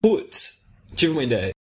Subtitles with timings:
[0.00, 1.57] Putz, tive uma ideia.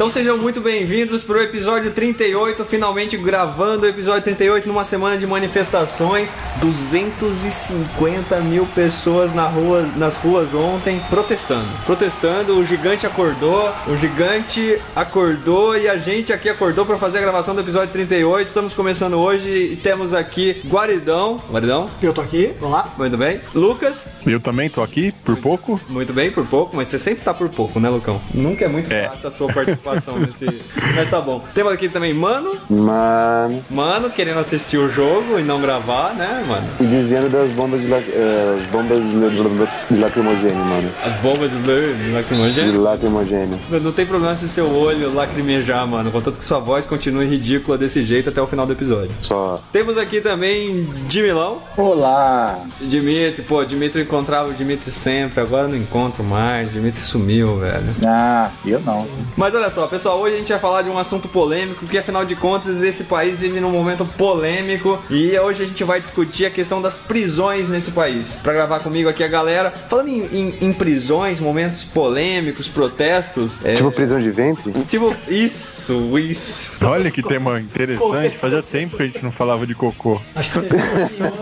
[0.00, 5.18] Então sejam muito bem-vindos para o episódio 38, finalmente gravando o episódio 38 numa semana
[5.18, 6.30] de manifestações.
[6.62, 11.68] 250 mil pessoas na rua, nas ruas ontem protestando.
[11.84, 17.20] Protestando, o gigante acordou, o gigante acordou e a gente aqui acordou para fazer a
[17.20, 18.48] gravação do episódio 38.
[18.48, 21.38] Estamos começando hoje e temos aqui Guaridão.
[21.50, 21.90] Guaridão?
[22.02, 22.90] Eu tô aqui, olá.
[22.96, 23.38] Muito bem.
[23.54, 24.08] Lucas?
[24.26, 25.78] Eu também tô aqui, por pouco.
[25.90, 28.18] Muito bem, por pouco, mas você sempre tá por pouco, né, Lucão?
[28.32, 29.10] Nunca é muito É.
[29.10, 30.46] fácil a sua participação nesse.
[30.94, 31.42] Mas tá bom.
[31.54, 32.56] Temos aqui também Mano.
[32.68, 36.68] Mano, Mano, querendo assistir o jogo e não gravar, né, mano?
[36.80, 40.90] e desviando das bombas de, la, eh, as bombas de, de lacrimogênio, mano.
[41.04, 42.80] As bombas de De lacrimogêneo.
[42.80, 43.58] lacrimogênio.
[43.82, 46.10] Não tem problema se seu olho lacrimejar, mano.
[46.10, 49.10] Contanto que sua voz continue ridícula desse jeito até o final do episódio.
[49.22, 49.60] Só.
[49.72, 51.58] Temos aqui também Dimilão.
[51.76, 52.58] Olá!
[52.80, 56.72] Dimitri, pô, Dimitri eu encontrava o Dimitri sempre, agora eu não encontro mais.
[56.72, 57.94] Dimitri sumiu, velho.
[58.06, 59.06] Ah, eu não.
[59.36, 62.24] Mas olha só, pessoal, hoje a gente vai falar de um assunto polêmico, que afinal
[62.24, 66.50] de contas esse país vive num momento polêmico e hoje a gente vai discutir a
[66.50, 68.38] questão das prisões nesse país.
[68.42, 73.76] Pra gravar comigo aqui a galera, falando em, em- em prisões, momentos polêmicos, protestos, é,
[73.76, 74.72] Tipo prisão de ventre?
[74.84, 76.70] tipo, isso, isso.
[76.84, 78.38] Olha que tema interessante.
[78.38, 80.20] Fazia tempo que a gente não falava de cocô.
[80.34, 80.66] Acho que você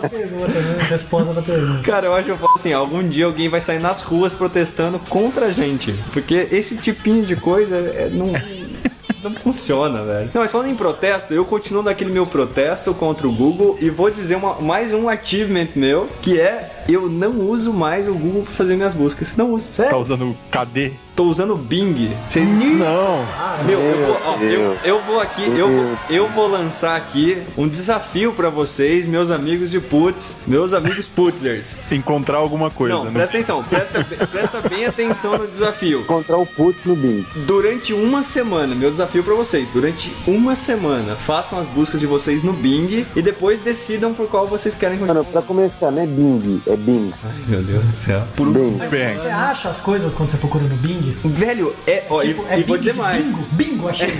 [0.05, 0.87] a pergunta, né?
[0.89, 1.83] Resposta da pergunta.
[1.83, 4.99] Cara, eu acho que eu falo assim, algum dia alguém vai sair nas ruas protestando
[4.99, 8.28] contra a gente, porque esse tipinho de coisa é, não...
[9.23, 10.31] Não funciona, velho.
[10.33, 14.11] Não, mas falando em protesto, eu continuo naquele meu protesto contra o Google e vou
[14.11, 18.53] dizer uma- mais um achievement meu, que é eu não uso mais o Google pra
[18.53, 19.35] fazer minhas buscas.
[19.37, 19.67] Não uso.
[19.69, 19.99] Tá Sério?
[19.99, 20.93] usando KD?
[21.19, 22.17] Tô usando o Bing.
[22.31, 22.49] Vocês...
[22.49, 23.27] Não.
[23.67, 27.43] Meu, eu vou, ó, Meu eu, eu vou aqui, eu, vou- eu vou lançar aqui
[27.57, 31.77] um desafio pra vocês, meus amigos de putz, meus amigos putzers.
[31.91, 32.95] Encontrar alguma coisa.
[32.95, 33.11] Não, né?
[33.11, 36.03] presta atenção, presta, presta bem atenção no desafio.
[36.03, 37.27] Encontrar o putz no Bing.
[37.49, 42.45] Durante uma semana, meu desafio pra vocês, durante uma semana, façam as buscas de vocês
[42.45, 45.15] no Bing e depois decidam por qual vocês querem continuar.
[45.23, 47.13] Mano, pra começar, não é Bing, é Bing.
[47.25, 48.23] Ai, meu Deus do céu.
[48.37, 48.53] Por um...
[48.53, 48.79] Bing.
[48.79, 51.08] Você acha as coisas quando você procura no Bing?
[51.25, 52.05] Velho, é.
[52.09, 53.25] Ó, Tipo, e, é e vou Bing dizer de mais.
[53.27, 53.45] bingo?
[53.53, 54.09] Bingo, achei.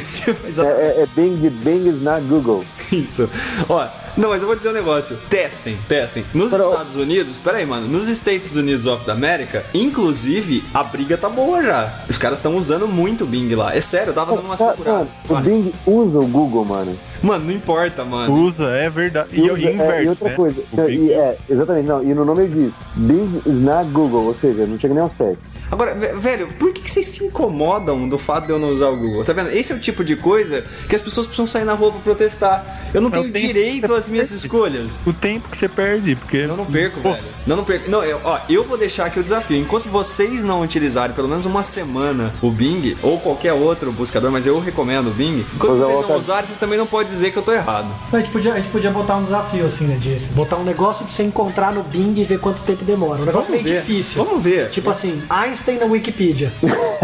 [0.59, 2.65] É, é, é Bing de Bings na Google.
[2.93, 3.29] Isso.
[3.69, 5.17] Ó, não, mas eu vou dizer um negócio.
[5.29, 6.25] Testem, testem.
[6.35, 6.53] Nos.
[6.53, 7.87] Estados Unidos, pera aí, mano.
[7.87, 11.93] Nos Estados Unidos of the America, inclusive, a briga tá boa já.
[12.09, 13.75] Os caras estão usando muito o Bing lá.
[13.75, 15.09] É sério, eu tava dando umas procuradas.
[15.29, 15.51] mano, o.
[15.51, 16.99] Bing usa o Google, mano.
[17.23, 18.33] Mano, não importa, mano.
[18.45, 19.29] usa, é verdade.
[19.33, 20.35] E, Usa, e inverte, é, e outra né?
[20.37, 24.79] coisa, e, é, exatamente, não, e no nome diz Bing na Google, ou seja, não
[24.79, 25.63] chega nem aos pés.
[25.71, 28.89] Agora, ve- velho, por que, que vocês se incomodam do fato de eu não usar
[28.89, 29.25] o Google?
[29.25, 29.51] Tá vendo?
[29.51, 32.91] Esse é o tipo de coisa que as pessoas precisam sair na rua pra protestar.
[32.95, 34.93] Eu não Mas tenho direito às minhas escolhas.
[35.07, 36.37] O tempo que você perde, porque...
[36.39, 37.25] Eu não perco, Pô, velho.
[37.47, 37.91] Não, não perco.
[37.91, 39.57] Não, eu, ó, eu vou deixar aqui o desafio.
[39.59, 44.47] Enquanto vocês não utilizarem pelo menos uma semana o Bing ou qualquer outro buscador, mas
[44.47, 45.45] eu recomendo o Bing.
[45.55, 47.89] Enquanto Usar vocês outra- não usarem, vocês também não podem dizer que eu tô errado.
[48.13, 49.97] A gente, podia, a gente podia botar um desafio, assim, né?
[49.97, 53.23] De botar um negócio pra você encontrar no Bing e ver quanto tempo demora.
[53.23, 53.81] Um negócio meio ver.
[53.81, 54.25] difícil.
[54.25, 54.71] Vamos ver.
[54.71, 56.53] Tipo assim, Einstein na Wikipedia.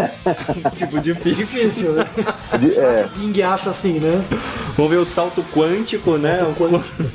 [0.76, 1.62] tipo, difícil.
[1.64, 2.06] Difícil, né?
[2.76, 4.24] É, Bing acha assim, né?
[4.76, 6.38] Vamos ver o salto quântico, né?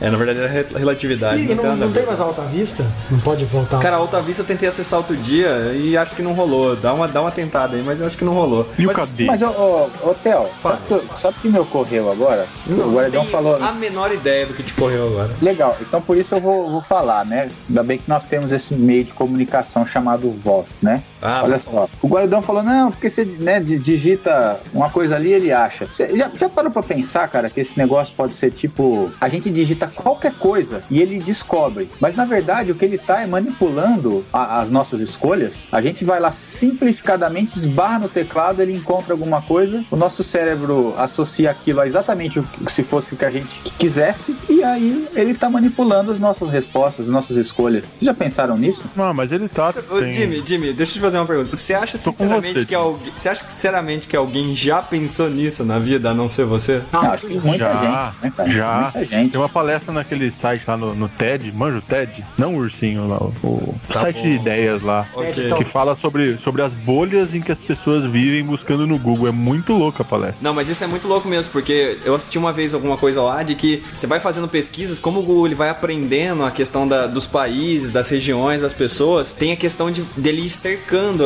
[0.01, 1.41] É, na verdade re- relatividade.
[1.41, 1.99] E, e não, não, a não ver.
[1.99, 2.85] tem mais alta vista?
[3.09, 3.79] Não pode voltar.
[3.79, 6.75] Cara, a Alta Vista eu tentei acessar outro dia e acho que não rolou.
[6.75, 8.67] Dá uma, dá uma tentada aí, mas eu acho que não rolou.
[8.77, 9.25] E o Mas- KD?
[9.25, 12.47] Mas, ô, ô, Theo, sabe, o que- sabe o que me ocorreu agora?
[12.65, 13.55] Não o Guardão tenho falou.
[13.61, 15.29] a menor ideia do que te correu agora.
[15.41, 17.49] Legal, então por isso eu vou, vou falar, né?
[17.67, 21.03] Ainda bem que nós temos esse meio de comunicação chamado voz, né?
[21.21, 25.31] Ah, Olha só, o Guardão falou, não, porque você né, di- digita uma coisa ali,
[25.31, 25.85] ele acha.
[25.85, 29.49] Você já, já parou pra pensar, cara, que esse negócio pode ser tipo, a gente
[29.49, 31.89] digita qualquer coisa e ele descobre.
[31.99, 35.67] Mas na verdade o que ele tá é manipulando a- as nossas escolhas.
[35.71, 40.93] A gente vai lá simplificadamente, esbarra no teclado, ele encontra alguma coisa, o nosso cérebro
[40.97, 43.47] associa aquilo a exatamente o que se fosse o que a gente
[43.77, 47.85] quisesse, e aí ele tá manipulando as nossas respostas, as nossas escolhas.
[47.85, 48.83] Vocês já pensaram nisso?
[48.95, 49.73] Não, mas ele tá...
[49.73, 51.57] Tem- Jimmy, Jimmy, deixa eu te fazer uma pergunta.
[51.57, 55.79] Você acha sinceramente você, que alguém, você acha sinceramente que alguém já pensou nisso na
[55.79, 56.81] vida, a não ser você?
[56.91, 58.81] Não, acho que muita já, gente, né, já.
[58.81, 59.31] Muita gente.
[59.31, 62.25] Tem uma palestra naquele site lá no, no TED, manja o TED?
[62.37, 65.05] Não o ursinho lá, o, o site de ideias lá.
[65.13, 65.53] Ok.
[65.57, 69.27] Que fala sobre, sobre as bolhas em que as pessoas vivem buscando no Google.
[69.27, 70.39] É muito louca a palestra.
[70.47, 73.43] Não, mas isso é muito louco mesmo, porque eu assisti uma vez alguma coisa lá
[73.43, 77.07] de que você vai fazendo pesquisas, como o Google ele vai aprendendo a questão da-
[77.07, 80.79] dos países, das regiões, das pessoas, tem a questão de dele ir cercando,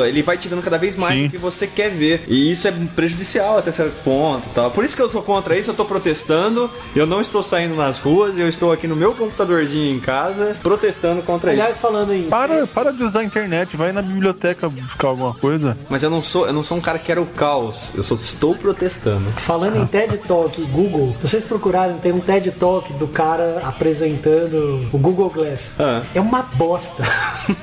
[0.06, 1.26] ele vai te dando cada vez mais Sim.
[1.28, 2.24] o que você quer ver.
[2.28, 4.72] E isso é prejudicial até certo ponto e tal.
[4.72, 8.00] Por isso que eu sou contra isso, eu tô protestando, eu não estou saindo nas
[8.00, 11.82] ruas, eu estou aqui no meu computadorzinho em casa protestando contra Aliás, isso.
[11.82, 12.24] falando em.
[12.24, 15.78] Para, para de usar a internet, vai na biblioteca buscar alguma coisa.
[15.90, 18.16] Mas eu não sou, eu não sou um cara que quer o caos, eu só
[18.16, 19.30] estou protestando.
[19.32, 23.62] Falando em TED Talk e Google, se vocês procurarem, tem um TED Talk do cara
[23.64, 25.76] apresentando o Google Glass.
[25.80, 26.04] Ah.
[26.14, 27.04] É uma bosta.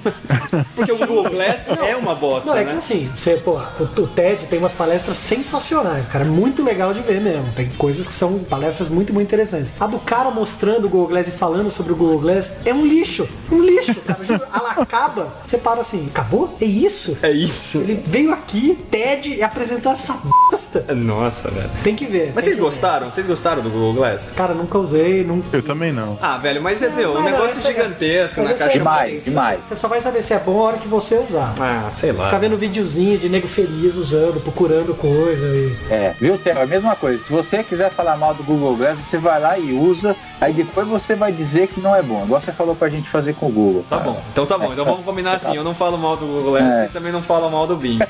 [0.75, 2.73] Porque o Google Glass é uma bosta, Não, é né?
[2.73, 6.25] que assim, você, pô, o, o TED tem umas palestras sensacionais, cara.
[6.25, 7.51] É muito legal de ver mesmo.
[7.53, 9.75] Tem coisas que são palestras muito, muito interessantes.
[9.81, 12.85] A do cara mostrando o Google Glass e falando sobre o Google Glass é um
[12.85, 13.29] lixo.
[13.51, 14.23] Um lixo, cara.
[14.25, 16.55] Juro, Ela acaba, você para assim, acabou?
[16.61, 17.17] É isso?
[17.23, 17.79] É isso.
[17.79, 20.15] Ele veio aqui, TED, e apresentou essa
[20.51, 20.85] bosta.
[20.95, 21.71] Nossa, velho.
[21.83, 22.33] Tem que ver.
[22.35, 22.67] Mas vocês que ver.
[22.67, 23.11] gostaram?
[23.11, 24.33] Vocês gostaram do Google Glass?
[24.37, 25.49] Cara, nunca usei, nunca.
[25.57, 26.19] Eu também não.
[26.21, 28.65] Ah, velho, mas você viu, um negócio esse- gigantesco na caixa.
[28.65, 29.61] é- Demais, demais.
[29.69, 31.55] Você só vai saber se é bom a hora que você usar.
[31.61, 32.25] Ah, sei lá.
[32.27, 35.77] Ficar vendo videozinho de nego feliz usando, procurando coisa e.
[35.91, 36.59] É, viu, Theo?
[36.59, 37.23] É a mesma coisa.
[37.23, 40.87] Se você quiser falar mal do Google Glass, você vai lá e usa, aí depois
[40.87, 42.25] você vai dizer que não é bom.
[42.25, 43.85] Igual você falou pra gente fazer com o Google.
[43.89, 44.73] Tá bom, então tá bom.
[44.73, 45.55] Então vamos combinar assim.
[45.55, 46.79] Eu não falo mal do Google Glass, É.
[46.81, 47.99] vocês também não falam mal do Bing.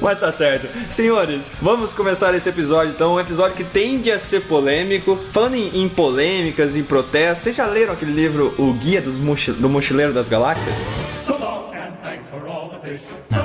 [0.00, 0.68] Mas tá certo.
[0.88, 3.14] Senhores, vamos começar esse episódio então.
[3.14, 5.18] Um episódio que tende a ser polêmico.
[5.32, 9.52] Falando em, em polêmicas, em protestos, vocês já leram aquele livro O Guia dos Mochi-
[9.52, 10.78] do Mochileiro das Galáxias?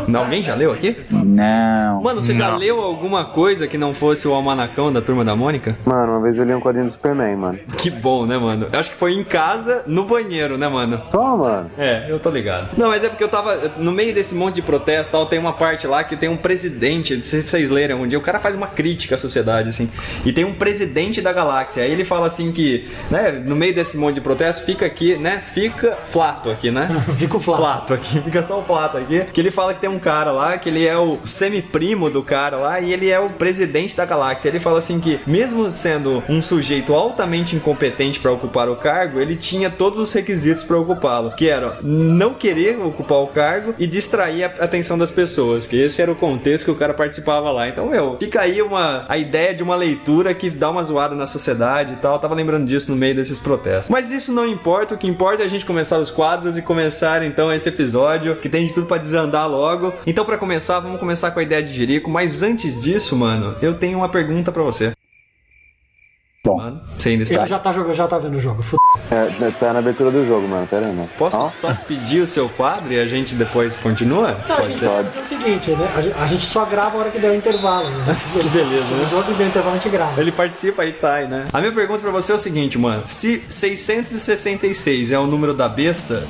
[0.07, 0.95] Não, alguém já leu aqui?
[1.09, 2.01] Não.
[2.01, 2.57] Mano, você já Não.
[2.57, 5.75] leu alguma coisa que não fosse o Almanacão da Turma da Mônica?
[5.85, 7.59] Mano, uma vez eu li um quadrinho do Superman, mano.
[7.77, 8.67] Que bom, né, mano?
[8.71, 11.01] Eu acho que foi em casa, no banheiro, né, mano?
[11.11, 11.71] Só, mano.
[11.77, 12.69] É, eu tô ligado.
[12.77, 13.73] Não, mas é porque eu tava.
[13.77, 16.37] No meio desse monte de protesto e tal, tem uma parte lá que tem um
[16.37, 17.15] presidente.
[17.15, 18.17] Não sei se vocês leram um dia.
[18.17, 19.89] O cara faz uma crítica à sociedade, assim.
[20.25, 21.83] E tem um presidente da galáxia.
[21.83, 25.39] Aí ele fala assim que, né, no meio desse monte de protesto, fica aqui, né?
[25.39, 26.89] Fica flato aqui, né?
[27.17, 27.61] Fica o flato.
[27.61, 29.21] Flato aqui, fica só o flato aqui.
[29.35, 32.55] Que ele fala que tem um cara lá, que ele é o semi-primo do cara
[32.55, 34.47] lá, e ele é o presidente da galáxia.
[34.47, 39.35] Ele fala assim que, mesmo sendo um sujeito altamente incompetente pra ocupar o cargo, ele
[39.35, 44.45] tinha todos os requisitos pra ocupá-lo, que era não querer ocupar o cargo e distrair
[44.45, 47.67] a atenção das pessoas, que esse era o contexto que o cara participava lá.
[47.67, 51.27] Então, meu, fica aí uma a ideia de uma leitura que dá uma zoada na
[51.27, 52.13] sociedade e tal.
[52.13, 53.89] Eu tava lembrando disso no meio desses protestos.
[53.89, 57.21] Mas isso não importa, o que importa é a gente começar os quadros e começar
[57.21, 59.93] então esse episódio, que tem de tudo pra desandar logo.
[60.05, 63.73] Então, pra começar, vamos começar com a ideia de Jerico, mas antes disso, mano, eu
[63.75, 64.93] tenho uma pergunta pra você.
[66.45, 66.57] Bom.
[66.57, 68.61] Mano, você ainda está Ele já tá jogando, já tá vendo o jogo.
[68.61, 68.77] F...
[69.09, 70.67] É, tá na abertura do jogo, mano.
[70.67, 71.09] Pera aí, mano.
[71.17, 74.37] Posso só pedir o seu quadro e a gente depois continua?
[74.47, 74.87] Não, Pode ser.
[74.87, 75.87] vai fazer o seguinte, né?
[76.19, 77.89] A gente, só grava a hora que der o intervalo.
[77.89, 78.15] Né?
[78.35, 79.05] Ele Beleza, né?
[79.07, 80.21] O jogo der o intervalo a gente grava.
[80.21, 81.47] Ele participa e sai, né?
[81.51, 83.01] A minha pergunta pra você é o seguinte, mano.
[83.07, 86.27] Se 666 é o número da besta,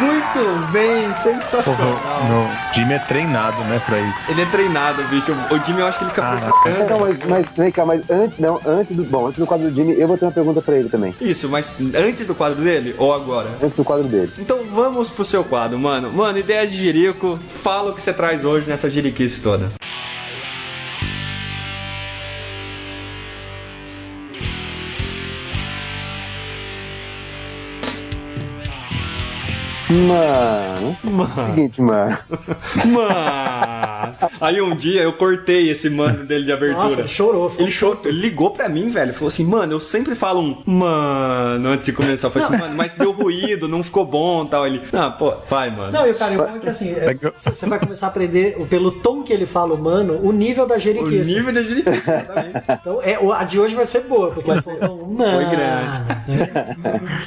[0.00, 1.98] Muito bem, sensacional.
[2.28, 4.14] No, Jimmy é treinado, né, pra isso.
[4.28, 5.32] Ele é treinado, bicho.
[5.50, 6.46] O Jimmy eu acho que ele fica Caraca.
[6.52, 6.82] procurando.
[6.84, 9.04] Então, mas, mas, vem cá, mas antes, não, antes do.
[9.04, 11.14] Bom, antes do quadro do Jimmy, eu vou ter uma pergunta pra ele também.
[11.24, 13.48] Isso, mas antes do quadro dele ou agora?
[13.62, 14.30] Antes do quadro dele.
[14.38, 16.12] Então vamos pro seu quadro, mano.
[16.12, 17.38] Mano, ideia de jirico.
[17.48, 19.72] Fala o que você traz hoje nessa jiriquice toda.
[29.94, 30.96] Mano.
[31.46, 32.18] Seguinte, mano.
[32.86, 34.14] Mano!
[34.40, 36.82] Aí um dia eu cortei esse mano dele de abertura.
[36.84, 37.52] Nossa, ele chorou.
[37.58, 39.12] Ele, chorou, ele ligou pra mim, velho.
[39.14, 42.26] Falou assim, mano, eu sempre falo um mano antes de começar.
[42.28, 44.66] Eu falei assim, mano, mas deu ruído, não ficou bom tal.
[44.66, 45.92] Ele, ah, pô, vai, mano.
[45.92, 48.66] Não, e o cara, eu falo que assim, é, você vai começar a aprender, o-
[48.66, 51.34] pelo tom que ele fala humano, o nível da o jeriquice.
[51.34, 52.62] nível de jiriquice, exatamente.
[52.80, 55.34] Então, é, o- a de hoje vai ser boa, porque ele soltou um mano.
[55.34, 56.04] Foi grande.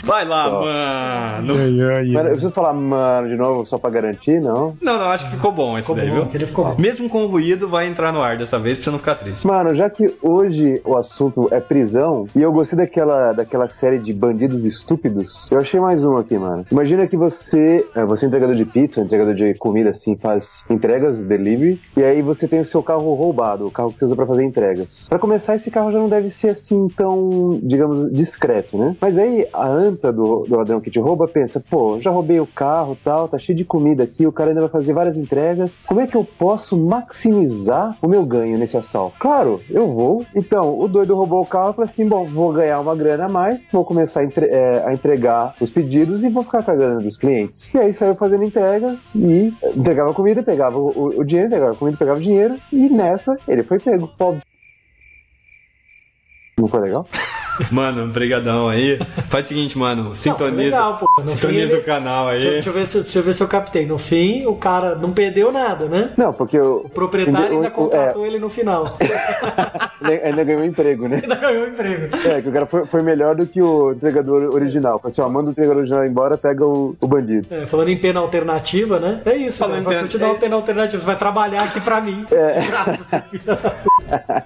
[0.04, 1.54] Vai lá, mano.
[1.56, 4.76] Ai, ai, Mano, eu preciso falar mano de novo só pra garantir, não?
[4.82, 6.24] Não, não, acho que ficou bom esse Ficou daí, bom, viu?
[6.24, 6.76] aquele ficou bom.
[6.80, 9.46] Mesmo com ruído, vai entrar no ar dessa vez pra você não ficar triste.
[9.46, 14.12] Mano, já que hoje o assunto é prisão, e eu gostei daquela, daquela série de
[14.12, 16.66] bandidos estúpidos, eu achei mais um aqui, mano.
[16.72, 21.24] Imagina que você, é, você é entregador de pizza, entregador de comida, assim, faz entregas,
[21.24, 24.26] deliveries, e aí você tem o seu carro roubado, o carro que você usa pra
[24.26, 25.06] fazer entregas.
[25.08, 28.96] Pra começar, esse carro já não deve ser assim tão, digamos, discreto, né?
[29.00, 32.48] Mas aí a anta do, do ladrão que te rouba pensa, pô, já roubei o
[32.48, 35.86] carro tal, tá cheio de comida aqui, o cara ainda vai fazer várias entregas.
[35.88, 39.18] Como é que eu posso maximizar o meu ganho nesse assalto?
[39.20, 40.26] Claro, eu vou.
[40.36, 43.30] Então, o doido roubou o carro e falou assim: bom, vou ganhar uma grana a
[43.30, 46.76] mais, vou começar a, entre- é, a entregar os pedidos e vou ficar com a
[46.76, 47.74] grana dos clientes.
[47.74, 52.20] E aí saiu fazendo entregas e entregava comida, pegava o, o- dinheiro, entregava comida, pegava
[52.20, 54.08] o dinheiro, e nessa ele foi pego.
[54.18, 54.42] Pobre.
[56.60, 57.06] Não foi legal?
[57.72, 59.00] Mano, brigadão aí.
[59.30, 61.08] Faz o seguinte, mano, sintoniza, legal, pô.
[61.22, 62.40] No sintoniza fim, o canal aí.
[62.40, 63.86] Deixa, deixa eu ver se, deixa eu ver se eu captei.
[63.86, 66.10] No fim, o cara não perdeu nada, né?
[66.18, 68.98] Não, porque o, O proprietário ainda o- contratou ele no final.
[70.04, 71.20] é, ainda ganhou emprego, né?
[71.24, 72.16] ainda ganhou o emprego.
[72.28, 75.00] É, que o cara foi, foi melhor do que o entregador original.
[75.00, 77.48] Falei assim, ó, manda o entregador original embora, pega o, o bandido.
[77.52, 79.22] É, falando em pena alternativa, né?
[79.26, 81.00] É isso, Falando falando em vou te pena- dar é uma pena alternativa.
[81.02, 82.26] Você vai trabalhar aqui pra mim.
[82.32, 82.60] É.
[82.60, 83.24] De graça.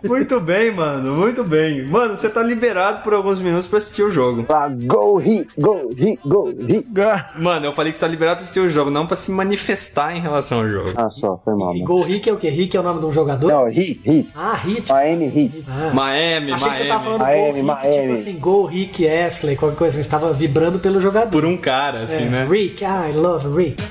[0.03, 1.83] Muito bem, mano, muito bem.
[1.85, 4.45] Mano, você tá liberado por alguns minutos pra assistir o jogo.
[4.49, 6.85] Ah, go, hit, go, hit, go, hit.
[7.39, 10.15] Mano, eu falei que você tá liberado pra assistir o jogo, não pra se manifestar
[10.15, 10.93] em relação ao jogo.
[10.95, 11.75] Ah, só, foi mal.
[11.75, 11.81] E.
[11.83, 12.49] Gol Rick é o quê?
[12.49, 13.47] Rick é o nome de um jogador?
[13.47, 14.29] Não, hit, hit.
[14.35, 14.91] Ah, Hit.
[14.91, 15.65] Miami Heat.
[15.67, 15.91] Ah.
[15.93, 17.19] Miami, Achei que você tava Miami.
[17.19, 18.01] falando Miami, Gol Rick, Miami.
[18.01, 20.03] tipo assim, Gol Rick Astley, qualquer coisa assim.
[20.03, 21.31] Você tava vibrando pelo jogador.
[21.31, 22.47] Por um cara, assim, É, né?
[22.49, 23.81] Rick, ah, I love Rick.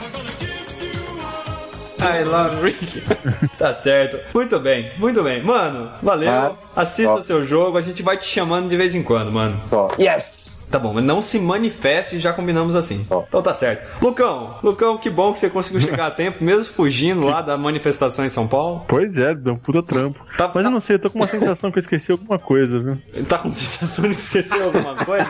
[2.02, 3.02] I love Rick.
[3.58, 4.18] tá certo.
[4.34, 5.42] Muito bem, muito bem.
[5.42, 6.30] Mano, valeu.
[6.30, 7.18] Ah, Assista ó.
[7.18, 9.60] o seu jogo, a gente vai te chamando de vez em quando, mano.
[9.68, 9.88] Só.
[9.98, 10.68] Yes!
[10.70, 13.04] Tá bom, mas não se manifeste, já combinamos assim.
[13.10, 13.24] Ó.
[13.28, 13.88] Então tá certo.
[14.00, 18.24] Lucão, Lucão, que bom que você conseguiu chegar a tempo, mesmo fugindo lá da manifestação
[18.24, 18.84] em São Paulo.
[18.86, 20.20] Pois é, deu um puta trampo.
[20.38, 22.38] Tá- Mas tá- eu não sei, eu tô com uma sensação que eu esqueci alguma
[22.38, 22.98] coisa, viu?
[23.28, 25.28] Tá com sensação de esquecer alguma coisa?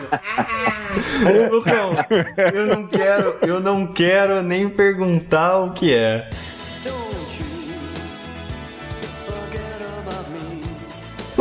[1.51, 1.95] Lucão,
[2.53, 6.29] eu não quero, eu não quero nem perguntar o que é.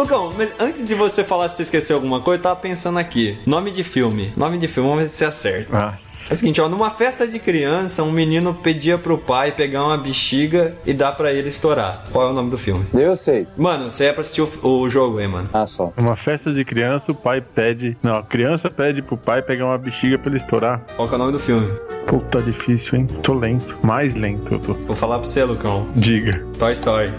[0.01, 3.39] Lucão, mas antes de você falar se você esqueceu alguma coisa, eu tava pensando aqui.
[3.45, 4.33] Nome de filme.
[4.35, 5.79] Nome de filme, vamos ver se você acerta.
[5.79, 6.31] Nossa.
[6.31, 9.99] É o seguinte, ó, numa festa de criança, um menino pedia pro pai pegar uma
[9.99, 12.05] bexiga e dar pra ele estourar.
[12.11, 12.87] Qual é o nome do filme?
[12.95, 13.47] Eu sei.
[13.59, 15.51] Mano, você é pra assistir o, o jogo aí, mano.
[15.53, 15.93] Ah, só.
[15.99, 17.95] Uma festa de criança, o pai pede.
[18.03, 20.81] Não, a criança pede pro pai pegar uma bexiga pra ele estourar.
[20.97, 21.71] Qual que é o nome do filme?
[22.07, 23.07] Puta, difícil, hein?
[23.23, 23.77] Tô lento.
[23.83, 24.73] Mais lento eu tô.
[24.73, 25.87] Vou falar pra você, Lucão.
[25.95, 26.43] Diga.
[26.59, 27.13] Toy Story.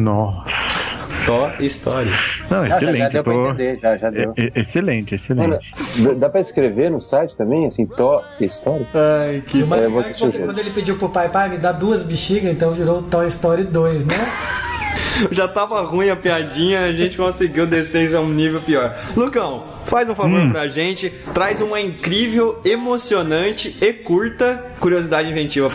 [0.00, 0.80] Nossa.
[1.26, 2.10] Toy Story.
[2.50, 2.98] Não, Já, já, excelente.
[2.98, 3.44] já deu eu pra tô...
[3.50, 4.32] entender, já, já deu.
[4.36, 5.72] É- excelente, excelente.
[5.98, 8.86] dá- dá pra escrever no site também, assim, to história?
[8.94, 9.62] Ai, que...
[9.62, 12.72] É, assistir o quando, quando ele pediu pro pai, pai, me dá duas bexigas, então
[12.72, 14.14] virou Toy Story 2, né?
[15.30, 18.96] Já tava ruim a piadinha, a gente conseguiu descer isso a um nível pior.
[19.14, 25.70] Lucão, faz um favor pra gente, traz uma incrível, emocionante e curta curiosidade inventiva.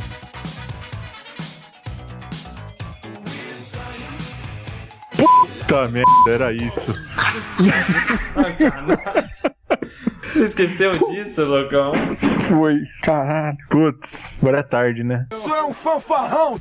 [5.68, 6.94] Puta merda, era isso.
[10.34, 11.94] Você esqueceu disso, Lucão?
[12.48, 12.80] Foi.
[13.02, 13.58] Caralho.
[13.70, 15.26] Putz, agora é tarde, né?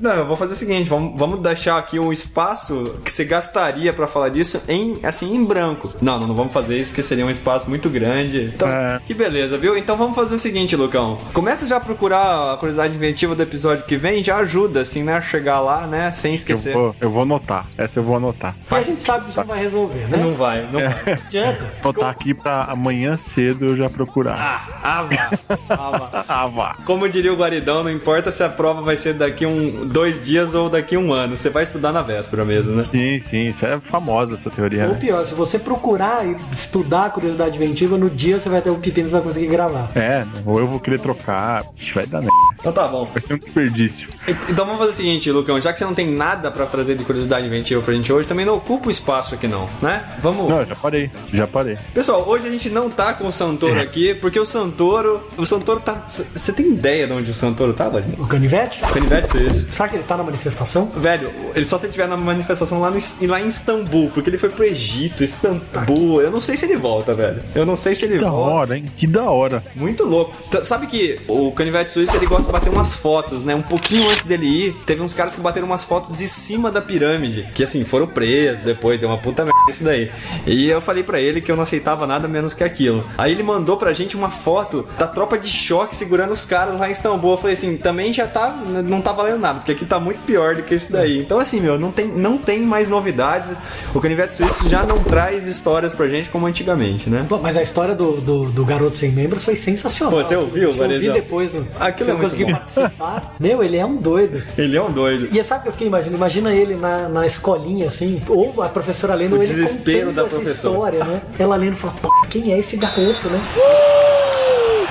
[0.01, 3.93] Não, eu vou fazer o seguinte, vamos, vamos deixar aqui um espaço que você gastaria
[3.93, 5.93] pra falar disso em, assim, em branco.
[6.01, 8.53] Não, não, não vamos fazer isso porque seria um espaço muito grande.
[8.55, 9.01] Então, É.
[9.05, 9.77] que beleza, viu?
[9.77, 11.19] Então vamos fazer o seguinte, Lucão.
[11.33, 15.15] Começa já a procurar a curiosidade inventiva do episódio que vem, já ajuda, assim, né,
[15.15, 16.73] a chegar lá, né, sem Eu esquecer.
[16.73, 17.67] vou, eu vou anotar.
[17.77, 18.55] Essa eu vou anotar.
[18.71, 20.17] E a gente sabe que isso não vai resolver, né?
[20.19, 21.03] Não vai, não vai.
[21.07, 21.65] Não adianta.
[21.83, 24.69] Vou anotar aqui pra amanhã cedo eu já procurar.
[24.83, 25.31] Ah, vá.
[25.77, 26.25] Vá.
[26.29, 26.77] Ah, vá.
[26.85, 30.55] Como diria o Guaridão, não importa se a prova vai ser daqui um dois dias
[30.55, 31.37] ou daqui um ano.
[31.37, 32.83] Você vai estudar na véspera mesmo, né?
[32.83, 34.99] Sim, sim, isso é famosa essa teoria, Ou né?
[34.99, 38.81] pior, se você procurar e estudar a curiosidade inventiva, no dia você vai ter um
[38.81, 39.91] pepino e você vai conseguir gravar.
[39.97, 41.65] É, ou eu vou querer trocar.
[41.95, 42.35] Vai dar merda.
[42.59, 43.05] Então tá bom.
[43.05, 44.09] Vai ser um desperdício.
[44.49, 47.05] Então vamos fazer o seguinte, Lucão, já que você não tem nada pra trazer de
[47.05, 50.03] curiosidade inventiva pra gente hoje, também não ocupa o espaço aqui não, né?
[50.23, 50.49] Vamos.
[50.49, 51.11] Não, já parei.
[51.33, 51.77] Já parei.
[51.93, 55.81] Pessoal, hoje a gente não tá com o Santoro aqui, porque o Santoro, o Santoro
[55.81, 58.07] tá, você tem ideia de onde o Santoro tá, velho?
[58.19, 58.81] O canivete?
[58.81, 59.69] Canivete suíço.
[59.73, 60.87] Será que ele tá na manifestação?
[60.97, 62.99] Velho, ele só se ele estiver na manifestação lá, no,
[63.29, 66.21] lá em Istambul, porque ele foi pro Egito, Istambul.
[66.23, 67.43] Eu não sei se ele volta, velho.
[67.55, 68.51] Eu não sei se ele Que da volta.
[68.53, 68.85] hora, hein?
[68.97, 69.63] Que da hora.
[69.75, 70.33] Muito louco.
[70.63, 73.55] Sabe que o Canivete Suíço ele gosta de bater umas fotos, né?
[73.55, 76.81] Um pouquinho antes dele ir, teve uns caras que bateram umas fotos de cima da
[76.81, 77.49] pirâmide.
[77.55, 80.11] Que assim, foram presos depois, deu uma puta merda isso daí.
[80.47, 83.05] E eu falei pra ele que eu não aceitava nada menos que aquilo.
[83.19, 86.89] Aí ele mandou pra gente uma foto da tropa de choque segurando os caras lá
[86.89, 87.33] em Istambul.
[87.33, 88.51] Eu falei assim, também já tá.
[88.85, 91.19] Não tá valendo nada, porque aqui tá muito pior do que isso daí.
[91.21, 93.57] Então, assim, meu, não tem, não tem mais novidades.
[93.95, 97.27] O Canivete Suíço já não traz histórias pra gente como antigamente, né?
[97.29, 100.15] Pô, mas a história do, do, do garoto sem membros foi sensacional.
[100.15, 101.67] Pô, você ouviu, Eu ouvi depois, mano.
[101.79, 102.59] Aquilo eu é muito consegui bom.
[102.59, 103.35] participar.
[103.41, 104.43] Meu, ele é um doido.
[104.57, 105.29] Ele é um doido.
[105.37, 106.17] E sabe o que eu fiquei imaginando?
[106.17, 110.53] Imagina ele na, na escolinha, assim, ou a professora lendo, O ele desespero da professora.
[110.75, 111.23] história, né?
[111.39, 111.95] Ela lendo e fala,
[112.31, 113.41] quem é esse garoto, né?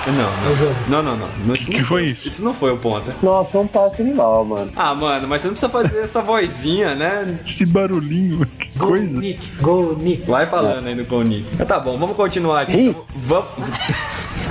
[0.05, 0.75] Não, É o jogo.
[0.89, 1.01] não.
[1.01, 1.55] Não, não, não.
[1.55, 2.27] Isso Que não foi isso?
[2.27, 3.15] Isso não foi o ponta.
[3.23, 4.69] Nossa, é um passe animal, mano.
[4.75, 7.39] Ah, mano, mas você não precisa fazer essa vozinha, né?
[7.45, 9.05] Esse barulhinho, que Go coisa.
[9.05, 10.29] Nick, go Nick.
[10.29, 11.45] Vai falando aí no Coni.
[11.65, 12.93] Tá bom, vamos continuar aqui.
[13.15, 13.47] Vamos.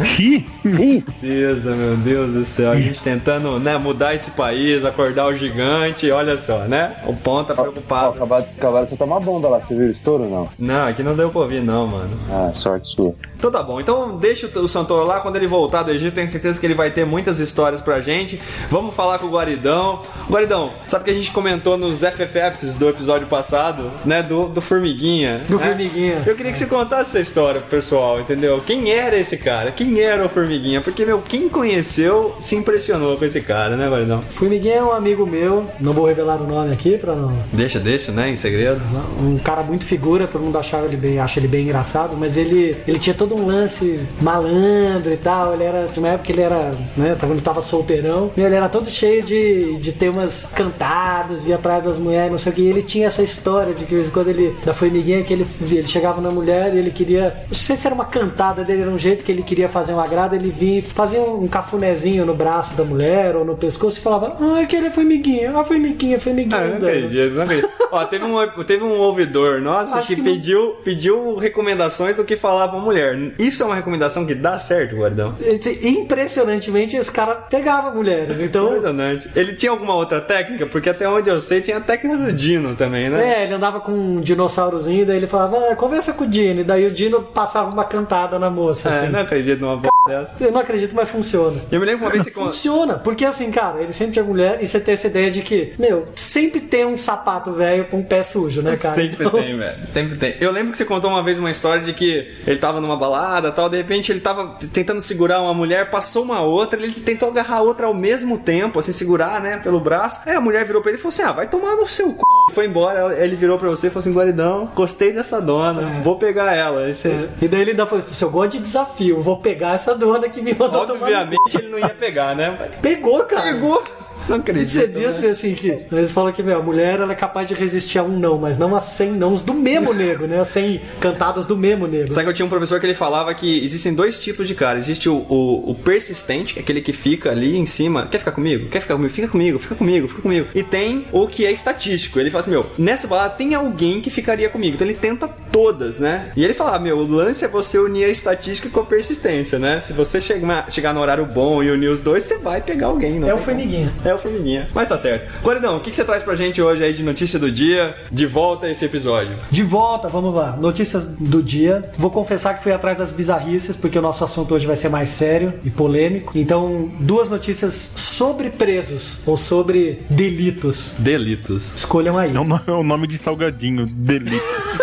[0.00, 0.46] Ri?
[0.64, 2.70] Meu Deus do céu.
[2.72, 6.10] A gente tentando né, mudar esse país, acordar o gigante.
[6.10, 6.94] Olha só, né?
[7.06, 8.16] O ponta ó, preocupado.
[8.16, 9.60] acabaram, acabaram de soltar uma bomba lá.
[9.60, 10.48] Você viu o estouro ou não?
[10.58, 12.16] Não, aqui não deu pra ouvir, não, mano.
[12.30, 13.14] Ah, sorte sua.
[13.36, 13.80] Então tá bom.
[13.80, 15.20] Então deixa o Santoro lá.
[15.20, 18.40] Quando ele voltar do Egito, tenho certeza que ele vai ter muitas histórias pra gente.
[18.70, 20.00] Vamos falar com o Guaridão.
[20.30, 24.22] Guaridão, sabe que a gente comentou nos FFFs do episódio passado, né?
[24.22, 25.44] Do, do Formiguinha.
[25.48, 25.66] Do né?
[25.66, 26.22] Formiguinha.
[26.24, 28.62] Eu queria que você contasse essa história pro pessoal, entendeu?
[28.64, 29.72] Quem era esse cara?
[29.82, 30.80] Quem era o Formiguinha?
[30.80, 34.22] Porque, meu, quem conheceu se impressionou com esse cara, né, Guaridão?
[34.22, 37.36] Formiguinha é um amigo meu, não vou revelar o nome aqui pra não.
[37.52, 38.30] Deixa, deixa, né?
[38.30, 38.80] Em segredo.
[39.20, 42.76] Um cara muito figura, todo mundo achava ele bem, acha ele bem engraçado, mas ele,
[42.86, 45.54] ele tinha todo um lance malandro e tal.
[45.54, 48.68] Ele era, de uma época ele era, né, quando ele tava solteirão, e ele era
[48.68, 52.62] todo cheio de, de temas cantados, ia atrás das mulheres, não sei o que.
[52.62, 55.32] E ele tinha essa história de que de vez em quando ele, da formiguinha, que
[55.32, 58.82] ele, ele chegava na mulher e ele queria, não sei se era uma cantada dele,
[58.82, 62.24] era um jeito que ele queria fazer um agrado, ele vinha e fazia um, cafunézinho
[62.24, 65.64] no braço da mulher ou no pescoço e falava, ah, que ele é formiguinha, ah,
[65.64, 66.56] formiguinha, formiguinha.
[66.56, 67.70] Ah, não andando." acredito, não acredito.
[67.90, 72.36] Ó, teve um, teve um ouvidor nosso que, que não- pediu, pediu recomendações do que
[72.36, 73.18] falar pra mulher.
[73.38, 75.34] Isso é uma recomendação que dá certo, Guardão.
[75.82, 78.40] Impressionantemente, esse cara pegava mulheres.
[78.40, 79.30] Então, Impressionante.
[79.34, 80.66] Ele tinha alguma outra técnica?
[80.66, 83.40] Porque até onde eu sei tinha a técnica do Dino também, né?
[83.40, 86.60] é, ele andava com um dinossaurozinho, daí ele falava, ah, conversa com o Dino.
[86.60, 88.88] E daí o Dino passava uma cantada na moça.
[88.88, 89.08] É, assim.
[89.08, 90.34] não acredito numa p dessa.
[90.40, 91.60] Eu não acredito, mas funciona.
[91.70, 94.24] Eu me lembro que uma vez você con- Funciona, porque assim, cara, ele sempre tinha
[94.24, 97.98] mulher e você tem essa ideia de que, meu, sempre tem um sapato velho com
[97.98, 98.94] um pé sujo, né, cara?
[98.94, 99.86] Sempre Então- tem, velho.
[99.86, 100.36] Sempre tem.
[100.40, 103.50] Eu lembro que você contou uma vez uma história de que ele tava numa balada
[103.52, 107.56] tal, de repente ele tava tentando segurar uma mulher, passou uma outra, ele tentou agarrar
[107.58, 110.20] a outra ao mesmo tempo, assim, segurar, né, pelo braço.
[110.26, 112.16] Aí a mulher virou pra ele e falou assim: ah, vai tomar no seu c.
[112.52, 113.14] Foi embora.
[113.24, 116.92] Ele virou pra você e falou assim: Guaridão, gostei dessa dona, vou pegar ela.
[116.92, 120.28] Você- E daí ele ainda falou, se eu gosto de desafio, vou pegar essa dona
[120.28, 122.70] que me mandou tomar no cu." Obviamente ele não ia pegar, né?
[122.80, 123.42] Pegou, cara.
[123.42, 123.82] Pegou.
[124.28, 124.70] Não acredito.
[124.70, 127.98] Você disse assim que eles falam que meu, a mulher ela é capaz de resistir
[127.98, 130.40] a um não, mas não a 100 nãos do mesmo nego, né?
[130.40, 132.12] A 100 cantadas do mesmo nego.
[132.12, 134.78] Sabe que eu tinha um professor que ele falava que existem dois tipos de cara.
[134.78, 138.06] Existe o, o, o persistente, que é aquele que fica ali em cima.
[138.06, 138.68] Quer ficar comigo?
[138.68, 139.12] Quer ficar comigo?
[139.12, 140.46] Fica comigo, fica comigo, fica comigo.
[140.54, 142.18] E tem o que é estatístico.
[142.18, 144.74] Ele fala assim, meu, nessa balada tem alguém que ficaria comigo.
[144.74, 146.32] Então ele tenta todas, né?
[146.36, 149.80] E ele fala, meu, o lance é você unir a estatística com a persistência, né?
[149.80, 153.18] Se você chegar, chegar no horário bom e unir os dois, você vai pegar alguém.
[153.18, 153.92] Não É o formiguinha.
[154.04, 154.68] É o formiguinha.
[154.74, 155.30] Mas tá certo.
[155.44, 157.94] Guaridão, o que, que você traz pra gente hoje aí de notícia do dia?
[158.10, 159.36] De volta a esse episódio.
[159.50, 160.56] De volta, vamos lá.
[160.56, 161.82] Notícias do dia.
[161.98, 165.08] Vou confessar que fui atrás das bizarrices, porque o nosso assunto hoje vai ser mais
[165.10, 166.32] sério e polêmico.
[166.36, 170.94] Então, duas notícias sobre presos ou sobre delitos.
[170.98, 171.74] Delitos.
[171.74, 172.34] Escolham aí.
[172.34, 174.40] É o, no- é o nome de salgadinho, delícia.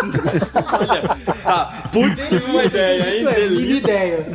[0.80, 3.18] Olha, ah, putz, tive uma ideia, hein?
[3.20, 3.60] Isso é Delito.
[3.62, 4.26] minha ideia.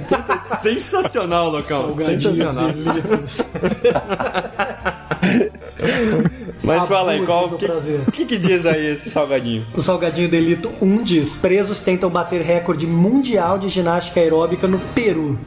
[0.62, 1.88] Sensacional, Locão.
[1.88, 2.71] Salgadinho Sensacional.
[2.71, 3.41] delitos.
[6.63, 7.67] Mas fala aí, qual, que,
[8.12, 9.65] que, que diz aí esse salgadinho?
[9.76, 15.38] O Salgadinho Delito 1 diz: Presos tentam bater recorde mundial de ginástica aeróbica no Peru.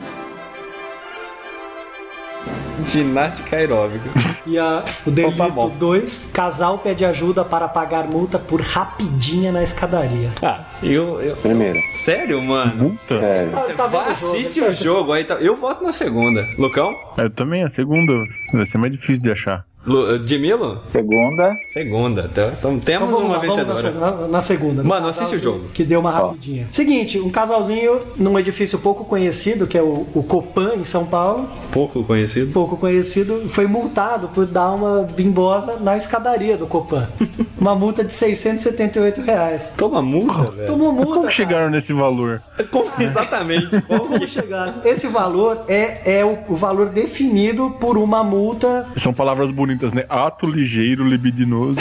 [2.86, 4.08] Ginástica aeróbica.
[4.46, 5.68] E a, o Então tá Delito bom.
[5.78, 10.30] 2: Casal pede ajuda para pagar multa por rapidinha na escadaria.
[10.40, 11.36] Ah, eu, eu...
[11.36, 11.78] Primeiro.
[11.92, 12.94] Sério, mano?
[12.96, 13.50] Sério.
[13.50, 15.24] Você Tá vendo vai, o jogo, assiste o jogo aí.
[15.24, 16.46] tá- Eu voto na segunda.
[16.56, 16.94] Lucão?
[17.16, 18.12] Eu também, a segunda
[18.52, 19.66] vai ser mais difícil de achar.
[19.88, 20.80] Lu, Dimilo?
[20.92, 21.56] Segunda.
[21.66, 22.28] Segunda.
[22.30, 23.90] Então, então temos Então vamos uma vencedora.
[23.92, 24.82] na- na segunda.
[24.82, 25.68] Mano, No assiste o jogo.
[25.72, 26.66] Que deu uma rapidinha.
[26.70, 31.48] Seguinte, um casalzinho num edifício pouco conhecido, que é o, o Copan, em São Paulo.
[31.72, 32.52] Pouco conhecido.
[32.52, 37.08] Pouco conhecido, foi multado por dar uma bimbosa na escadaria do Copan.
[37.58, 39.72] uma multa de 678 reais.
[39.76, 40.66] Toma multa, velho.
[40.66, 41.06] Tomou multa.
[41.08, 41.30] Como cara.
[41.32, 42.42] chegaram nesse valor?
[42.70, 43.80] Como- Exatamente.
[43.82, 44.74] Como chegaram?
[44.84, 50.04] Esse valor é, é o, o valor definido por uma multa São palavras bonitas, né?
[50.08, 51.78] Ato ligeiro, libidinoso.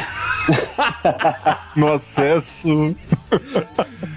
[1.76, 2.96] no acesso.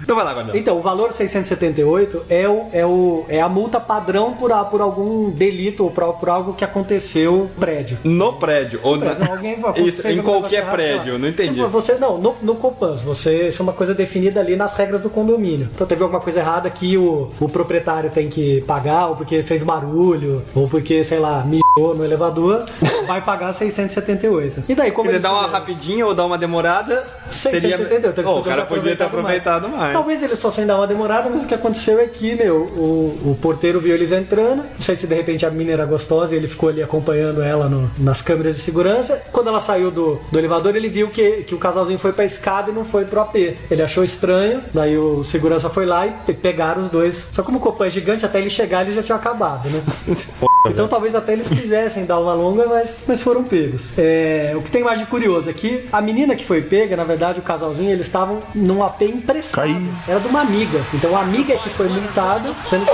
[0.01, 0.55] Então vai lá, Guardão.
[0.55, 4.81] Então, o valor 678 é, o, é, o, é a multa padrão por, a- por
[4.81, 7.97] algum delito ou por, por algo que aconteceu no prédio.
[8.03, 8.79] No prédio.
[8.83, 9.13] Ou na...
[9.15, 11.55] Não, alguém Isso, em qualquer prédio, não entendi.
[11.55, 15.01] Se Você, não, no, no Copans, você, isso é uma coisa definida ali nas regras
[15.01, 15.69] do condomínio.
[15.73, 19.63] Então teve alguma coisa errada que o, o proprietário tem que pagar, ou porque fez
[19.63, 22.65] barulho, ou porque, sei lá, mijou no elevador,
[23.07, 24.63] vai pagar 678.
[24.69, 27.77] E daí, como Quer dizer, dá uma rapidinha ou dá uma demorada, seria...
[27.77, 29.90] 678, eles Oh, o cara podia ter aproveitado mais.
[29.93, 33.37] Talvez eles fossem dar uma demorada, mas o que aconteceu é que, meu, o, o
[33.41, 34.57] porteiro viu eles entrando.
[34.63, 37.67] Não sei se de repente a menina era gostosa e ele ficou ali acompanhando ela
[37.69, 39.21] no- nas câmeras de segurança.
[39.31, 42.71] Quando ela saiu do, do elevador, ele viu que, que o casalzinho foi pra escada
[42.71, 43.35] e não foi pro AP.
[43.69, 47.27] Ele achou estranho, daí o segurança foi lá e pe- pegaram os dois.
[47.31, 49.81] Só como o Copan é gigante, até ele chegar ele já tinha acabado, né?
[50.67, 53.89] Então talvez até eles quisessem dar uma longa, mas, mas foram pegos.
[53.97, 57.39] É, o que tem mais de curioso aqui, a menina que foi pega, na verdade,
[57.39, 59.63] o casalzinho, eles estavam num AP emprestado.
[59.67, 59.87] Caiu.
[60.07, 60.81] Era de uma amiga.
[60.93, 62.91] Então a amiga que foi multada, sendo que.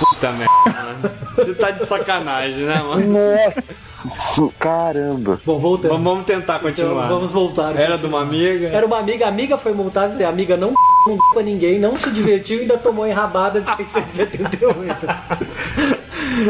[0.00, 1.10] Puta merda, mano.
[1.36, 3.18] Você tá de sacanagem, né, mano?
[3.18, 5.40] Nossa, caramba.
[5.46, 5.90] Bom, voltando.
[5.92, 7.08] Vamos, vamos tentar Então, continuar.
[7.08, 7.76] vamos voltar.
[7.78, 8.68] Era de uma amiga.
[8.68, 10.74] Era uma amiga, a amiga foi multada, e a amiga não
[11.06, 15.06] não pra ninguém, não se divertiu e ainda tomou enrabada de 678.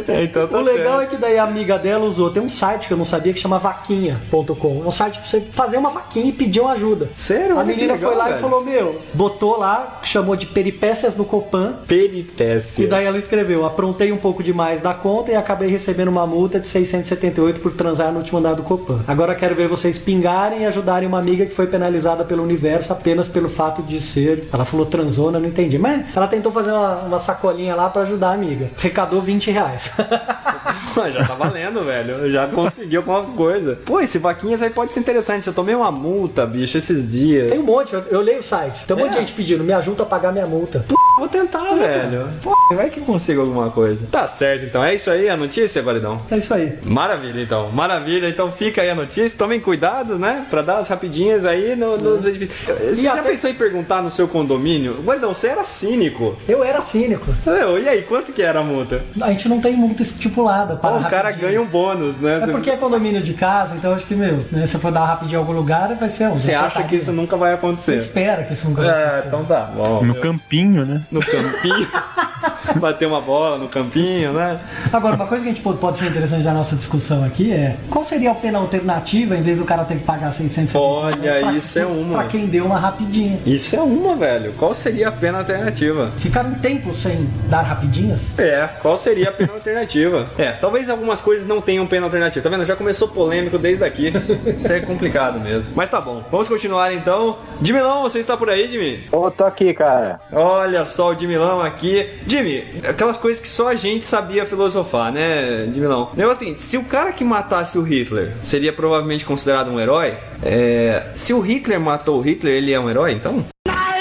[0.08, 1.02] É, então tá O legal certo.
[1.02, 3.40] é que daí a amiga dela usou, tem um site que eu não sabia que
[3.40, 4.82] chama vaquinha.com.
[4.86, 7.08] Um site pra você fazer uma vaquinha e pedir uma ajuda.
[7.14, 7.58] Sério?
[7.58, 8.36] A menina legal, foi lá velho.
[8.36, 11.74] e falou: Meu, botou lá, chamou de peripécias no Copan.
[11.86, 12.84] Peripécia.
[12.84, 16.58] E daí ela escreveu: aprontei um pouco demais da conta e acabei recebendo uma multa
[16.60, 19.00] de 678 por transar no último andar do Copan.
[19.06, 23.28] Agora quero ver vocês pingarem e ajudarem uma amiga que foi penalizada pelo universo apenas
[23.28, 24.48] pelo fato de ser.
[24.52, 25.78] Ela falou transona, não entendi.
[25.78, 28.70] Mas ela tentou fazer uma, uma sacolinha lá pra ajudar a amiga.
[28.76, 29.71] Recadou 20 reais.
[30.96, 32.14] Mas já tá valendo, velho.
[32.14, 33.78] Eu já consegui alguma coisa.
[33.84, 35.46] Pô, esse vaquinhas aí pode ser interessante.
[35.46, 37.50] Eu tomei uma multa, bicho, esses dias.
[37.50, 38.84] Tem um monte, eu, eu leio o site.
[38.84, 39.20] Tem um monte de É.
[39.20, 40.84] gente pedindo, me ajuda a pagar minha multa.
[41.18, 42.28] Vou tentar, velho.
[42.42, 44.06] Pô, vai que eu consigo alguma coisa.
[44.10, 44.82] Tá certo, então.
[44.82, 46.18] É isso aí a notícia, Guaridão?
[46.30, 46.78] É isso aí.
[46.84, 47.70] Maravilha, então.
[47.70, 48.28] Maravilha.
[48.28, 49.36] Então fica aí a notícia.
[49.38, 50.46] Tomem cuidado, né?
[50.48, 52.56] Pra dar as rapidinhas aí no- nos edifícios.
[52.66, 55.02] Você já até- pensou em perguntar no seu condomínio?
[55.04, 56.34] Guaridão, você era cínico.
[56.48, 57.26] Eu era cínico.
[57.44, 59.02] Meu, e aí, quanto que era a multa?
[59.20, 62.40] A gente não tem multa estipulada para Pô, o cara ganha um bônus, né?
[62.42, 65.04] É porque é condomínio de casa, então acho que, meu, né, se eu for dar
[65.04, 66.36] rapidinho em algum lugar, vai ser um.
[66.36, 67.94] Você acha que isso nunca vai acontecer?
[67.96, 69.26] espera que isso nunca vai É, acontecer.
[69.28, 70.02] então tá bom.
[70.02, 71.01] No campinho, né?
[71.10, 71.88] No campinho.
[72.76, 74.58] Bater uma bola no campinho, né?
[74.92, 78.04] Agora, uma coisa que a gente pode, ser interessante da nossa discussão aqui é qual
[78.04, 81.78] seria a pena alternativa em vez do cara ter que pagar 600 Olha, pra- isso
[81.78, 82.14] é uma.
[82.14, 83.38] Pra quem deu uma rapidinha.
[83.44, 84.54] Isso é uma, velho.
[84.56, 86.10] Qual seria a pena alternativa?
[86.18, 88.36] Ficar um tempo sem dar rapidinhas?
[88.38, 90.26] É, qual seria a pena alternativa?
[90.38, 92.42] É, talvez algumas coisas não tenham pena alternativa.
[92.42, 92.64] Tá vendo?
[92.66, 94.12] Já começou polêmico desde aqui.
[94.58, 95.72] Isso é complicado mesmo.
[95.76, 96.22] Mas tá bom.
[96.30, 97.36] Vamos continuar então.
[97.60, 99.04] Dimilão, você está por aí, Jimmy?
[99.12, 100.18] Ô, tô aqui, cara.
[100.32, 102.06] Olha só o Dimilão aqui.
[102.26, 106.10] Jimmy, aquelas coisas que só a gente sabia filosofar, né, Dimilão?
[106.14, 111.06] Negócio assim, se o cara que matasse o Hitler seria provavelmente considerado um herói, é,
[111.14, 113.44] se o Hitler matou o Hitler, ele é um herói, então?
[113.66, 113.91] É,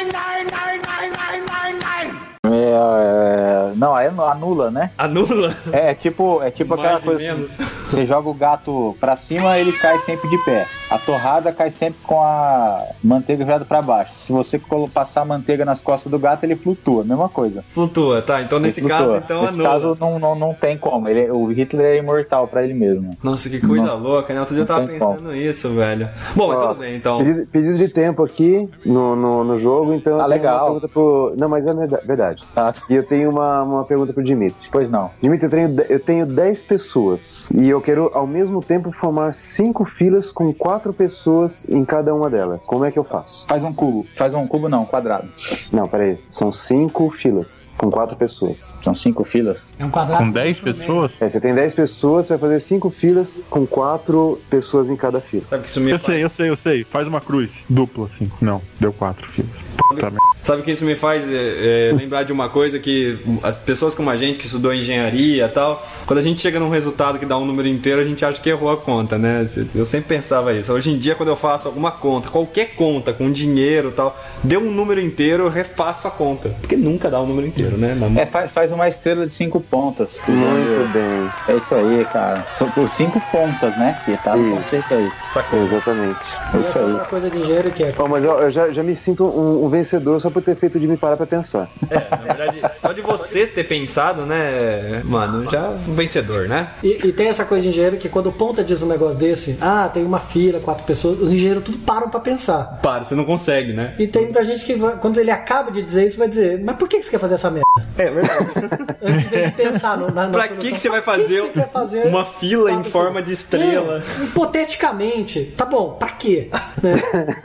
[3.82, 4.92] não, aí anula, né?
[4.98, 5.56] Anula?
[5.72, 7.60] É tipo, é tipo aquela Mais coisa menos.
[7.60, 10.68] assim, você joga o gato pra cima, ele cai sempre de pé.
[10.90, 14.14] A torrada cai sempre com a manteiga virada pra baixo.
[14.14, 14.62] Se você
[14.94, 17.62] passar a manteiga nas costas do gato, ele flutua, mesma coisa.
[17.62, 18.42] Flutua, tá.
[18.42, 19.22] Então nesse Ele caso, flutua.
[19.26, 19.70] então Nesse anula.
[19.70, 21.08] caso não, não, não tem como.
[21.10, 23.12] Ele, o Hitler é imortal pra ele mesmo.
[23.24, 23.98] Nossa, que coisa Não.
[24.00, 24.40] louca, né?
[24.42, 26.10] Outro dia eu tava pensando nisso, velho.
[26.36, 27.18] Bom, mas Ó, tudo bem, então.
[27.20, 30.20] Pedido, pedido de tempo aqui no, no, no jogo, então.
[30.20, 30.80] Ah, legal.
[30.92, 31.34] Pro...
[31.38, 32.44] Não, mas é verda- verdade.
[32.54, 32.74] Tá?
[32.90, 34.70] E eu tenho uma, uma pergunta pro Dimitri.
[34.72, 35.12] Pois não.
[35.22, 39.86] Dimitri, eu tenho, eu tenho 10 pessoas e eu quero ao mesmo tempo formar cinco
[39.86, 42.62] filas com quatro pessoas em cada uma delas.
[42.66, 43.46] Como é que eu faço?
[43.48, 44.06] Faz um cubo.
[44.16, 45.28] Faz um cubo não, um quadrado.
[45.72, 46.18] Não, peraí.
[46.18, 48.80] São cinco filas com quatro pessoas.
[48.82, 49.74] São cinco filas.
[49.78, 50.24] É um quadrado.
[50.24, 50.78] Com 10 por meio.
[50.78, 51.12] pessoas?
[51.20, 55.20] É, você tem 10 pessoas, você vai fazer cinco filas com quatro pessoas em cada
[55.22, 55.44] fila.
[55.50, 56.14] Sabe o que isso me Eu faz?
[56.14, 56.84] sei, eu sei, eu sei.
[56.84, 57.64] Faz uma cruz.
[57.70, 58.30] Dupla, assim.
[58.42, 59.52] Não, deu quatro filas.
[59.78, 60.32] Puta merda.
[60.44, 63.94] Sabe o que isso me faz é, é, lembrar de uma coisa que as pessoas
[63.96, 67.26] como a gente que estudou engenharia e tal, quando a gente chega num resultado que
[67.26, 69.46] dá um número inteiro, a gente acha que errou a conta, né?
[69.74, 70.72] Eu sempre pensava isso.
[70.74, 74.60] Hoje em dia, quando eu faço alguma conta, qualquer conta com dinheiro e tal, deu
[74.62, 76.50] um número inteiro, eu refaço a conta.
[76.60, 77.96] Porque nunca dá um número inteiro, né?
[77.96, 80.20] Na- É, faz, faz uma estrela de cinco pontas.
[80.28, 81.30] Muito bem.
[81.48, 82.46] É isso aí, cara.
[82.74, 84.00] Por cinco pontas, né?
[84.06, 85.10] Que tá no conceito aí.
[85.30, 85.64] Sacou?
[85.64, 86.20] Exatamente.
[86.54, 86.92] É isso é aí.
[86.92, 87.94] outra coisa de engenheiro que é.
[87.98, 90.80] Ó, mas eu, eu já, já me sinto um, um vencedor só por ter feito
[90.80, 91.70] de me parar pra pensar.
[91.90, 96.70] Na verdade, só de você ter pensado, né, mano, já um vencedor, né?
[96.84, 99.58] E, e tem essa coisa de engenheiro que quando o ponta diz um negócio desse,
[99.62, 102.80] ah, tem uma fila, quatro pessoas, os engenheiros tudo param pra pensar.
[102.82, 103.94] Para, você não consegue, né?
[104.00, 106.76] E tem muita gente que, vai- quando ele acaba de dizer isso, vai dizer, mas
[106.78, 107.66] por que que você quer fazer essa merda?
[107.98, 108.46] É verdade.
[109.04, 110.58] Antes de pensar no, na, na Pra solução.
[110.58, 113.32] que, que você vai Pra que fazer, que você fazer uma fila em forma de
[113.34, 114.04] estrela?
[114.20, 116.50] É, hipoteticamente, tá bom, pra quê?
[116.82, 117.02] Né?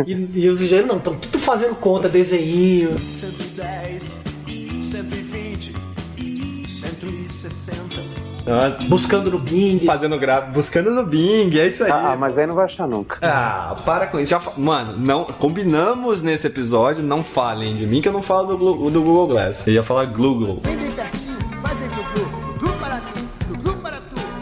[0.06, 2.96] E, e os engenheiros não, estão tudo fazendo conta, desenho.
[7.50, 8.26] 160.
[8.48, 9.80] Ah, Buscando no Bing.
[9.80, 11.90] fazendo grave, buscando no Bing, é isso aí.
[11.90, 13.18] Ah, mas aí não vai achar nunca.
[13.20, 14.30] Ah, para com isso.
[14.30, 18.56] Já fa- Mano, não, combinamos nesse episódio, não falem de mim que eu não falo
[18.56, 19.66] do, do Google Glass.
[19.66, 20.62] Eu ia falar Google.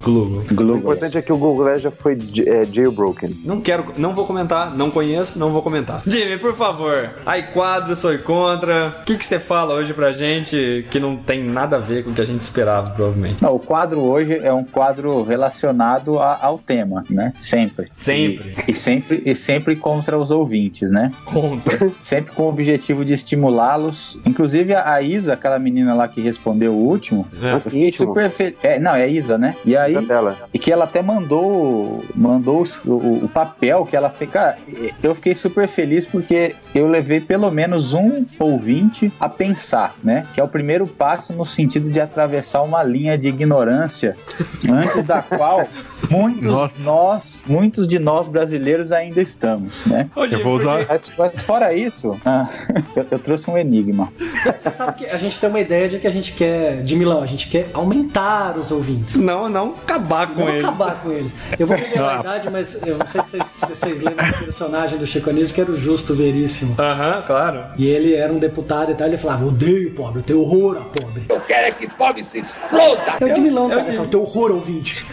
[0.05, 0.45] Tu.
[0.55, 0.75] Google.
[0.75, 3.37] O importante é que o Google já foi é, jailbroken.
[3.45, 6.03] Não quero, não vou comentar, não conheço, não vou comentar.
[6.07, 7.11] Jimmy, por favor.
[7.27, 8.99] Aí quadro, sou contra.
[9.01, 12.11] O que que você fala hoje pra gente que não tem nada a ver com
[12.11, 13.43] o que a gente esperava, provavelmente?
[13.43, 17.33] Não, o quadro hoje é um quadro relacionado a- ao tema, né?
[17.39, 17.89] Sempre.
[17.93, 18.55] Sempre.
[18.67, 21.11] E, e sempre e sempre contra os ouvintes, né?
[21.25, 21.75] Contra.
[22.01, 24.19] Sempre com o objetivo de estimulá-los.
[24.25, 27.55] Inclusive a a Isa, aquela menina lá que respondeu o último, É.
[27.55, 28.09] eu fiquei Íntimo.
[28.09, 28.55] super feliz.
[28.63, 29.57] É, não, é a Isa, né?
[29.65, 30.37] E aí Da tela.
[30.53, 34.31] e que ela até mandou mandou o, o papel que ela fez.
[34.31, 34.57] Cara,
[35.03, 40.27] eu fiquei super feliz porque eu levei pelo menos um ouvinte a pensar, né?
[40.35, 44.17] Que é o primeiro passo no sentido de atravessar uma linha de ignorância
[44.71, 45.67] antes da qual
[46.11, 46.83] muitos Nossa.
[46.83, 50.09] nós, muitos de nós brasileiros ainda estamos, né?
[50.15, 50.87] Ô, Eu vou usar-?
[50.89, 52.49] Mas, mas fora isso, ah,
[52.97, 54.13] eu, eu trouxe um enigma.
[54.59, 57.23] Você sabe que a gente tem uma ideia de que a gente quer, de Milão,
[57.23, 59.17] a gente quer aumentar os ouvintes.
[59.17, 60.65] Não, não acabar com Não eles.
[60.65, 61.37] acabar com eles.
[61.59, 64.39] Eu vou revelar a idade, mas eu não sei se vocês, se vocês lembram do
[64.39, 66.75] personagem do Chico Anísio, que era o Justo Veríssimo.
[66.79, 67.65] Aham, claro.
[67.77, 70.81] E ele era um deputado e tal, ele falava, odeio pobre, eu tenho horror a
[70.83, 71.25] pobre.
[71.29, 73.15] Eu quero é que pobre se exploda!
[73.21, 75.07] É o de Milão, cara, ele fala, eu tenho horror a ouvinte.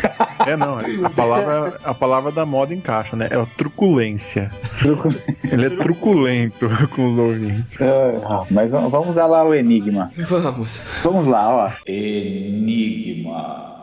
[0.46, 0.81] É, não.
[1.04, 3.28] A palavra, a palavra da moda encaixa, né?
[3.30, 4.50] É a truculência.
[5.52, 7.78] Ele é truculento com os ouvintes.
[7.82, 10.12] Ah, mas vamos lá o enigma.
[10.18, 10.84] Vamos.
[11.04, 11.72] Vamos lá, ó.
[11.86, 13.81] Enigma.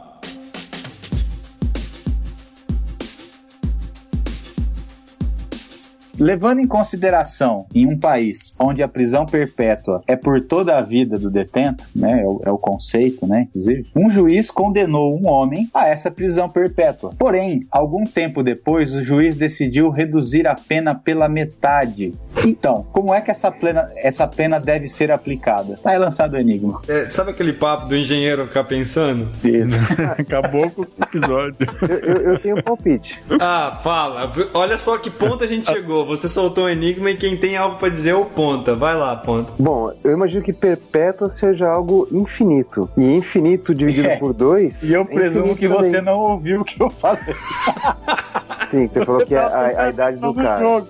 [6.21, 11.19] Levando em consideração, em um país onde a prisão perpétua é por toda a vida
[11.19, 15.69] do detento, né, é o, é o conceito, né, inclusive, um juiz condenou um homem
[15.75, 17.13] a essa prisão perpétua.
[17.19, 22.13] Porém, algum tempo depois, o juiz decidiu reduzir a pena pela metade.
[22.45, 25.79] Então, como é que essa pena, essa pena deve ser aplicada?
[25.83, 26.81] Tá aí lançado o enigma.
[26.89, 29.29] É, sabe aquele papo do engenheiro ficar pensando?
[30.19, 31.57] Acabou com o episódio.
[31.89, 33.19] Eu, eu- eu tenho um palpite.
[33.41, 34.31] Ah, fala.
[34.55, 36.07] Olha só que ponta a gente chegou.
[36.09, 38.75] Você soltou um enigma e quem tem algo pra dizer é o ponta.
[38.75, 39.53] Vai lá, ponta.
[39.59, 42.89] Bom, eu imagino que perpétua seja algo infinito.
[42.97, 44.17] E infinito dividido É.
[44.17, 44.83] por dois.
[44.83, 46.03] E eu é presumo que você também.
[46.07, 47.21] não ouviu o que eu falei.
[48.71, 50.61] Sim, você falou que é tá a, a idade do cara.
[50.61, 50.89] jogo.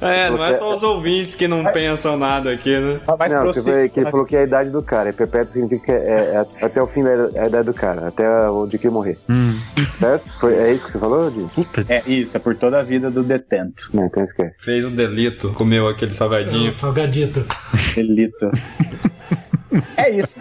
[0.00, 3.00] É, não é só os ouvintes que não pensam nada aqui, né?
[3.18, 5.08] Mas não, prossiga, você falou que ele mas falou que é a idade do cara.
[5.08, 8.28] E perpétuo significa que é, é até o fim da é idade do cara, até
[8.50, 9.18] onde que ele morrer.
[9.98, 10.30] Certo?
[10.40, 11.46] Foi, é isso que você falou, Di?
[11.88, 13.88] É isso, é por toda a vida do detento.
[13.92, 14.54] Não, então esquece.
[14.58, 16.70] Fez um delito, comeu aquele salgadinho.
[16.72, 17.44] Salgadito.
[17.94, 18.50] Delito.
[19.96, 20.40] é isso.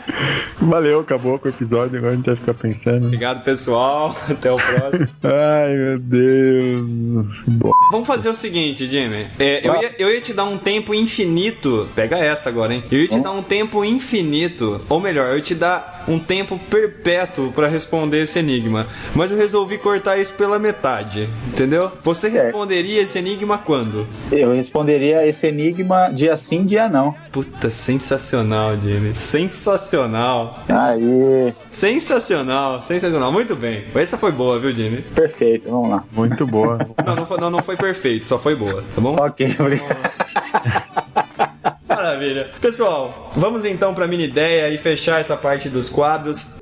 [0.60, 1.98] Valeu, acabou com o episódio.
[1.98, 3.06] Agora a gente vai ficar pensando.
[3.06, 4.16] Obrigado, pessoal.
[4.30, 5.08] Até o próximo.
[5.24, 7.28] Ai, meu Deus.
[7.48, 9.28] Bom, Vamos fazer o seguinte, Jimmy.
[9.40, 11.88] É, eu, ia, eu ia te dar um tempo infinito.
[11.96, 12.84] Pega essa agora, hein?
[12.92, 14.82] Eu ia te dar um tempo infinito.
[14.90, 18.88] Ou melhor, eu ia te dar um tempo perpétuo pra responder esse enigma.
[19.16, 21.30] Mas eu resolvi cortar isso pela metade.
[21.48, 21.92] Entendeu?
[22.04, 22.46] Você Certo.
[22.46, 24.08] responderia esse enigma quando?
[24.32, 27.14] Eu responderia esse enigma dia sim, dia não.
[27.32, 29.14] Puta, sensacional, Jimmy.
[29.14, 30.60] Sensacional.
[30.70, 33.32] Aí, Sensacional, sensacional.
[33.32, 33.84] Muito bem.
[33.96, 35.02] Essa foi boa, viu, Jimmy?
[35.02, 36.04] perfeito, vamos lá.
[36.14, 36.78] muito boa.
[37.06, 39.16] Não, não foi, não, não foi perfeito, só foi boa, tá bom?
[39.20, 39.98] Ok, obrigado.
[42.08, 42.50] Maravilha.
[42.62, 46.57] Pessoal, vamos então pra mini ideia e fechar essa parte dos quadros.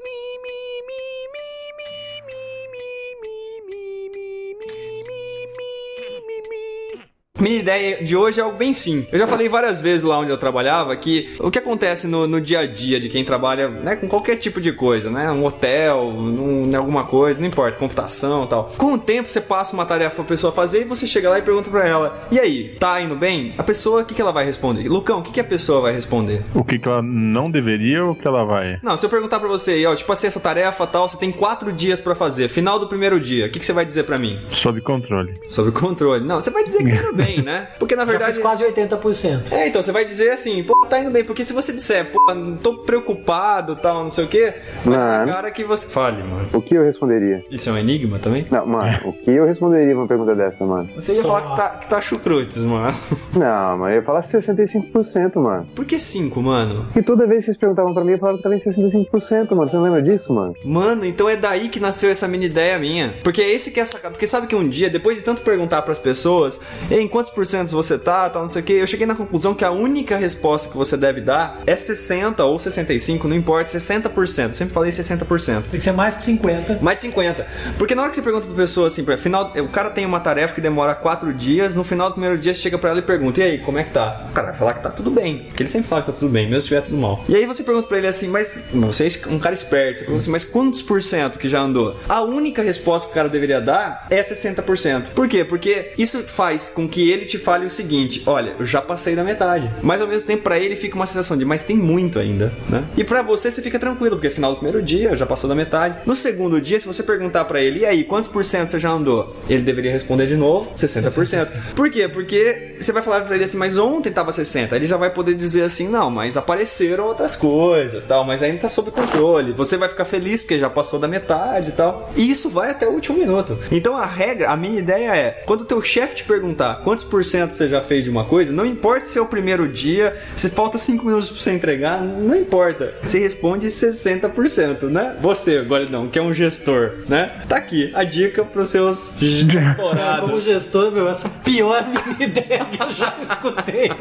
[7.38, 9.12] Minha ideia de hoje é algo bem simples.
[9.12, 12.40] Eu já falei várias vezes lá onde eu trabalhava que o que acontece no, no
[12.40, 15.30] dia a dia de quem trabalha né, com qualquer tipo de coisa, né?
[15.32, 18.72] Um hotel, num, em alguma coisa, não importa, computação e tal.
[18.78, 21.42] Com o tempo você passa uma tarefa pra pessoa fazer e você chega lá e
[21.42, 23.54] pergunta pra ela: E aí, tá indo bem?
[23.58, 24.88] A pessoa, o que, que ela vai responder?
[24.88, 26.42] Lucão, o que, que a pessoa vai responder?
[26.54, 28.80] O que, que ela não deveria ou o que ela vai?
[28.82, 31.74] Não, se eu perguntar pra você, ó, tipo assim, essa tarefa tal, você tem quatro
[31.74, 34.40] dias pra fazer, final do primeiro dia, o que, que você vai dizer pra mim?
[34.52, 35.34] Sob controle.
[35.48, 36.24] Sobre controle.
[36.24, 37.26] Não, você vai dizer que tá indo bem.
[37.36, 37.68] Bem, né?
[37.80, 38.34] Porque na Já verdade.
[38.34, 39.52] fiz quase 80%.
[39.52, 42.34] É, então você vai dizer assim, pô, tá indo bem, porque se você disser, pô,
[42.34, 45.26] não tô preocupado, tal, não sei o quê, Mano.
[45.26, 45.88] na cara que você.
[45.88, 46.48] Fale, mano.
[46.54, 47.44] O que eu responderia?
[47.50, 48.46] Isso é um enigma também?
[48.50, 50.90] Não, mano, o que eu responderia pra uma pergunta dessa, mano?
[50.96, 52.96] Você ia Só- falar que tá, que tá chucrutes, mano.
[53.38, 55.68] Não, mas eu ia falar 65%, mano.
[55.76, 56.86] Por que 5, mano?
[56.96, 59.70] E toda vez que vocês perguntavam pra mim, eu falava que tava em 65%, mano.
[59.70, 60.54] Você não lembra disso, mano?
[60.64, 63.14] Mano, então é daí que nasceu essa mini ideia minha.
[63.24, 64.12] Porque é esse que é a sacada.
[64.14, 67.48] Porque sabe que um dia, depois de tanto perguntar pras pessoas, "Ei, em quantos por
[67.48, 70.18] cento você tá, tal, não sei o que, eu cheguei na conclusão que a única
[70.18, 74.50] resposta que você deve dar é 60 ou 65, não importa, 60%.
[74.50, 75.62] Eu sempre falei 60%.
[75.62, 76.80] Tem que ser mais que 50.
[76.82, 77.48] Mais de 50.
[77.78, 80.20] Porque na hora que você pergunta pra pessoa assim, pra final, o cara tem uma
[80.20, 83.02] tarefa que demora 4 dias, no final do primeiro dia você chega pra ela e
[83.02, 84.26] pergunta: "E aí, como é que tá?".
[84.30, 86.30] O cara vai falar que tá tudo bem, porque ele sempre fala que tá tudo
[86.30, 87.24] bem, mesmo se estiver tudo mal.
[87.30, 90.22] E aí você pergunta pra ele assim: "Mas você é um cara esperto, você pergunta
[90.22, 91.96] assim: "Mas quantos por cento que já andou?".
[92.10, 95.14] A única resposta que o cara deveria dar é 60%.
[95.16, 95.46] Por quê?
[95.46, 99.24] Porque isso faz com que ele te fale o seguinte: "Olha, eu já passei da
[99.24, 99.70] metade".
[99.82, 102.84] Mas ao mesmo tempo pra ele fica uma sensação de: "Mas tem muito ainda", né?
[102.98, 105.98] E pra você você fica tranquilo, porque final do primeiro dia já passou da metade.
[106.06, 108.90] No segundo dia, se você perguntar pra ele: "E aí, quantos por cento você já
[108.92, 111.52] andou?", ele deveria responder de novo: 60%.
[111.76, 112.08] Por quê?
[112.08, 114.76] Porque você vai falar pra ele assim: "Mas ontem tava 60".
[114.76, 118.70] Ele já vai poder dizer assim: "Não, mas apareceram outras coisas, tal, mas ainda tá
[118.70, 119.52] sob controle".
[119.54, 122.12] Você vai ficar feliz porque já passou da metade e tal.
[122.16, 123.58] E isso vai até o último minuto.
[123.72, 127.26] Então a regra, a minha ideia é, quando o teu chefe te perguntar quantos por
[127.26, 130.50] cento você já fez de uma coisa, não importa se é o primeiro dia, se
[130.50, 132.94] falta 5 minutos pra você entregar, não importa.
[133.04, 135.18] Você responde 60%, né?
[135.20, 137.34] Você, Goldão, que é um gestor, né?
[137.50, 140.44] Tá aqui a dica pros seus Como gestorados.
[140.46, 141.86] gestor, meu, essa é pior
[142.18, 143.92] ideia que eu já escutei.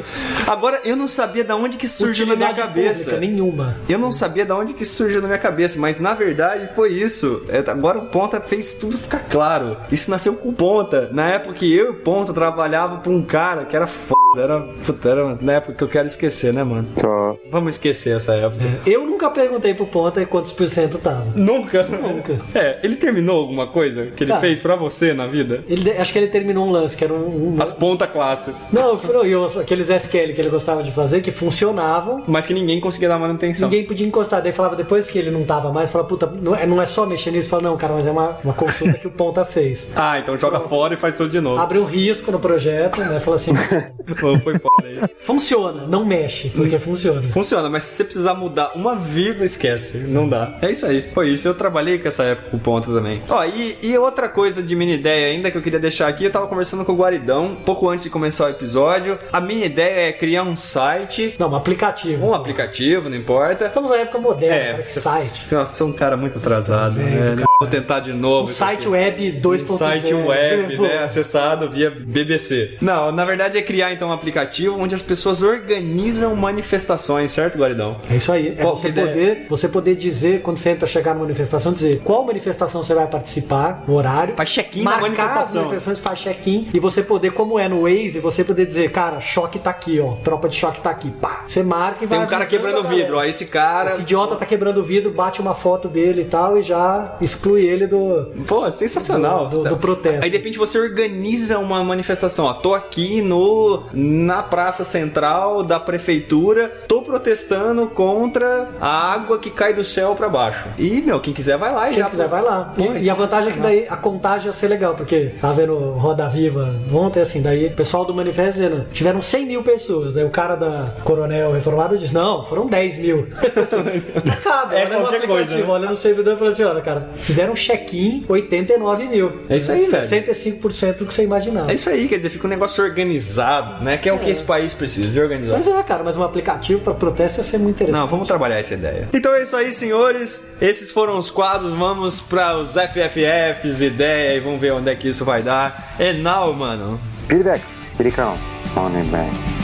[0.47, 3.11] Agora, eu não sabia da onde que surgiu na minha cabeça.
[3.11, 3.77] pública, nenhuma.
[3.89, 7.45] Eu não sabia da onde que surgiu na minha cabeça, mas na verdade foi isso.
[7.49, 9.77] É, agora o Ponta fez tudo ficar claro.
[9.91, 11.09] Isso nasceu com o Ponta.
[11.13, 14.15] Na época que eu e o Ponta trabalhava pra um cara que era foda.
[14.37, 16.89] Era, puta, era na época que eu quero esquecer, né, mano?
[17.01, 17.37] Só.
[17.53, 18.65] Vamos esquecer essa época.
[18.65, 21.25] É, Eu nunca perguntei pro Ponta quantos por cento tava.
[21.37, 21.85] Nunca?
[21.85, 22.41] Nunca.
[22.53, 24.41] É, ele terminou alguma coisa que ele Cara.
[24.41, 25.63] fez pra você na vida?
[25.69, 27.55] Ele, acho que ele terminou um lance, que era um...
[27.57, 28.71] um- As ponta classes.
[28.73, 32.81] Não, foi- e aqueles SQL que ele gostava de fazer, que funcionavam, Mas que ninguém
[32.81, 33.69] conseguia dar manutenção.
[33.69, 34.43] Ninguém podia encostar.
[34.43, 37.07] Daí falava, depois que ele não tava mais, falava, puta, não é, não é só
[37.07, 37.49] mexer nisso.
[37.49, 39.93] Fala, não, cara, mas é uma, uma consulta que o Ponta fez.
[39.95, 41.61] Ah, então joga fora e faz tudo de novo.
[41.61, 43.21] Abre um risco no projeto, né?
[43.21, 43.53] Fala assim,
[44.21, 45.15] Pô, Foi foda isso.
[45.23, 47.23] funciona, não mexe, porque funciona.
[47.23, 50.09] Funciona, mas se você precisar mudar uma vírgula, esquece.
[50.09, 50.59] Não dá.
[50.63, 51.05] É isso aí.
[51.15, 51.47] Foi isso.
[51.49, 53.23] Eu trabalhei com essa época com ponta também.
[53.29, 56.31] Ó, e, e outra coisa de mini ideia ainda que eu queria deixar aqui, eu
[56.31, 59.19] tava conversando com o Guaridão, pouco antes de começar o episódio.
[59.33, 62.27] A minha ideia é criar um site, Não, um aplicativo.
[62.27, 63.67] um aplicativo, não importa.
[63.67, 65.47] Estamos na época moderna, É, cara, que site.
[65.53, 67.37] Nossa, sou um cara muito atrasado, né?
[67.61, 68.45] Vou tentar de novo.
[68.45, 68.89] Um site aqui.
[68.89, 69.71] web 2.0.
[69.71, 72.64] Um site web, né, acessado via BBC.
[72.81, 77.97] Não, na verdade é criar então um aplicativo onde as pessoas organizam manifestações, certo, Guaridão?
[78.11, 78.49] É isso aí.
[78.59, 81.73] É Qual você é a poder, você poder dizer, quando você entra chegar numa manifestação,
[81.73, 84.35] dizer qual manifestação você vai participar, no horário.
[84.37, 85.63] Faz check-in na marcar as manifestação.
[85.63, 86.69] manifestações, faz check-in.
[86.75, 90.13] E você poder, como é no Waze, você poder dizer, cara, choque tá aqui, ó.
[90.23, 91.11] Tropa de choque tá aqui.
[91.11, 91.43] Pá.
[91.47, 93.91] Você marca e vai Tem um cara quebrando o vidro, ó, esse cara...
[93.91, 97.65] Esse idiota tá quebrando o vidro, bate uma foto dele e tal, e já exclui
[97.65, 98.33] ele do.
[98.47, 99.47] Pô, sensacional.
[99.47, 100.25] Do- do- do protesto.
[100.25, 102.47] Aí de repente você organiza uma manifestação.
[102.47, 109.51] Ó, tô aqui no na praça central da prefeitura, tô protestando contra a água que
[109.51, 110.69] cai do céu pra baixo.
[110.79, 112.11] E, meu, quem quiser vai lá e Quem já.
[112.11, 112.73] quiser vai lá.
[112.77, 115.55] Pô, E- e, a vantagem é que daí a contagem ia ser legal, porque tava
[115.55, 120.15] vendo Roda Viva ontem, assim, daí o pessoal do manifesto dizendo, tiveram 100 mil pessoas.
[120.15, 123.27] Daí o cara da Coronel Reformado disse, não, foram 10 mil.
[124.31, 125.65] Acaba, É qualquer coisa, né?
[125.69, 129.33] olha no servidor e fala assim, olha, cara, fizeram um check-in 89 mil.
[129.49, 130.03] É isso aí, velho.
[130.03, 131.71] 65% do que você imaginava.
[131.71, 133.97] É isso aí, quer dizer, fica um negócio organizado, né?
[133.97, 135.55] Que é, o que esse país precisa, de organizar.
[135.55, 138.01] Mas é, cara, mas um aplicativo pra protesto ia ser muito interessante.
[138.01, 139.09] Não, vamos trabalhar essa ideia.
[139.13, 140.57] Então é isso aí, senhores.
[140.61, 141.73] Esses foram os quadros.
[141.73, 145.95] Vamos para os FFFs, ideia, e vamos ver onde é que isso vai dar.
[145.99, 147.01] É now, mano.
[147.29, 148.37] Feedbacks, Pericão,
[148.75, 149.31] Soundback.
[149.33, 149.64] Got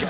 [0.00, 0.07] go.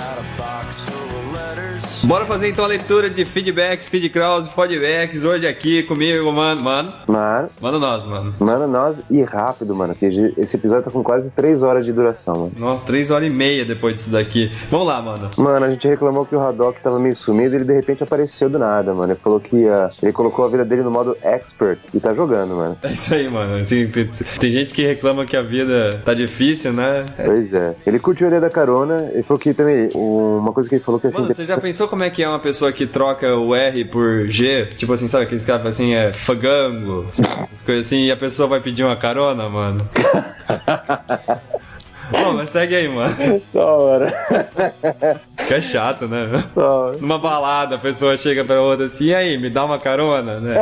[2.04, 5.24] Bora fazer então a leitura de feedbacks, feedcrawls, feedbacks.
[5.24, 6.62] Hoje aqui comigo, mano.
[6.62, 8.34] Mano, Mano, manda nós, mano.
[8.38, 9.94] mano, nós e rápido, mano.
[9.94, 12.52] porque esse episódio tá com quase 3 horas de duração, mano.
[12.56, 14.50] Nossa, três horas e meia depois disso daqui.
[14.70, 15.30] Vamos lá, mano.
[15.36, 18.48] Mano, a gente reclamou que o Haddock tava meio sumido e ele de repente apareceu
[18.48, 19.12] do nada, mano.
[19.12, 19.88] Ele falou que ia.
[20.02, 22.76] Ele colocou a vida dele no modo expert e tá jogando, mano.
[22.82, 23.56] É isso aí, mano.
[23.56, 24.06] Assim, tem,
[24.40, 27.04] tem gente que reclama que a vida tá difícil, né?
[27.24, 27.74] Pois é.
[27.86, 29.10] Ele curtiu a ideia da carona.
[29.12, 29.90] Ele falou que também.
[30.38, 32.38] Uma coisa que ele falou que Mano, você já pensou como é que é uma
[32.38, 34.66] pessoa que troca o R por G?
[34.66, 37.42] Tipo assim, sabe aqueles caras que assim, é fagango, sabe?
[37.42, 39.88] essas coisas assim, e a pessoa vai pedir uma carona, mano?
[42.10, 43.14] Bom, mas segue aí, mano.
[43.52, 44.14] Da hora.
[45.36, 46.26] Fica chato, né?
[47.00, 50.54] Numa balada, a pessoa chega pra outra assim, e aí, me dá uma carona, né?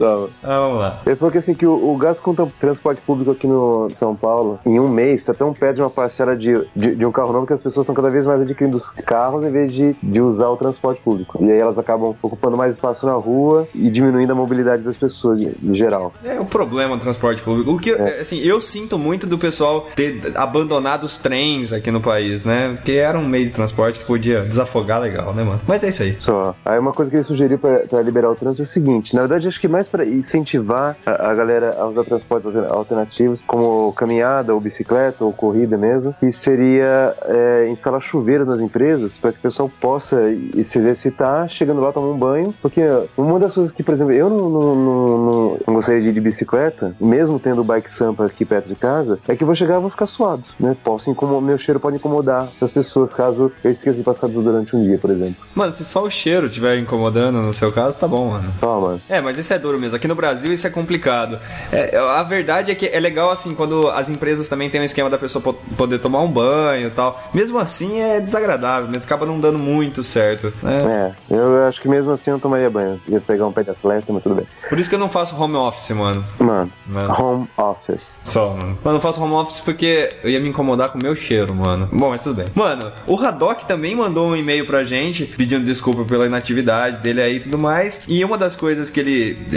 [0.00, 0.28] Hora.
[0.42, 0.94] Ah, vamos lá.
[1.06, 4.14] Ele falou que assim, que o, o gasto com tra- transporte público aqui no São
[4.14, 7.32] Paulo, em um mês, tá tão perto de uma parcela de, de, de um carro
[7.32, 10.20] novo que as pessoas estão cada vez mais adquirindo os carros em vez de, de
[10.20, 11.38] usar o transporte público.
[11.44, 15.40] E aí elas acabam ocupando mais espaço na rua e diminuindo a mobilidade das pessoas
[15.40, 16.12] em, geral.
[16.24, 17.72] É um problema o transporte público.
[17.72, 22.44] O que, assim, eu sinto muito do pessoal ter abandonado os trens aqui no país,
[22.44, 22.78] né?
[22.84, 25.60] Que era um meio de transporte que podia desafogar legal, né, mano?
[25.66, 26.16] Mas é isso aí.
[26.18, 26.54] Só.
[26.64, 29.22] Aí uma coisa que ele sugeriu pra, pra liberar o trânsito é o seguinte: na
[29.22, 33.92] verdade, acho que mais pra incentivar a, a galera a usar transportes alter- alternativos, como
[33.92, 39.38] caminhada, ou bicicleta, ou corrida mesmo, que seria é, instalar chuveiros nas empresas para que
[39.38, 40.18] o pessoal possa
[40.64, 42.54] se exercitar, chegando lá tomar um banho.
[42.60, 42.80] Porque
[43.16, 46.20] uma das coisas que, por exemplo, eu não, não, não, não- gostaria de ir de
[46.20, 49.76] bicicleta, mesmo tendo o bike sampa aqui perto de casa, é que eu vou chegar
[49.78, 50.76] e vou ficar suado, né?
[50.84, 54.82] Posso incomodar, meu cheiro pode incomodar as pessoas caso eu esqueça de passar durante um
[54.82, 55.36] dia, por exemplo.
[55.54, 58.52] Mano, se só o cheiro estiver incomodando no seu caso, tá bom, mano.
[58.60, 59.00] Mano.
[59.08, 59.96] É, mas isso é duro mesmo.
[59.96, 61.38] Aqui no Brasil isso é complicado.
[61.72, 65.08] É, a verdade é que é legal assim quando as empresas também têm um esquema
[65.10, 67.22] da pessoa po- poder tomar um banho e tal.
[67.34, 70.52] Mesmo assim é desagradável, mas acaba não dando muito certo.
[70.62, 71.14] né?
[71.30, 73.00] É, eu acho que mesmo assim eu não tomaria banho.
[73.08, 74.46] Ia pegar um pé de atleta, mas tudo bem.
[74.68, 76.24] Por isso que eu não faço home office, mano.
[76.38, 77.14] Mano, Mano.
[77.22, 78.22] home office.
[78.24, 78.62] Só, mano.
[78.66, 81.54] Mano, eu não faço home office porque eu ia me incomodar com o meu cheiro,
[81.54, 81.88] mano.
[81.92, 82.46] Bom, mas tudo bem.
[82.54, 87.36] Mano, o Haddock também mandou um e-mail pra gente pedindo desculpa pela inatividade dele aí
[87.36, 88.02] e tudo mais.
[88.08, 89.11] E uma das coisas que ele,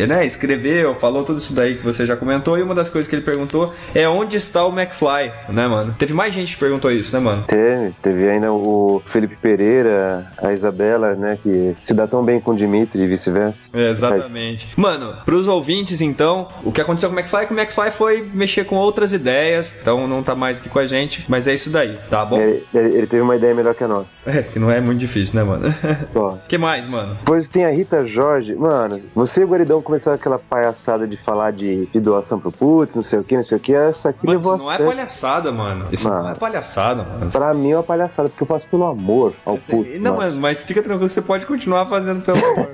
[0.07, 2.57] né, escreveu, falou tudo isso daí que você já comentou.
[2.57, 5.95] E uma das coisas que ele perguntou é onde está o McFly, né, mano?
[5.97, 7.43] Teve mais gente que perguntou isso, né, mano?
[7.47, 12.51] Teve, teve ainda o Felipe Pereira, a Isabela, né, que se dá tão bem com
[12.51, 13.69] o Dimitri e vice-versa.
[13.73, 14.69] É, Exatamente.
[14.75, 18.29] Mano, pros ouvintes, então, o que aconteceu com o McFly é que o McFly foi
[18.33, 21.69] mexer com outras ideias, então não tá mais aqui com a gente, mas é isso
[21.69, 22.39] daí, tá bom?
[22.39, 24.29] Ele, ele- ele teve uma ideia melhor que a nossa.
[24.29, 25.73] É, que não é muito difícil, né, mano?
[26.13, 26.39] Só.
[26.47, 27.15] que mais, mano?
[27.15, 28.55] Depois tem a Rita Jorge.
[28.55, 33.03] Mano, você o Guaridão começaram aquela palhaçada de falar de, de doação pro putz, não
[33.03, 33.73] sei o que, não sei o que.
[33.73, 35.85] Essa aqui Mano, levou isso não é palhaçada, mano.
[35.91, 36.29] Isso não Mano.
[36.29, 37.31] é palhaçada, mano.
[37.31, 39.99] Pra mim é uma palhaçada, porque eu faço pelo amor ao putz.
[39.99, 40.39] não, mano.
[40.39, 42.69] mas, fica tranquilo que você pode continuar fazendo pelo amor.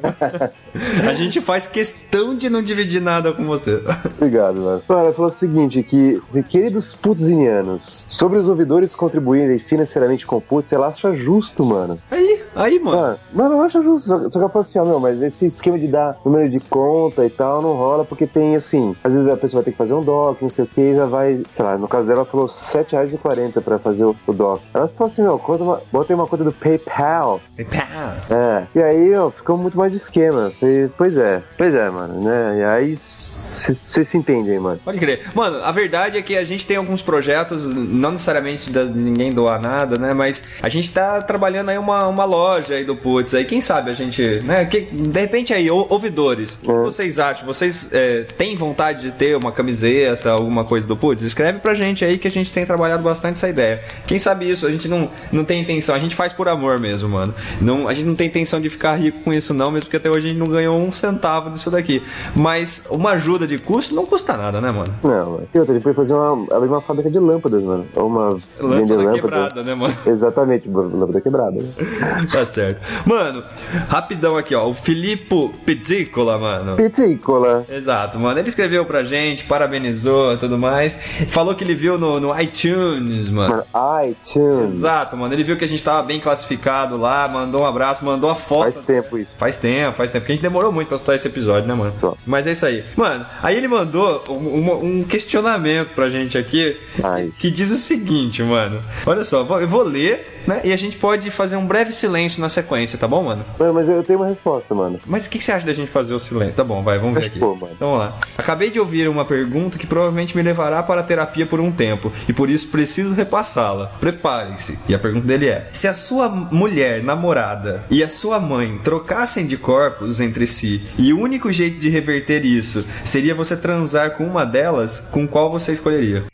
[1.07, 3.81] a gente faz questão de não dividir nada com você.
[4.15, 4.81] Obrigado, mano.
[4.87, 10.37] Mano, ela falou o seguinte, que, assim, queridos putzinianos, sobre os ouvidores contribuírem financeiramente com
[10.37, 11.97] o putz, ela acha justo, mano.
[12.09, 12.97] Aí, aí, mano.
[13.01, 14.07] Mano, mano, eu acho justo.
[14.07, 16.59] Só, só que ela falou assim, ó, meu, mas esse esquema de dar número de
[16.59, 19.77] conta e tal não rola, porque tem, assim, às vezes a pessoa vai ter que
[19.77, 22.19] fazer um doc, não sei o que, e já vai, sei lá, no caso dela,
[22.19, 24.61] ela falou R$7,40 pra fazer o, o doc.
[24.73, 27.39] Ela falou assim, meu, conta uma, bota aí uma conta do PayPal.
[27.69, 28.17] Pá.
[28.29, 30.51] É, e aí, ó, ficou muito mais de esquema.
[30.59, 32.57] Falei, Pois é, pois é, mano, né?
[32.59, 34.79] E aí, vocês se entendem, mano.
[34.83, 35.21] Pode crer.
[35.33, 39.31] Mano, a verdade é que a gente tem alguns projetos, não necessariamente das- de ninguém
[39.33, 40.13] doar nada, né?
[40.13, 43.33] Mas a gente tá trabalhando aí uma, uma loja aí do Putz.
[43.33, 44.65] Aí quem sabe a gente, né?
[44.65, 47.45] Que, de repente aí, ou- ouvidores, o que vocês acham?
[47.45, 51.21] Vocês é, têm vontade de ter uma camiseta, alguma coisa do Putz?
[51.23, 53.81] Escreve pra gente aí que a gente tem trabalhado bastante essa ideia.
[54.07, 54.65] Quem sabe isso?
[54.65, 57.33] A gente não, não tem intenção, a gente faz por amor mesmo, mano.
[57.61, 60.09] Não, a gente não tem intenção de ficar rico com isso, não, mesmo porque até
[60.09, 62.01] hoje a gente não ganhou um centavo disso daqui.
[62.35, 64.93] Mas uma ajuda de custo não custa nada, né, mano?
[65.03, 65.47] Não, mano.
[65.53, 67.85] E outra, depois fazer uma, abrir uma fábrica de lâmpadas, mano.
[67.95, 69.13] Uma Lâmpada lâmpada.
[69.13, 69.93] quebrada, né, mano?
[70.05, 71.57] Exatamente, lâmpada quebrada.
[72.31, 72.79] Tá certo.
[73.05, 73.43] Mano,
[73.89, 74.67] rapidão aqui, ó.
[74.67, 76.75] O Filipe Pizzicola, mano.
[76.75, 77.65] Pizzicola.
[77.69, 78.39] Exato, mano.
[78.39, 80.97] Ele escreveu pra gente, parabenizou e tudo mais.
[81.29, 83.63] Falou que ele viu no, no iTunes, mano.
[84.05, 84.71] ITunes.
[84.73, 85.33] Exato, mano.
[85.33, 88.73] Ele viu que a gente tava bem classificado lá, mandou um abraço, mandou a foto.
[88.73, 89.35] Faz tempo isso.
[89.37, 90.21] Faz tempo, faz tempo.
[90.21, 91.93] Porque a gente demorou muito pra soltar esse episódio, né, mano?
[91.99, 92.15] Só.
[92.25, 92.83] Mas é isso aí.
[92.95, 97.31] Mano, aí ele mandou um, um- questionamento pra gente aqui Ai.
[97.39, 98.81] que diz o seguinte, mano.
[99.05, 100.61] Olha só, eu vou ler né?
[100.63, 103.45] E a gente pode fazer um breve silêncio na sequência, tá bom, mano?
[103.59, 104.99] Mano, mas eu tenho uma resposta, mano.
[105.05, 106.55] Mas o que, que você acha da gente fazer o silêncio?
[106.55, 107.39] Tá bom, vai, vamos ver aqui.
[107.39, 107.73] Pô, mano.
[107.75, 108.17] Então vamos lá.
[108.37, 112.11] Acabei de ouvir uma pergunta que provavelmente me levará para a terapia por um tempo
[112.27, 113.87] e por isso preciso repassá-la.
[113.99, 114.79] Preparem-se.
[114.87, 119.45] E a pergunta dele é: se a sua mulher, namorada e a sua mãe trocassem
[119.45, 124.25] de corpos entre si e o único jeito de reverter isso seria você transar com
[124.25, 126.30] uma delas, com qual você escolheria?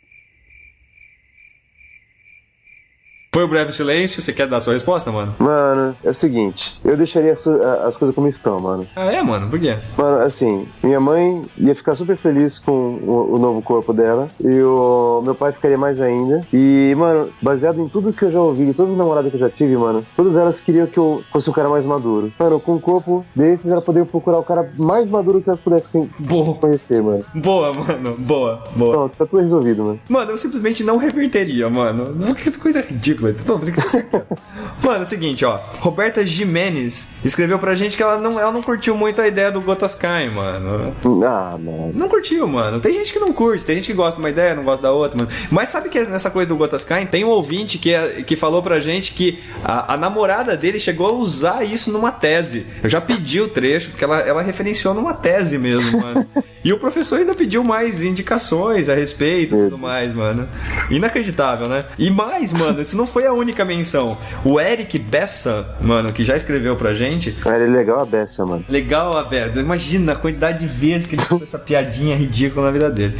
[3.38, 4.20] Foi o breve silêncio?
[4.20, 5.32] Você quer dar a sua resposta, mano?
[5.38, 8.84] Mano, é o seguinte, eu deixaria as, as coisas como estão, mano.
[8.96, 9.48] Ah, é, mano?
[9.48, 9.76] Por quê?
[9.96, 14.28] Mano, assim, minha mãe ia ficar super feliz com o, o novo corpo dela.
[14.40, 16.44] E o meu pai ficaria mais ainda.
[16.52, 19.40] E, mano, baseado em tudo que eu já ouvi, de todas as namoradas que eu
[19.40, 22.32] já tive, mano, todas elas queriam que eu fosse um cara mais maduro.
[22.36, 26.10] Mano, com um corpo desses, ela poderia procurar o cara mais maduro que elas pudessem
[26.18, 26.56] Boa.
[26.56, 27.24] conhecer, mano.
[27.32, 28.16] Boa, mano.
[28.18, 28.92] Boa, boa.
[28.94, 30.00] Pronto, tá tudo resolvido, mano.
[30.08, 32.34] Mano, eu simplesmente não reverteria, mano.
[32.34, 33.27] Que coisa ridícula.
[33.44, 33.72] Pô, você-
[34.82, 35.58] Mano, é o seguinte, ó.
[35.80, 39.60] Roberta Jimenez escreveu pra gente que ela não, ela não curtiu muito a ideia do
[39.60, 40.94] Gotas Caem, mano.
[41.24, 41.90] Ah, mano.
[41.94, 42.80] Não curtiu, mano.
[42.80, 44.92] Tem gente que não curte, tem gente que gosta de uma ideia, não gosta da
[44.92, 45.30] outra, mano.
[45.50, 48.62] Mas sabe que nessa coisa do Gotas Caem, tem um ouvinte que, é- que falou
[48.62, 52.66] pra gente que a, a namorada dele chegou a usar isso numa tese.
[52.82, 56.26] Eu já pedi o trecho, porque ela, ela referenciou numa tese mesmo, mano.
[56.64, 60.48] E o professor ainda pediu mais indicações a respeito e tudo mais, mano.
[60.90, 61.84] Inacreditável, né?
[61.98, 64.16] E mais, mano, isso não foi a única menção.
[64.44, 68.64] O Eric Bessa, mano, que já escreveu pra gente, Ele é legal a beça, mano.
[68.68, 69.58] Legal, Aberto.
[69.58, 73.18] Imagina a quantidade de vezes que ele fez essa piadinha ridícula na vida dele.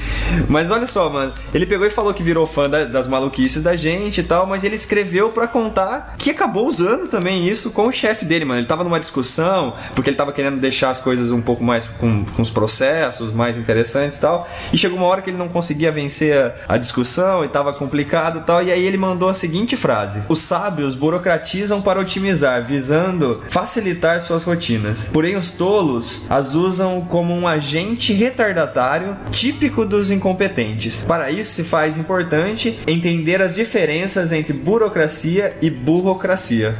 [0.48, 1.32] Mas olha só, mano.
[1.52, 4.62] Ele pegou e falou que virou fã da- das maluquices da gente e tal, mas
[4.64, 8.60] ele escreveu pra contar que acabou usando também isso com o chefe dele, mano.
[8.60, 12.24] Ele tava numa discussão, porque ele tava querendo deixar as coisas um pouco mais com,
[12.24, 14.48] com os processos mais interessantes e tal.
[14.72, 16.36] E chegou uma hora que ele não conseguia vencer
[16.68, 18.62] a, a discussão e tava complicado e tal.
[18.62, 24.44] E aí ele mandou a seguinte frase: Os sábios burocratizam para otimizar, visando facilitar suas
[24.44, 25.10] rotinas.
[25.12, 31.04] Porém, os tolos as usam como um agente retardatário típico dos incompetentes.
[31.04, 36.76] Para isso, se faz importante entender as diferenças entre burocracia e burocracia.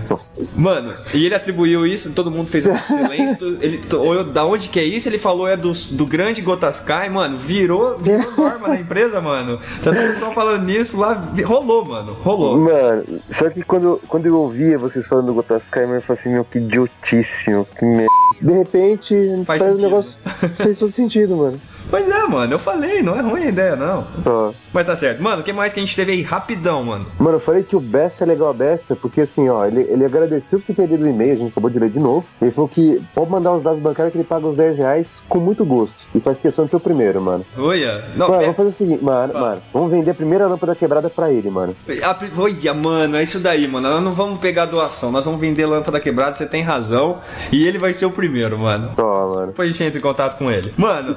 [0.56, 3.58] Mano, e ele atribuiu isso, todo mundo fez um silêncio.
[3.60, 7.36] Ele olhou da onde que é isso, ele falou é do, do grande Gotaskai, mano,
[7.36, 9.58] virou, virou norma na empresa, mano.
[9.82, 12.58] Tá todo pessoal falando nisso lá, rolou, mano, rolou.
[12.58, 12.87] Mano,
[13.30, 16.58] só que quando, quando eu ouvia vocês falando do Gotaskai, eu falei assim, meu, que
[16.58, 18.08] idiotíssimo, que merda.
[18.40, 19.14] De repente,
[19.44, 20.18] Faz parece um negócio
[20.56, 21.60] fez todo sentido, mano.
[21.90, 24.06] Pois é, mano, eu falei, não é ruim a ideia, não.
[24.26, 24.52] Ó.
[24.72, 25.22] Mas tá certo.
[25.22, 26.22] Mano, o que mais que a gente teve aí?
[26.22, 27.06] Rapidão, mano.
[27.18, 30.04] Mano, eu falei que o Bessa é legal a Bessa, porque assim, ó, ele, ele
[30.04, 32.26] agradeceu por você ter lido o e-mail, a gente acabou de ler de novo.
[32.42, 35.38] Ele falou que pode mandar os dados bancários que ele paga os 10 reais com
[35.38, 36.06] muito gosto.
[36.14, 37.44] E faz questão de ser o primeiro, mano.
[37.56, 38.04] Olha.
[38.16, 39.48] Não, Mano, é- vamos fazer o seguinte, mano, Fala.
[39.48, 41.74] mano, vamos vender a primeira lâmpada quebrada pra ele, mano.
[42.02, 43.88] A Olha, mano, é isso daí, mano.
[43.88, 47.18] Nós não vamos pegar doação, nós vamos vender lâmpada quebrada, você tem razão.
[47.50, 48.92] E ele vai ser o primeiro, mano.
[48.98, 49.46] Ó, mano.
[49.48, 50.72] Depois a gente entra em contato com ele.
[50.76, 51.16] Mano,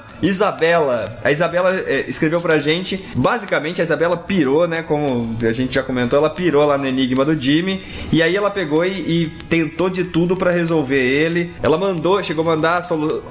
[0.61, 1.05] Isabela.
[1.23, 3.03] A Isabela é, escreveu pra gente.
[3.15, 4.83] Basicamente, a Isabela pirou, né?
[4.83, 7.81] Como a gente já comentou, ela pirou lá no Enigma do Jimmy.
[8.11, 11.53] E aí ela pegou e, e tentou de tudo pra resolver ele.
[11.63, 12.81] Ela mandou, chegou a mandar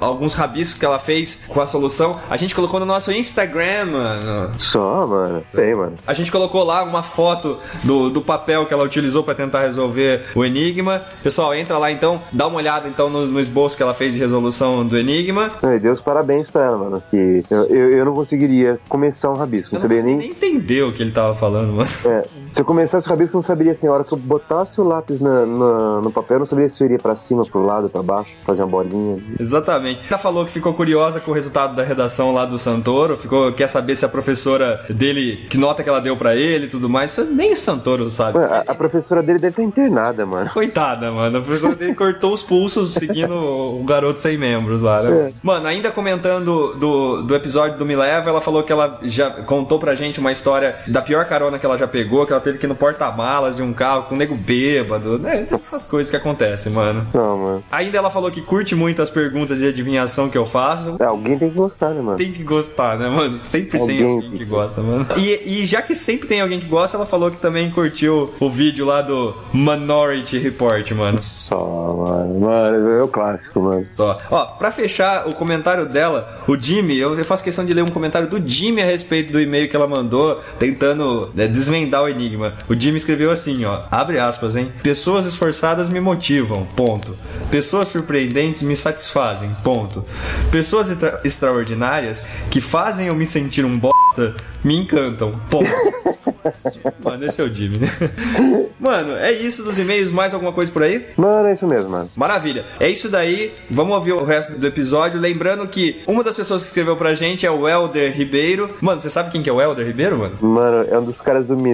[0.01, 2.19] alguns rabiscos que ela fez com a solução.
[2.29, 4.51] A gente colocou no nosso Instagram, mano.
[4.57, 5.43] Só, mano.
[5.53, 5.95] Tem, mano.
[6.05, 10.23] A gente colocou lá uma foto do, do papel que ela utilizou pra tentar resolver
[10.35, 11.01] o enigma.
[11.23, 14.19] Pessoal, entra lá então, dá uma olhada então no, no esboço que ela fez de
[14.19, 15.51] resolução do enigma.
[15.63, 17.03] E Deus parabéns pra ela, mano.
[17.09, 19.75] Que eu, eu, eu não conseguiria começar um rabisco.
[19.75, 21.89] Eu Não não nem entender o que ele tava falando, mano.
[22.05, 23.87] É, se eu começasse o rabisco, eu não saberia assim.
[23.87, 26.81] A hora que eu botasse o lápis na, na- no papel, eu não saberia se
[26.83, 29.21] eu iria pra cima, pro lado, pra baixo, fazer uma bolinha.
[29.39, 30.01] Exatamente.
[30.09, 33.67] Ela falou que ficou curiosa com o resultado da redação lá do Santoro, ficou quer
[33.69, 37.11] saber se a professora dele, que nota que ela deu pra ele e tudo mais.
[37.11, 38.37] Isso nem o Santoro sabe.
[38.37, 40.49] Mano, a, a professora dele deve estar internada, mano.
[40.51, 41.37] Coitada, mano.
[41.37, 45.27] A professora dele cortou os pulsos seguindo o garoto sem membros lá, né?
[45.27, 45.33] É.
[45.43, 49.79] Mano, ainda comentando do, do episódio do Me Leva, ela falou que ela já contou
[49.79, 52.65] pra gente uma história da pior carona que ela já pegou, que ela teve que
[52.65, 55.41] ir no porta-malas de um carro com um nego bêbado, né?
[55.41, 57.07] Essas coisas que acontecem, mano.
[57.13, 57.63] Não, mano.
[57.71, 60.97] Ainda ela falou que curte muito as perguntas de adivinhação que eu faço.
[60.99, 62.17] É, alguém tem que gostar, né, mano?
[62.17, 63.39] Tem que gostar, né, mano?
[63.43, 65.07] Sempre tem Alguém alguém tem que que gosta, mano.
[65.17, 68.49] E, e já que sempre tem alguém que gosta, ela falou que também curtiu o
[68.49, 71.19] vídeo lá do Minority Report, mano.
[71.19, 72.39] Só, mano.
[72.39, 73.85] Mano, é o clássico, mano.
[73.89, 74.19] Só.
[74.29, 77.87] Ó, pra fechar o comentário dela, o Jimmy, eu eu faço questão de ler um
[77.87, 82.30] comentário do Jimmy a respeito do e-mail que ela mandou, tentando né, desvendar o enigma.
[82.69, 84.71] O Jimmy escreveu assim, ó, abre aspas, hein?
[84.83, 87.17] Pessoas esforçadas me motivam, ponto.
[87.49, 90.05] Pessoas surpreendentes me satisfazem, ponto.
[90.51, 95.69] Pessoas extra- extraordinárias que fazem eu me sentir um bosta me encantam, ponto.
[97.03, 97.91] Mano, esse é o Jimmy, né?
[98.79, 100.11] Mano, é isso dos e-mails.
[100.11, 101.05] Mais alguma coisa por aí?
[101.15, 102.09] Mano, é isso mesmo, mano.
[102.15, 102.65] Maravilha.
[102.79, 103.53] É isso daí.
[103.69, 105.19] Vamos ouvir o resto do episódio.
[105.19, 108.69] Lembrando que uma das pessoas que escreveu pra gente é o Helder Ribeiro.
[108.81, 110.37] Mano, você sabe quem que é o Helder Ribeiro, mano?
[110.41, 111.73] Mano, é um dos caras do Me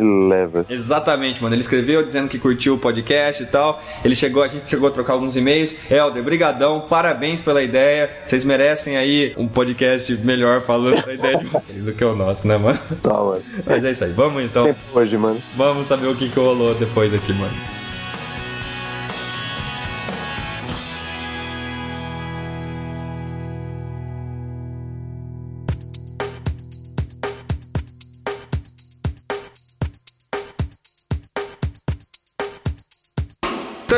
[0.70, 1.56] Exatamente, mano.
[1.56, 3.82] Ele escreveu dizendo que curtiu o podcast e tal.
[4.04, 5.74] Ele chegou, a gente chegou a trocar alguns e-mails.
[5.90, 6.82] Helder, brigadão.
[6.82, 8.10] Parabéns pela ideia.
[8.26, 12.48] Vocês merecem aí um podcast melhor falando da ideia de vocês do que o nosso,
[12.48, 12.80] né, mano?
[13.04, 13.44] Só, mano.
[13.66, 14.12] Mas é isso aí.
[14.12, 14.76] Vamos então.
[14.94, 15.42] Hoje, mano.
[15.56, 17.54] Vamos saber o que, que rolou depois aqui, mano.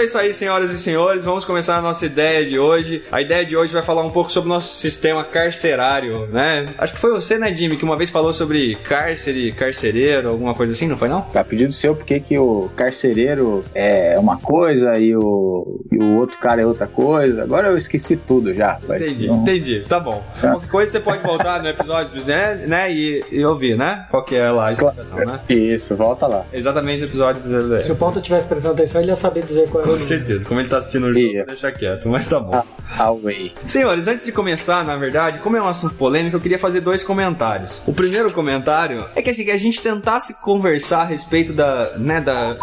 [0.10, 1.24] Isso aí, senhoras e senhores.
[1.24, 3.04] Vamos começar a nossa ideia de hoje.
[3.12, 6.66] A ideia de hoje vai falar um pouco sobre o nosso sistema carcerário, né?
[6.80, 10.74] Acho que foi você, né, Jimmy, que uma vez falou sobre cárcere, carcereiro, alguma coisa
[10.74, 11.22] assim, não foi não?
[11.22, 16.40] Tá pedido seu porque que o carcereiro é uma coisa e o, e o outro
[16.40, 17.44] cara é outra coisa.
[17.44, 18.80] Agora eu esqueci tudo já.
[18.84, 19.82] Entendi, não- entendi.
[19.88, 20.24] Tá bom.
[20.42, 24.08] Qualquer coisa você pode voltar no episódio, né, né e, e ouvir, né?
[24.10, 25.40] Qual que é lá a explicação, né?
[25.48, 26.46] Isso, volta lá.
[26.52, 29.70] Exatamente no episódio do Zé Se o Ponto tivesse prestando atenção, ele ia saber dizer
[29.70, 30.46] qual é Com certeza.
[30.46, 32.64] Como ele tá assistindo o jogo, vou deixar quieto, mas tá bom.
[32.98, 33.54] Away.
[33.68, 37.04] Senhores, antes de começar, na verdade, como é um assunto polêmico, eu queria fazer dois
[37.04, 37.82] comentários.
[37.86, 42.20] O primeiro comentário é que assim, que a gente tentasse conversar a respeito da, né,
[42.20, 42.58] da,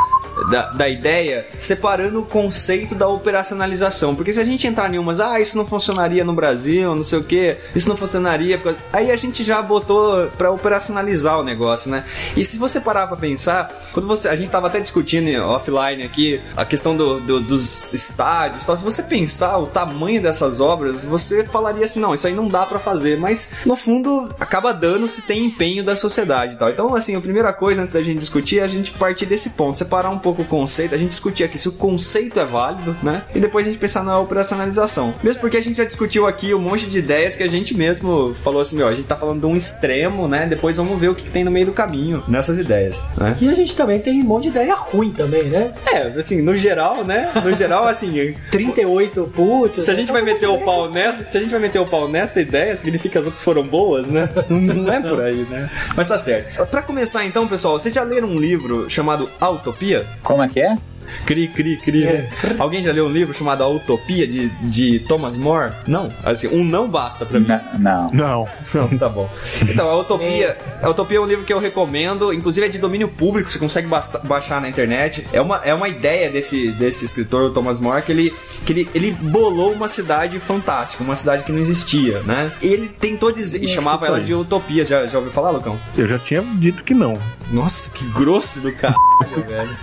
[0.50, 4.14] da, da ideia, separando o conceito da operacionalização.
[4.14, 7.18] Porque se a gente entrar em umas, ah, isso não funcionaria no Brasil, não sei
[7.18, 8.60] o que, isso não funcionaria,
[8.92, 12.04] aí a gente já botou pra operacionalizar o negócio, né?
[12.36, 16.40] E se você parar pra pensar, quando você, a gente tava até discutindo offline aqui
[16.56, 21.04] a questão do, do- dos estádios, e tal, se você pensar o tamanho dessas obras,
[21.04, 25.06] você falaria assim, não, isso aí não dá pra fazer, mas no fundo acaba dando
[25.08, 26.70] se tem empenho da sociedade e tal.
[26.70, 29.76] Então, assim, a primeira coisa antes da gente discutir é a gente partir desse ponto,
[29.78, 33.22] separar um pouco o conceito, a gente discutir aqui se o conceito é válido, né?
[33.34, 35.14] E depois a gente pensar na operacionalização.
[35.22, 38.34] Mesmo porque a gente já discutiu aqui um monte de ideias que a gente mesmo
[38.34, 40.46] falou assim, meu, a gente tá falando de um extremo, né?
[40.46, 43.36] Depois vamos ver o que, que tem no meio do caminho nessas ideias, né?
[43.40, 45.72] E a gente também tem um monte de ideia ruim também, né?
[45.86, 47.15] É, assim, no geral, né?
[47.44, 49.84] No geral, assim, 38 putz.
[49.84, 50.12] se a gente né?
[50.12, 53.12] vai meter o pau nessa, se a gente vai meter o pau nessa ideia, significa
[53.12, 54.28] que as outras foram boas, né?
[54.48, 55.70] Não é por aí, né?
[55.94, 56.66] Mas tá certo.
[56.66, 60.06] Pra começar então, pessoal, vocês já leram um livro chamado Autopia?
[60.22, 60.76] Como é que é?
[61.24, 62.04] Cri, cri, cri.
[62.04, 62.28] É.
[62.58, 65.72] Alguém já leu um livro chamado A Utopia de, de Thomas More?
[65.86, 66.10] Não.
[66.24, 67.46] Assim, um não basta pra mim.
[67.78, 68.08] Não.
[68.12, 68.48] Não.
[68.74, 69.28] Não, tá bom.
[69.62, 73.08] Então, a Utopia, a Utopia é um livro que eu recomendo, inclusive é de domínio
[73.08, 73.88] público, você consegue
[74.24, 75.26] baixar na internet.
[75.32, 78.34] É uma, é uma ideia desse, desse escritor, o Thomas More, que ele,
[78.64, 82.52] que ele, ele bolou uma cidade fantástica, uma cidade que não existia, né?
[82.62, 84.84] E ele tentou dizer, e chamava ela de Utopia.
[84.84, 85.78] Já, já ouviu falar, Lucão?
[85.96, 87.14] Eu já tinha dito que não.
[87.50, 88.96] Nossa, que grosso do caralho,
[89.46, 89.76] velho.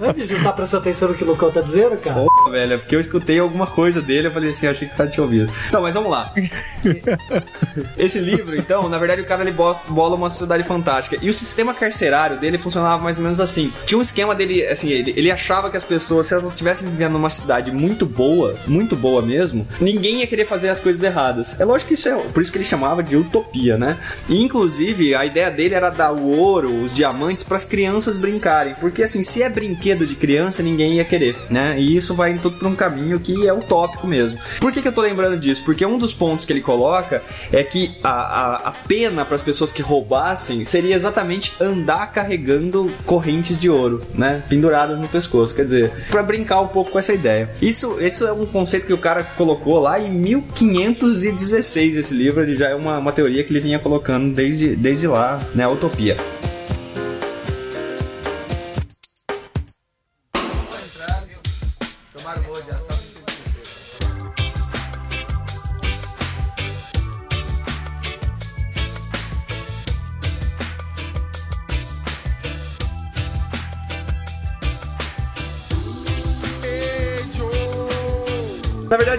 [0.00, 2.22] Não, bicho, não tá prestando atenção no que o Lucão tá dizendo, cara?
[2.24, 4.96] Porra, velho, é porque eu escutei alguma coisa dele, eu falei assim, achei que o
[4.96, 5.50] cara tinha ouvido.
[5.68, 6.32] Então, mas vamos lá.
[7.96, 11.18] Esse livro, então, na verdade, o cara ele bo- bola uma sociedade fantástica.
[11.20, 13.72] E o sistema carcerário dele funcionava mais ou menos assim.
[13.86, 17.12] Tinha um esquema dele, assim, ele, ele achava que as pessoas, se elas estivessem vivendo
[17.12, 21.58] numa cidade muito boa, muito boa mesmo, ninguém ia querer fazer as coisas erradas.
[21.60, 23.98] É lógico que isso é, por isso que ele chamava de utopia, né?
[24.28, 28.74] E inclusive, a ideia dele era dar o ouro, os diamantes para as crianças brincarem,
[28.80, 31.78] porque assim, se é brinquedo de criança, ninguém ia querer, né?
[31.78, 34.38] E isso vai tudo para um caminho que é utópico mesmo.
[34.60, 35.62] Por que, que eu tô lembrando disso?
[35.64, 37.22] Porque um dos pontos que ele coloca
[37.52, 42.92] é que a, a, a pena para as pessoas que roubassem seria exatamente andar carregando
[43.04, 44.42] correntes de ouro, né?
[44.48, 47.50] Penduradas no pescoço, quer dizer, para brincar um pouco com essa ideia.
[47.60, 52.56] Isso, isso é um conceito que o cara colocou lá em 1516 esse livro, ele
[52.56, 55.64] já é uma, uma teoria que ele vinha colocando desde, desde lá, né?
[55.64, 56.16] A utopia.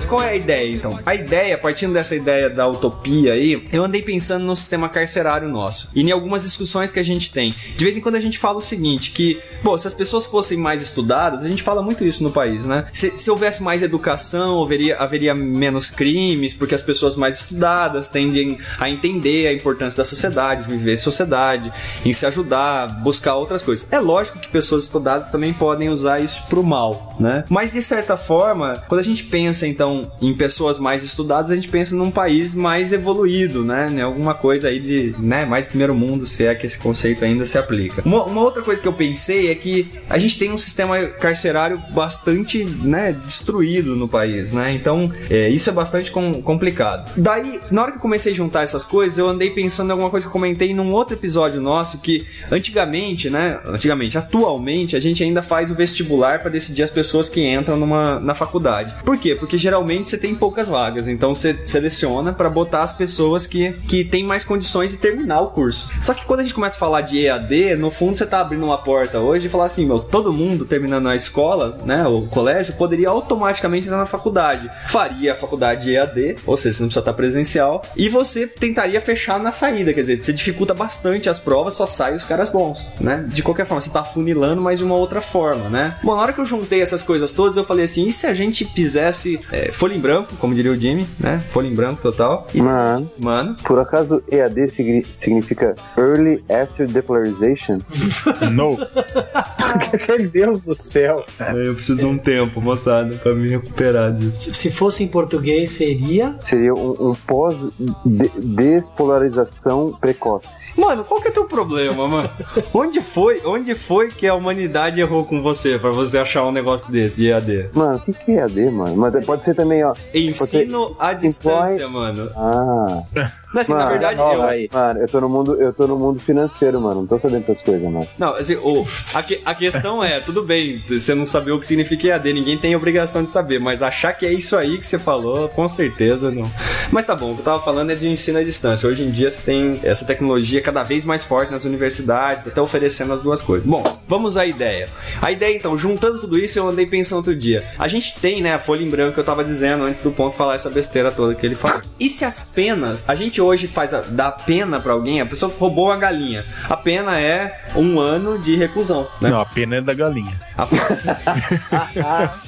[0.09, 0.99] Qual é a ideia, então?
[1.05, 5.91] A ideia, partindo dessa ideia da utopia aí, eu andei pensando no sistema carcerário nosso.
[5.93, 7.53] E em algumas discussões que a gente tem.
[7.77, 10.57] De vez em quando a gente fala o seguinte, que, pô, se as pessoas fossem
[10.57, 12.87] mais estudadas, a gente fala muito isso no país, né?
[12.91, 18.57] Se, se houvesse mais educação, haveria, haveria menos crimes, porque as pessoas mais estudadas tendem
[18.79, 21.71] a entender a importância da sociedade, viver sociedade,
[22.03, 23.87] em se ajudar, buscar outras coisas.
[23.91, 27.43] É lógico que pessoas estudadas também podem usar isso pro mal, né?
[27.47, 31.69] Mas de certa forma, quando a gente pensa então em pessoas mais estudadas, a gente
[31.69, 33.89] pensa num país mais evoluído, né?
[33.91, 37.45] Em alguma coisa aí de, né, mais primeiro mundo, se é que esse conceito ainda
[37.45, 38.01] se aplica.
[38.05, 41.81] Uma, uma outra coisa que eu pensei é que a gente tem um sistema carcerário
[41.93, 44.73] bastante, né, destruído no país, né?
[44.73, 47.11] Então, é, isso é bastante com- complicado.
[47.15, 50.09] Daí, na hora que eu comecei a juntar essas coisas, eu andei pensando em alguma
[50.09, 55.23] coisa que eu comentei num outro episódio nosso que antigamente, né, antigamente, atualmente a gente
[55.23, 58.93] ainda faz o vestibular para decidir as pessoas que entram numa na faculdade.
[59.03, 59.35] Por quê?
[59.35, 64.03] Porque geralmente você tem poucas vagas, então você seleciona para botar as pessoas que que
[64.03, 65.89] têm mais condições de terminar o curso.
[66.01, 68.65] Só que quando a gente começa a falar de EAD, no fundo você tá abrindo
[68.65, 72.75] uma porta hoje e falar assim, meu, todo mundo terminando a escola, né, o colégio,
[72.75, 74.69] poderia automaticamente entrar na faculdade.
[74.87, 79.39] Faria a faculdade EAD, ou seja, você não precisa estar presencial, e você tentaria fechar
[79.39, 83.25] na saída, quer dizer, você dificulta bastante as provas, só sai os caras bons, né?
[83.27, 85.97] De qualquer forma, você tá funilando, mas de uma outra forma, né?
[86.03, 88.33] Bom, na hora que eu juntei essas coisas todas, eu falei assim, e se a
[88.33, 91.41] gente fizesse é, folha em branco, como diria o Jimmy, né?
[91.47, 92.45] Folha em branco total.
[92.53, 97.79] E- Mano, Mano, por acaso EAD signi- significa Early After Declaration?
[98.51, 98.77] No.
[100.07, 101.23] Meu Deus do céu.
[101.55, 104.53] eu preciso de um tempo, moçada, pra me recuperar disso.
[104.53, 106.33] Se fosse em português, seria.
[106.33, 110.71] Seria um, um pós-despolarização precoce.
[110.75, 112.29] Mano, qual que é teu problema, mano?
[112.73, 116.91] onde foi, onde foi que a humanidade errou com você pra você achar um negócio
[116.91, 117.69] desse de EAD?
[117.73, 118.95] Mano, o que, que é EAD, mano?
[118.97, 119.93] Mas pode ser também, ó.
[120.13, 122.31] Ensino à distância, mano.
[122.35, 123.31] Ah.
[123.53, 124.69] Não, assim, na Mano, verdade, nova eu, aí.
[124.71, 127.01] Mano, eu tô no mundo, eu tô no mundo financeiro, mano.
[127.01, 128.07] Não tô sabendo dessas coisas, mano.
[128.17, 131.65] Não, assim, o, a, que- a questão é, tudo bem, você não saber o que
[131.67, 134.99] significa EAD, ninguém tem obrigação de saber, mas achar que é isso aí que você
[134.99, 136.49] falou, com certeza não.
[136.91, 138.87] Mas tá bom, o que eu tava falando é de ensino à distância.
[138.87, 143.13] Hoje em dia você tem essa tecnologia cada vez mais forte nas universidades, até oferecendo
[143.13, 143.67] as duas coisas.
[143.67, 144.89] Bom, vamos à ideia.
[145.21, 147.63] A ideia, então, juntando tudo isso, eu andei pensando outro dia.
[147.79, 150.35] A gente tem, né, a folha em branco que eu tava dizendo antes do ponto
[150.35, 151.81] falar essa besteira toda que ele falou.
[151.99, 155.51] E se as penas, a gente hoje faz a, dá pena pra alguém, a pessoa
[155.57, 156.43] roubou uma galinha.
[156.69, 159.29] A pena é um ano de reclusão, né?
[159.29, 160.39] Não, a pena é da galinha.
[160.57, 160.67] A-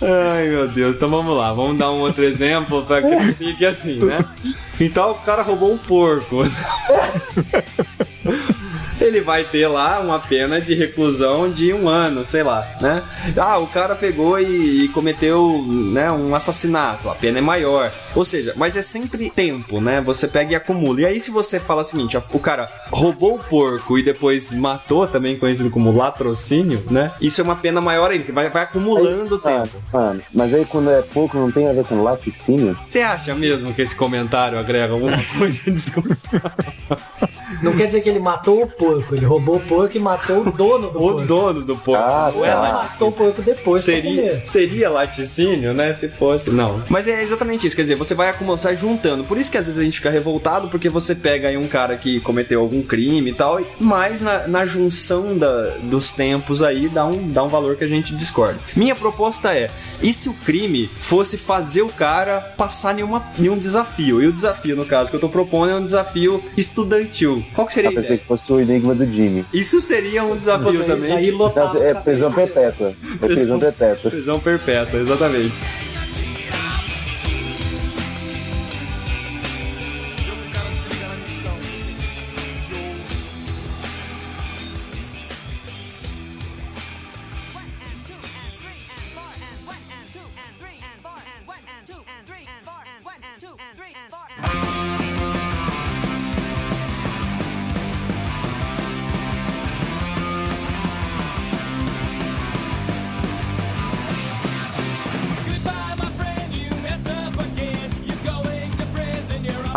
[0.00, 3.64] Ai meu Deus, então vamos lá, vamos dar um outro exemplo para que não fique
[3.66, 4.24] assim, né?
[4.80, 6.44] Então o cara roubou um porco.
[9.00, 13.02] Ele vai ter lá uma pena de reclusão de um ano, sei lá, né?
[13.36, 17.92] Ah, o cara pegou e, e cometeu né, um assassinato, a pena é maior.
[18.14, 20.00] Ou seja, mas é sempre tempo, né?
[20.00, 21.00] Você pega e acumula.
[21.00, 24.50] E aí, se você fala o seguinte: ó, o cara roubou o porco e depois
[24.50, 27.12] matou, também conhecido como latrocínio, né?
[27.20, 29.82] Isso é uma pena maior ainda, que vai, vai acumulando Mano, tempo.
[29.92, 32.76] mano, mas aí quando é pouco não tem a ver com laticínio?
[32.84, 36.40] Você acha mesmo que esse comentário agrega alguma coisa à discussão?
[37.62, 40.52] Não quer dizer que ele matou o porco, ele roubou o porco e matou o
[40.52, 41.26] dono do O porco.
[41.26, 42.02] dono do porco.
[42.02, 42.54] Ah, não é tá.
[42.54, 42.90] Ele laticínio.
[42.90, 45.92] matou o porco depois Seria, seria laticínio, né?
[45.92, 46.50] Se fosse.
[46.50, 46.82] Não.
[46.88, 47.76] Mas é exatamente isso.
[47.76, 49.24] Quer dizer, você vai sai juntando.
[49.24, 51.96] Por isso que às vezes a gente fica revoltado, porque você pega aí um cara
[51.96, 57.04] que cometeu algum crime e tal, mas na, na junção da, dos tempos aí dá
[57.06, 58.58] um, dá um valor que a gente discorda.
[58.76, 59.70] Minha proposta é:
[60.02, 64.22] e se o crime fosse fazer o cara passar em, uma, em um desafio?
[64.22, 67.44] E o desafio, no caso, que eu tô propondo é um desafio estudantil.
[67.54, 68.18] Qual que seria Eu a pensei ideia?
[68.20, 69.44] que fosse o enigma do Jimmy.
[69.52, 71.12] Isso seria um desafio também.
[71.12, 72.94] Aí lotar Não, é prisão perpétua.
[73.20, 74.10] É prisão perpétua.
[74.10, 75.54] Prisão perpétua, exatamente.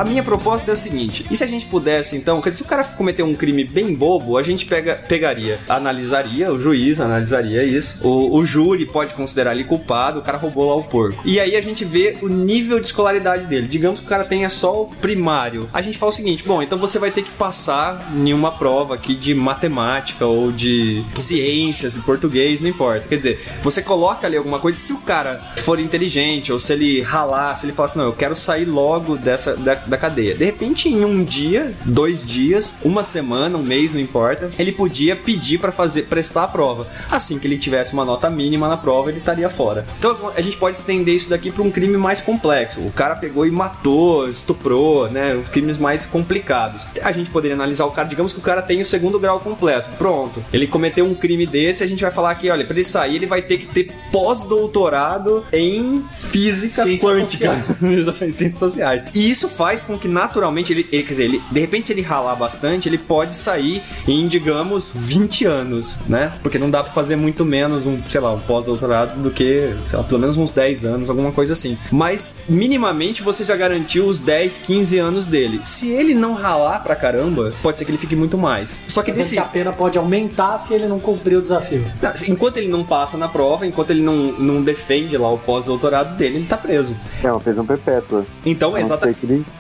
[0.02, 2.84] A minha proposta é a seguinte: e se a gente pudesse, então, se o cara
[2.84, 8.36] cometer um crime bem bobo, a gente pega, pegaria, analisaria, o juiz analisaria isso, o,
[8.36, 11.22] o júri pode considerar ele culpado, o cara roubou lá o porco.
[11.24, 13.68] E aí a gente vê o nível de escolaridade dele.
[13.68, 15.70] Digamos que o cara tenha só o primário.
[15.72, 18.96] A gente fala o seguinte: bom, então você vai ter que passar em uma prova
[18.96, 23.08] aqui de matemática ou de ciências, de português, não importa.
[23.08, 27.02] Quer dizer, você coloca ali alguma coisa, se o cara for inteligente ou se ele
[27.02, 29.56] ralar, se ele falar assim, não, eu quero sair logo dessa,
[29.92, 30.34] da cadeia.
[30.34, 35.16] De repente, em um dia, dois dias, uma semana, um mês, não importa, ele podia
[35.16, 36.88] pedir para fazer prestar a prova.
[37.10, 39.86] Assim que ele tivesse uma nota mínima na prova, ele estaria fora.
[40.00, 42.82] Então a gente pode estender isso daqui para um crime mais complexo.
[42.82, 45.36] O cara pegou e matou, estuprou, né?
[45.36, 46.88] Os crimes mais complicados.
[47.04, 49.90] A gente poderia analisar o cara, digamos que o cara tem o segundo grau completo.
[49.98, 50.44] Pronto.
[50.54, 53.28] Ele cometeu um crime desse, a gente vai falar que, olha, para ele sair, ele
[53.28, 57.56] vai ter que ter pós-doutorado em física Ciências quântica.
[57.56, 58.36] sociais.
[58.36, 59.04] Ciências sociais.
[59.14, 62.02] E isso faz com que naturalmente ele, ele- quer dizer, ele, de repente se ele
[62.02, 66.34] ralar bastante, ele pode sair em, digamos, 20 anos, né?
[66.42, 69.98] Porque não dá pra fazer muito menos um, sei lá, um pós-doutorado do que, sei
[70.00, 71.78] lá, pelo menos uns 10 anos, alguma coisa assim.
[71.92, 75.60] Mas minimamente você já garantiu os 10, 15 anos dele.
[75.64, 78.82] Se ele não ralar pra caramba, pode ser que ele fique muito mais.
[78.88, 81.86] Só que desse que a pena pode aumentar se ele não cumprir o desafio.
[82.28, 86.38] Enquanto ele não passa na prova, enquanto ele não, não defende lá o pós-doutorado dele,
[86.38, 86.96] ele tá preso.
[87.24, 88.26] É uma prisão perpétua.
[88.46, 88.80] Então, A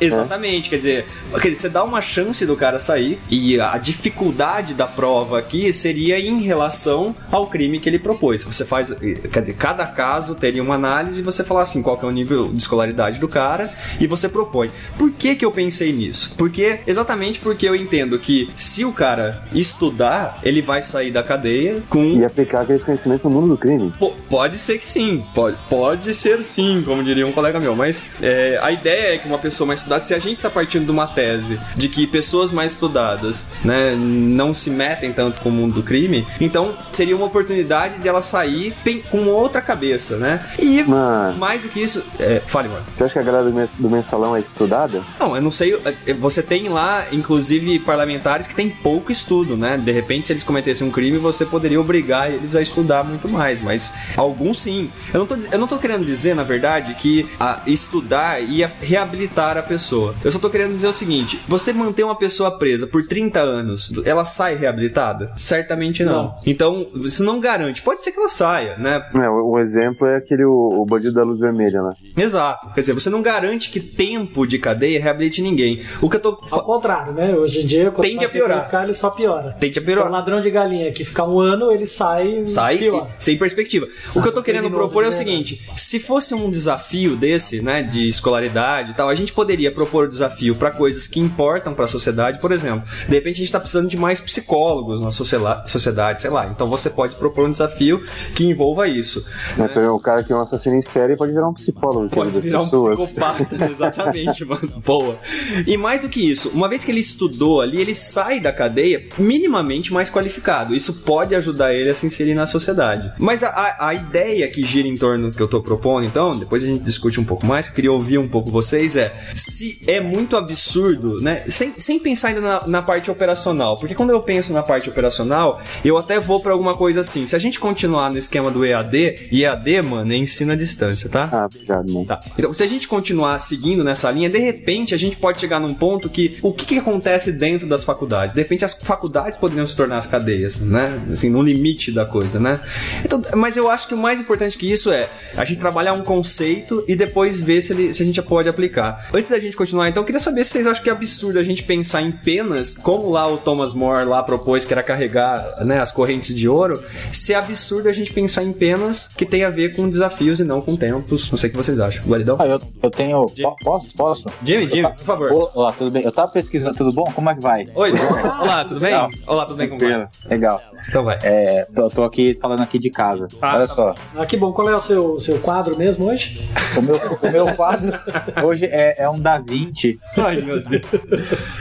[0.01, 0.21] não exata- ser que ele- é.
[0.21, 4.73] exatamente, quer dizer, quer dizer, você dá uma chance do cara sair e a dificuldade
[4.73, 8.43] da prova aqui seria em relação ao crime que ele propôs.
[8.43, 8.91] Você faz,
[9.31, 12.11] quer dizer, cada caso teria uma análise e você falar assim, qual que é o
[12.11, 14.71] nível de escolaridade do cara e você propõe.
[14.97, 16.33] Por que que eu pensei nisso?
[16.37, 21.81] Porque exatamente porque eu entendo que se o cara estudar, ele vai sair da cadeia
[21.89, 23.91] com E aplicar aqueles conhecimentos no mundo do crime.
[23.99, 28.05] Pô, pode ser que sim, pode, pode ser sim, como diria um colega meu, mas
[28.21, 31.07] é, a ideia é que uma pessoa mais se a gente tá partindo de uma
[31.07, 35.83] tese de que pessoas mais estudadas, né, não se metem tanto com o mundo do
[35.83, 40.45] crime, então seria uma oportunidade de ela sair tem- com outra cabeça, né?
[40.59, 42.83] E Mano, mais do que isso, é, fale, mano.
[42.91, 45.01] você acha que a galera do, mens- do mensalão é estudada?
[45.19, 45.75] Não, eu não sei.
[46.05, 49.77] é, Você tem lá, inclusive, parlamentares que têm pouco estudo, né?
[49.77, 53.61] De repente, se eles cometessem um crime, você poderia obrigar eles a estudar muito mais.
[53.61, 54.89] Mas alguns sim.
[55.13, 57.27] Eu não tô, eu não tô querendo dizer, na verdade, que
[57.65, 59.80] estudar ia reabilitar a pessoa.
[60.23, 63.91] Eu só tô querendo dizer o seguinte: você manter uma pessoa presa por 30 anos,
[64.05, 65.31] ela sai reabilitada?
[65.35, 66.11] Certamente não.
[66.11, 66.35] Não.
[66.45, 67.81] Então, isso não garante.
[67.81, 69.03] Pode ser que ela saia, né?
[69.15, 71.93] É, o, o exemplo é aquele, o, o bandido da luz vermelha lá.
[72.17, 72.69] Exato.
[72.73, 75.81] Quer dizer, você não garante que tempo de cadeia reabilite ninguém.
[76.01, 76.37] O que eu tô.
[76.51, 77.35] Ao contrário, né?
[77.35, 78.65] Hoje em dia, quando Tende a piorar.
[78.65, 79.51] Ficar, ele só piora.
[79.59, 80.07] Tende a Então, piorar.
[80.09, 83.07] um ladrão de galinha que ficar um ano, ele sai, sai pior.
[83.17, 83.87] e- sem perspectiva.
[84.15, 87.81] o que eu tô querendo propor é o seguinte: se fosse um desafio desse, né,
[87.83, 91.87] de escolaridade e tal, a gente poderia propor o desafio pra coisas que importam pra
[91.87, 92.87] sociedade, por exemplo.
[93.07, 96.47] De repente a gente tá precisando de mais psicólogos na sociedade, sei lá.
[96.47, 98.05] Então você pode propor um desafio
[98.35, 99.25] que envolva isso.
[99.57, 102.09] Então, o cara que é um assassino em série pode virar um psicólogo.
[102.09, 104.81] Pode virar um psicopata, exatamente, mano.
[104.85, 105.17] Boa.
[105.65, 109.07] E mais do que isso, uma vez que ele estudou ali, ele sai da cadeia
[109.17, 110.75] minimamente mais qualificado.
[110.75, 113.11] Isso pode ajudar ele a se inserir na sociedade.
[113.17, 116.63] Mas a, a, a ideia que gira em torno que eu tô propondo, então, depois
[116.63, 119.99] a gente discute um pouco mais, eu queria ouvir um pouco vocês, é se é
[119.99, 121.43] muito absurdo, né?
[121.47, 123.77] Sem, sem pensar ainda na, na parte operacional.
[123.77, 127.25] Porque quando eu penso na parte operacional, eu até vou pra alguma coisa assim.
[127.27, 131.09] Se a gente continuar no esquema do EAD, e EAD, mano, é ensino à distância,
[131.09, 131.29] tá?
[131.31, 132.05] Ah, obrigado, mano.
[132.05, 132.19] Tá.
[132.37, 135.73] Então, se a gente continuar seguindo nessa linha, de repente a gente pode chegar num
[135.73, 138.33] ponto que o que, que acontece dentro das faculdades?
[138.35, 140.99] De repente as faculdades poderiam se tornar as cadeias, né?
[141.11, 142.59] Assim, no limite da coisa, né?
[143.03, 146.03] Então, mas eu acho que o mais importante que isso é a gente trabalhar um
[146.03, 149.09] conceito e depois ver se, ele- se a gente pode aplicar.
[149.13, 151.43] Antes da gente continuar, então, eu queria saber se vocês acham que é absurdo a
[151.43, 155.79] gente pensar em penas, como lá o Thomas More lá propôs que era carregar né,
[155.79, 156.81] as correntes de ouro,
[157.11, 160.43] se é absurdo a gente pensar em penas que tem a ver com desafios e
[160.43, 161.29] não com tempos.
[161.31, 162.03] Não sei o que vocês acham.
[162.05, 162.37] Guaridão?
[162.39, 163.25] Ah, eu, eu tenho.
[163.27, 163.95] po- Posso?
[163.95, 164.25] Posso?
[164.43, 165.51] Jimmy, Jimmy, por favor.
[165.53, 166.03] Olá, tudo bem?
[166.03, 167.05] Eu tava pesquisando, tudo bom?
[167.13, 167.67] Como é que vai?
[167.75, 167.91] Oi,
[168.39, 168.91] olá, tudo bem?
[168.91, 169.09] Legal.
[169.27, 169.89] Olá, tudo bem como vai?
[169.89, 170.11] Tranquilo.
[170.29, 170.61] Legal.
[170.87, 171.19] Então vai.
[171.23, 173.27] É, tô, tô aqui falando aqui de casa.
[173.41, 173.95] Ah, Olha tá só.
[174.15, 174.51] Ah, que bom.
[174.51, 176.49] Qual é o seu, seu quadro mesmo hoje?
[176.75, 177.93] O meu, o meu quadro
[178.43, 179.99] hoje é, é um Da Vinci.
[180.17, 180.81] Ai, meu Deus.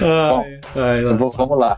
[0.01, 0.45] Bom,
[0.77, 1.77] Ai, eu vou- vamos lá.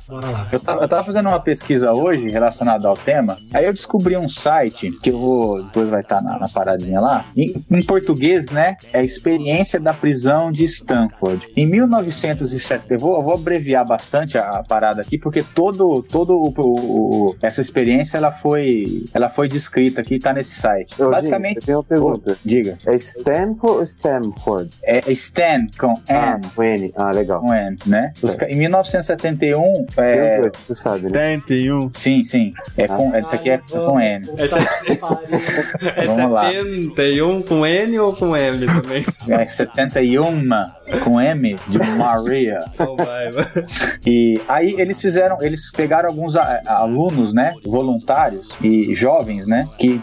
[0.51, 4.29] Eu tava, eu tava fazendo uma pesquisa hoje relacionada ao tema, aí eu descobri um
[4.29, 7.25] site que eu vou, depois vai estar na, na paradinha lá.
[7.37, 8.77] Em, em português, né?
[8.93, 11.47] É a Experiência da Prisão de Stanford.
[11.57, 16.35] Em 1970, eu vou, eu vou abreviar bastante a, a parada aqui, porque todo, todo
[16.37, 21.01] o, o- o- essa experiência ela foi, ela foi descrita aqui, tá nesse site.
[21.03, 22.39] Ô, Basicamente, Jim, eu tenho uma pergunta.
[22.45, 24.71] diga, É Stanford ou Stanford?
[24.83, 26.47] é Stan com Ah, N.
[26.55, 26.93] com N.
[26.97, 27.41] Ah, legal.
[27.41, 28.13] Com N, né?
[28.23, 31.25] Os ca- em 1971, Tem os é, você sabe, né?
[31.37, 31.91] 71.
[31.93, 34.27] sim, sim, é com, esse aqui é com N.
[34.27, 35.41] Pariu.
[35.97, 36.51] É Vamos lá.
[36.51, 39.05] 71 com N ou com M também?
[39.31, 40.49] É 71
[41.05, 42.61] com M de Maria.
[42.77, 43.31] Vai.
[44.07, 50.01] E aí eles fizeram, eles pegaram alguns alunos, né, voluntários e jovens, né, que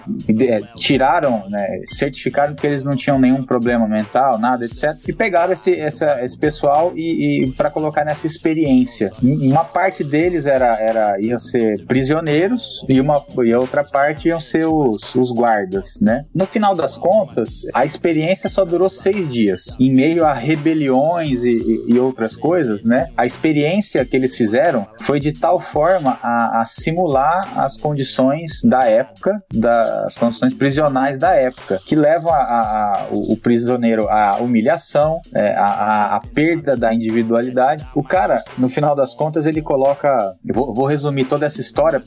[0.76, 4.90] tiraram, né, certificaram que eles não tinham nenhum problema mental, nada, etc.
[5.08, 9.12] E pegaram esse esse, essa, esse pessoal e, e para colocar nessa experiência.
[9.22, 14.40] Uma parte deles era, era iam ser prisioneiros e uma e a outra parte iam
[14.40, 16.26] ser os, os guardas, né?
[16.34, 19.76] No final das contas, a experiência só durou seis dias.
[19.80, 23.08] Em meio a rebeliões e, e, outras coisas, né?
[23.16, 28.86] A experiência que eles fizeram foi de tal forma a, a simular as condições da
[28.86, 35.20] época, das condições prisionais da época, que levam a, a, o, o, prisioneiro à humilhação,
[35.34, 37.86] é, à, à perda da individualidade.
[37.94, 40.36] O cara, no final das contas, ele coloca.
[40.46, 42.02] Vou, vou resumir toda essa história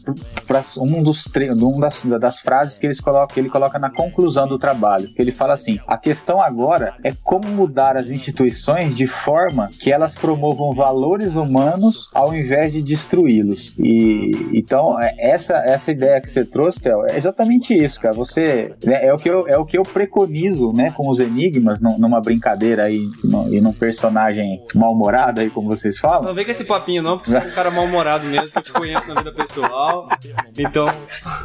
[0.46, 1.26] para um dos
[1.62, 5.09] um das, das frases que, eles colocam, que ele coloca na conclusão do trabalho.
[5.16, 10.14] Ele fala assim: a questão agora é como mudar as instituições de forma que elas
[10.14, 13.74] promovam valores humanos ao invés de destruí-los.
[13.78, 18.14] E então é, essa essa ideia que você trouxe, Theo, é exatamente isso, cara.
[18.14, 21.80] Você né, é o que eu é o que eu preconizo, né, com os enigmas
[21.80, 23.03] numa brincadeira aí
[23.49, 26.24] e num personagem mal-humorado aí, como vocês falam.
[26.24, 28.62] Não vem com esse papinho não, porque você é um cara mal-humorado mesmo que eu
[28.62, 30.09] te conheço na vida pessoal.
[30.57, 30.86] Então,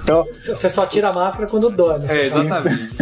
[0.04, 2.02] então você só tira a máscara quando dói.
[2.10, 2.98] É, exatamente.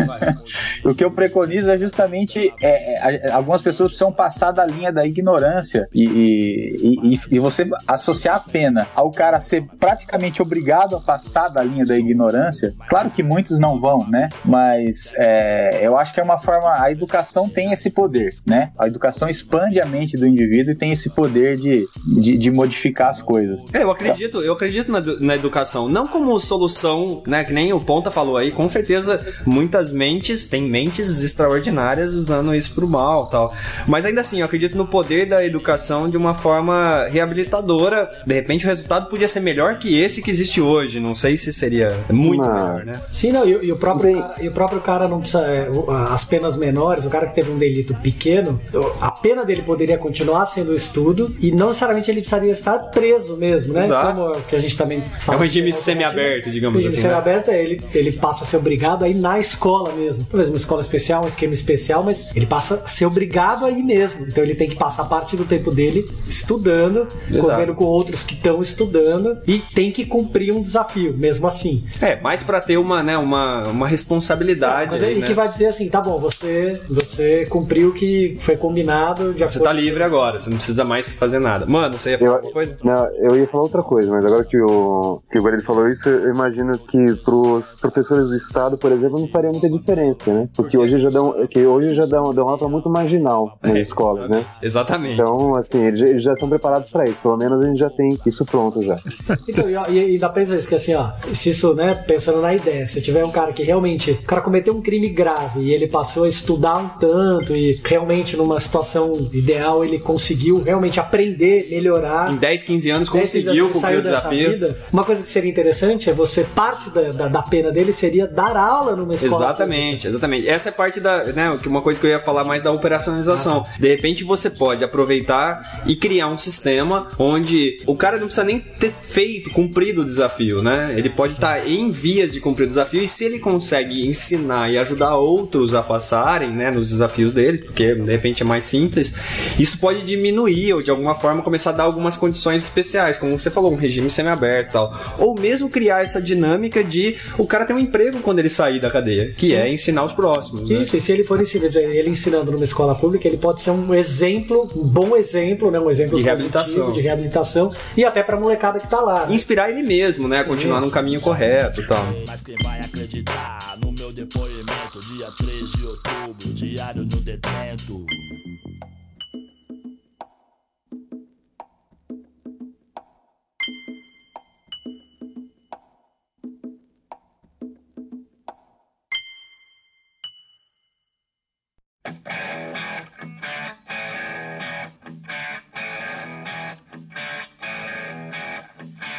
[0.83, 5.05] o que eu preconizo é justamente é, é, algumas pessoas precisam passar da linha da
[5.05, 11.01] ignorância e, e, e, e você associar a pena ao cara ser praticamente obrigado a
[11.01, 12.73] passar da linha da ignorância.
[12.87, 14.29] Claro que muitos não vão, né?
[14.43, 16.81] Mas é, eu acho que é uma forma.
[16.81, 18.71] A educação tem esse poder, né?
[18.85, 23.09] A educação expande a mente do indivíduo e tem esse poder de, de, de modificar
[23.09, 23.65] as coisas.
[23.73, 27.43] É, eu acredito, eu acredito na, na educação, não como solução, né?
[27.43, 32.73] Que nem o Ponta falou aí, com certeza muitas mentes têm mentes extraordinárias usando isso
[32.73, 33.53] pro mal tal.
[33.87, 38.09] Mas ainda assim, eu acredito no poder da educação de uma forma reabilitadora.
[38.25, 40.99] De repente o resultado podia ser melhor que esse que existe hoje.
[40.99, 43.01] Não sei se seria muito melhor, né?
[43.11, 45.41] Sim, não, e, e o próprio cara, e o próprio cara não precisa.
[45.45, 45.69] É,
[46.11, 48.59] as penas menores, o cara que teve um delito pequeno,
[49.01, 53.37] a pena dele poderia continuar sendo o estudo e não necessariamente ele precisaria estar preso
[53.37, 53.85] mesmo, né?
[53.85, 54.15] Exato.
[54.15, 55.37] Como que a gente também fala.
[55.37, 57.01] É um regime semi-aberto, digamos regime assim.
[57.01, 57.57] Semi-aberto né?
[57.57, 60.25] é ele, ele passa a ser obrigado a ir na escola mesmo.
[60.29, 63.83] Talvez uma escola especial, um esquema especial, mas ele passa a ser obrigado a ir
[63.83, 64.25] mesmo.
[64.27, 68.61] Então ele tem que passar parte do tempo dele estudando, convivendo com outros que estão
[68.61, 71.83] estudando e tem que cumprir um desafio, mesmo assim.
[72.01, 74.89] É, mais para ter uma, né, uma, uma responsabilidade.
[74.89, 75.25] É, mas aí, né?
[75.25, 79.31] que vai dizer assim, tá bom, você, você cumpriu o que foi combinado.
[79.31, 81.65] De você tá livre agora, você não precisa mais fazer nada.
[81.65, 82.77] Mano, você ia falar eu, alguma coisa?
[82.83, 86.07] Não, eu ia falar outra coisa, mas agora que o, que o Guarani falou isso,
[86.09, 90.49] eu imagino que pros professores do Estado, por exemplo, não faria muita diferença, né?
[90.55, 94.29] Porque hoje já dão, que hoje já dão, dão aula muito marginal nas é, escolas,
[94.29, 94.45] né?
[94.61, 95.13] Exatamente.
[95.13, 97.17] Então, assim, eles já, eles já estão preparados para isso.
[97.21, 98.99] Pelo menos a gente já tem isso pronto já.
[99.47, 102.87] Então, e, e dá pra isso, que assim, ó, se isso, né, pensando na ideia,
[102.87, 106.23] se tiver um cara que realmente, o cara cometeu um crime grave e ele passou
[106.23, 112.31] a estudar um tanto e realmente numa situação ideal ele conseguiu realmente aprender, melhorar.
[112.31, 114.51] Em 10, 15 anos conseguiu cumprir o desafio.
[114.51, 114.77] Vida.
[114.91, 118.57] Uma coisa que seria interessante é você, parte da, da, da, pena dele seria dar
[118.57, 119.45] aula numa escola.
[119.45, 120.07] Exatamente, pública.
[120.09, 120.49] exatamente.
[120.49, 123.65] Essa é parte da, né, uma coisa que eu ia falar mais da operacionalização.
[123.67, 123.79] Ah.
[123.79, 128.59] De repente você pode aproveitar e criar um sistema onde o cara não precisa nem
[128.59, 130.93] ter feito, cumprido o desafio, né?
[130.97, 134.71] Ele pode estar tá em vias de cumprir o desafio e se ele consegue ensinar
[134.71, 139.13] e ajudar outros a passarem, né, nos desafios deles, porque de repente é mais simples,
[139.59, 143.49] isso pode diminuir ou de alguma forma começar a dar algumas condições especiais, como você
[143.49, 145.15] falou, um regime semiaberto e tal.
[145.17, 148.89] Ou mesmo criar essa dinâmica de o cara ter um emprego quando ele sair da
[148.89, 149.55] cadeia, que Sim.
[149.55, 150.69] é ensinar os próximos.
[150.69, 150.99] Isso, né?
[150.99, 154.69] e se ele for ensinar, ele ensinando numa escola pública, ele pode ser um exemplo,
[154.75, 158.87] um bom exemplo, né, um exemplo de reabilitação, de reabilitação e até pra molecada que
[158.87, 159.25] tá lá.
[159.25, 159.35] Né?
[159.35, 162.05] Inspirar ele mesmo, né, a continuar num caminho correto e tal.
[162.27, 168.05] Mas quem vai acreditar no meu depoimento, dia 3 de outubro, diário no detento.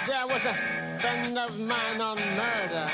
[0.07, 0.54] There was a
[1.00, 2.90] friend of mine on murder,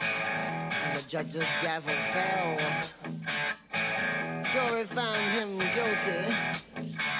[0.00, 2.58] and the judge's gavel fell.
[4.52, 6.22] Jury found him guilty,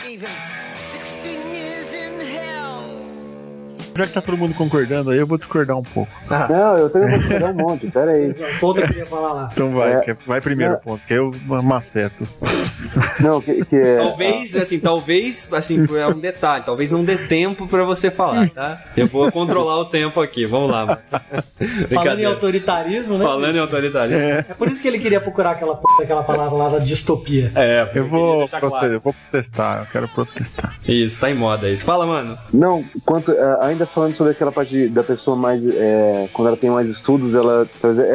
[0.02, 2.83] gave him 16 years in hell.
[3.96, 6.10] Já que tá todo mundo concordando aí, eu vou discordar um pouco.
[6.28, 8.34] Não, eu também vou discordar um monte, pera aí.
[8.54, 9.50] O ponto que eu queria falar lá.
[9.52, 10.00] Então vai, É.
[10.00, 10.80] que- vai primeiro Não.
[10.80, 11.30] ponto, que eu
[11.62, 12.26] maceto.
[13.20, 13.96] Não, que, que é.
[13.96, 18.80] Talvez, assim, talvez, assim, é um detalhe, talvez não dê tempo pra você falar, tá?
[18.96, 20.86] Eu vou controlar o tempo aqui, vamos lá.
[20.86, 20.98] mano.
[21.92, 23.24] Falando em autoritarismo, né?
[23.24, 23.62] Falando em bicho?
[23.62, 24.18] autoritarismo.
[24.20, 27.52] É por isso que ele queria procurar aquela, porra daquela palavra lá da distopia.
[27.54, 28.86] É, Eu vou, claro.
[28.94, 30.78] eu vou protestar, eu quero protestar.
[30.86, 31.84] Isso, tá em moda isso.
[31.84, 32.36] Fala, mano.
[32.52, 35.62] Não, quanto, é, ainda falando sobre aquela parte de- da pessoa mais.
[35.66, 37.66] é, quando ela tem mais estudos, ela,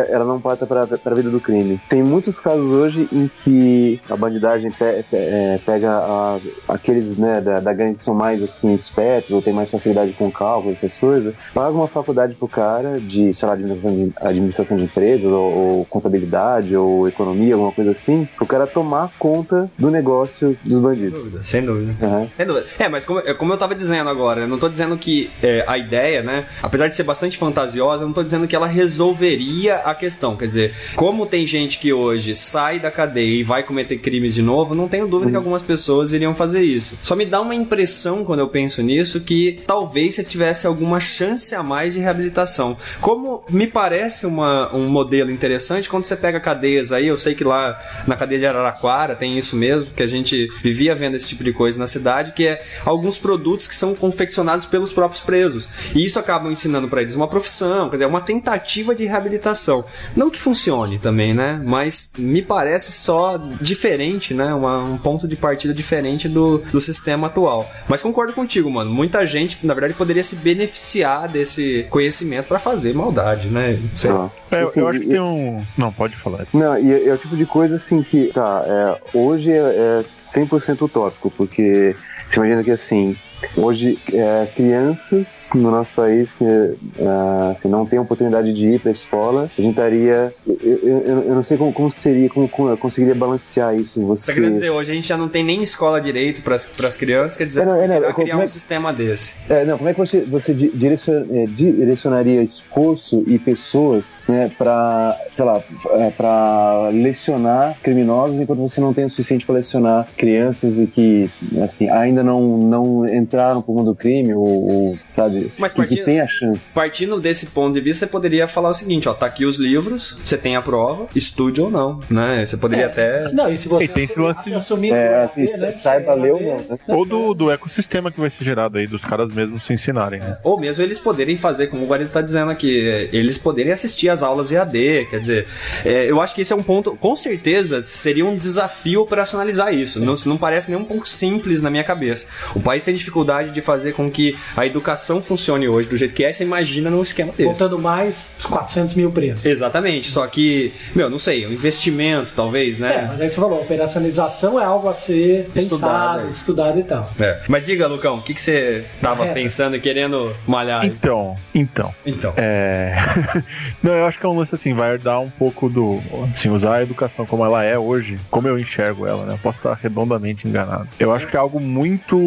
[0.09, 1.80] ela não passa para a vida do crime.
[1.89, 7.41] Tem muitos casos hoje em que a bandidagem pe- pe- é, pega a- aqueles né,
[7.41, 10.97] da, da gangue que são mais assim, espertos ou tem mais facilidade com cálculo, essas
[10.97, 15.51] coisas, paga uma faculdade pro cara de, sei lá, administração de, administração de empresas ou,
[15.51, 21.20] ou contabilidade ou economia, alguma coisa assim, pro cara tomar conta do negócio dos bandidos.
[21.47, 21.93] Sem dúvida.
[22.05, 22.28] Aham.
[22.36, 22.65] Sem dúvida.
[22.80, 25.59] É, mas como, é como eu tava dizendo agora, eu não tô dizendo que é,
[25.68, 29.78] a ideia, né, apesar de ser bastante fantasiosa, eu não tô dizendo que ela resolveria
[29.78, 30.36] a questão.
[30.36, 34.41] Quer dizer, como tem gente que hoje sai da cadeia e vai cometer crimes de
[34.41, 36.97] novo, não tenho dúvida que algumas pessoas iriam fazer isso.
[37.03, 41.53] Só me dá uma impressão quando eu penso nisso que talvez você tivesse alguma chance
[41.55, 42.78] a mais de reabilitação.
[43.01, 47.43] Como me parece uma, um modelo interessante quando você pega cadeias aí, eu sei que
[47.43, 51.43] lá na cadeia de Araraquara tem isso mesmo, que a gente vivia vendo esse tipo
[51.43, 55.49] de coisa na cidade, que é alguns produtos que são confeccionados pelos próprios presos.
[55.95, 59.84] E isso acaba ensinando para eles uma profissão, quer dizer, uma tentativa de reabilitação.
[60.16, 61.62] Não que funcione também, né?
[61.64, 64.54] Mas me parece só diferente, né?
[64.54, 67.70] Uma- um ponto de partida diferente do, do sistema atual.
[67.88, 68.91] Mas concordo contigo, mano.
[68.91, 73.78] Muita gente, na verdade, poderia se beneficiar desse conhecimento para fazer maldade, né?
[73.95, 74.12] Sei.
[74.12, 74.30] Ah.
[74.52, 75.64] É, eu- Assim, eu acho que tem um.
[75.78, 76.45] Não, pode falar.
[76.54, 80.04] Não, e é, é o tipo de coisa assim que, tá, é, hoje é, é
[80.22, 81.95] 100% utópico, porque
[82.30, 83.16] você imagina que assim,
[83.58, 88.92] hoje é, crianças no nosso país que é, assim, não têm oportunidade de ir pra
[88.92, 90.34] escola, a gente estaria.
[90.48, 94.02] Eu, eu, eu- não sei como, como seria, como, como eu conseguiria balancear isso.
[94.02, 94.28] Você.
[94.28, 97.36] Tá querendo dizer, hoje a gente já não tem nem escola direito para as crianças,
[97.38, 99.36] quer dizer, É, não, é, não, é, criar é um que- sistema desse.
[99.50, 104.52] É, não, como é que você, você di- direcion- é, direcionaria esforço e pessoas, né,
[104.58, 105.62] pra, sei lá,
[105.92, 111.30] é, pra lecionar criminosos enquanto você não tem o suficiente pra lecionar crianças e que,
[111.64, 113.28] assim, ainda não, não entraram
[113.63, 116.73] pro mundo do crime ou, ou, sabe, Mas que, que partindo- tem a chance.
[116.73, 120.17] Partindo desse ponto de vista, você poderia falar o seguinte, ó, tá aqui os livros,
[120.23, 122.45] você tem a prova, estude ou não, né?
[122.45, 123.32] Você poderia até...
[123.32, 126.41] Não, e se você E tem assumir- se assumir É, assim, né, saiba ler ou
[126.41, 126.77] não, né?
[126.88, 130.38] Ou do, do ecossistema que vai ser gerado aí, dos caras mesmos se ensinarem, né?
[130.43, 134.09] Ou mesmo eles poderem fazer, como o Guarida tá dizendo aqui, é, eles poderem assistir
[134.09, 135.47] as aulas EAD, quer dizer,
[135.86, 140.03] é, eu acho que esse é um ponto, com certeza, seria um desafio operacionalizar isso.
[140.03, 142.27] Não, não parece nem um pouco simples na minha cabeça.
[142.55, 143.18] O país tem dificuldade
[143.51, 147.01] de fazer com que a educação funcione hoje do jeito que é, você imagina num
[147.01, 147.43] esquema desse.
[147.49, 149.45] Contando mais 400 mil preços.
[149.45, 153.05] Exatamente, só que, meu, não sei, um investimento talvez, É, né?
[153.09, 156.30] mas aí você falou, operacionalização é algo a ser Estudado, pensado, é.
[156.30, 157.09] estudado e tal.
[157.20, 157.39] É.
[157.47, 159.34] Mas diga, Lucão, o que, que você tava É.
[159.34, 160.86] pensando e querendo malhar?
[160.86, 161.93] Então, então.
[162.05, 162.34] Então.
[162.38, 162.95] É.
[163.84, 166.01] Não, eu acho que é um lance assim, vai dar um pouco do.
[166.32, 169.34] Assim, usar a educação como ela é hoje, como eu enxergo ela, né?
[169.34, 170.88] Eu posso estar redondamente enganado.
[170.99, 172.17] Eu acho que é algo muito.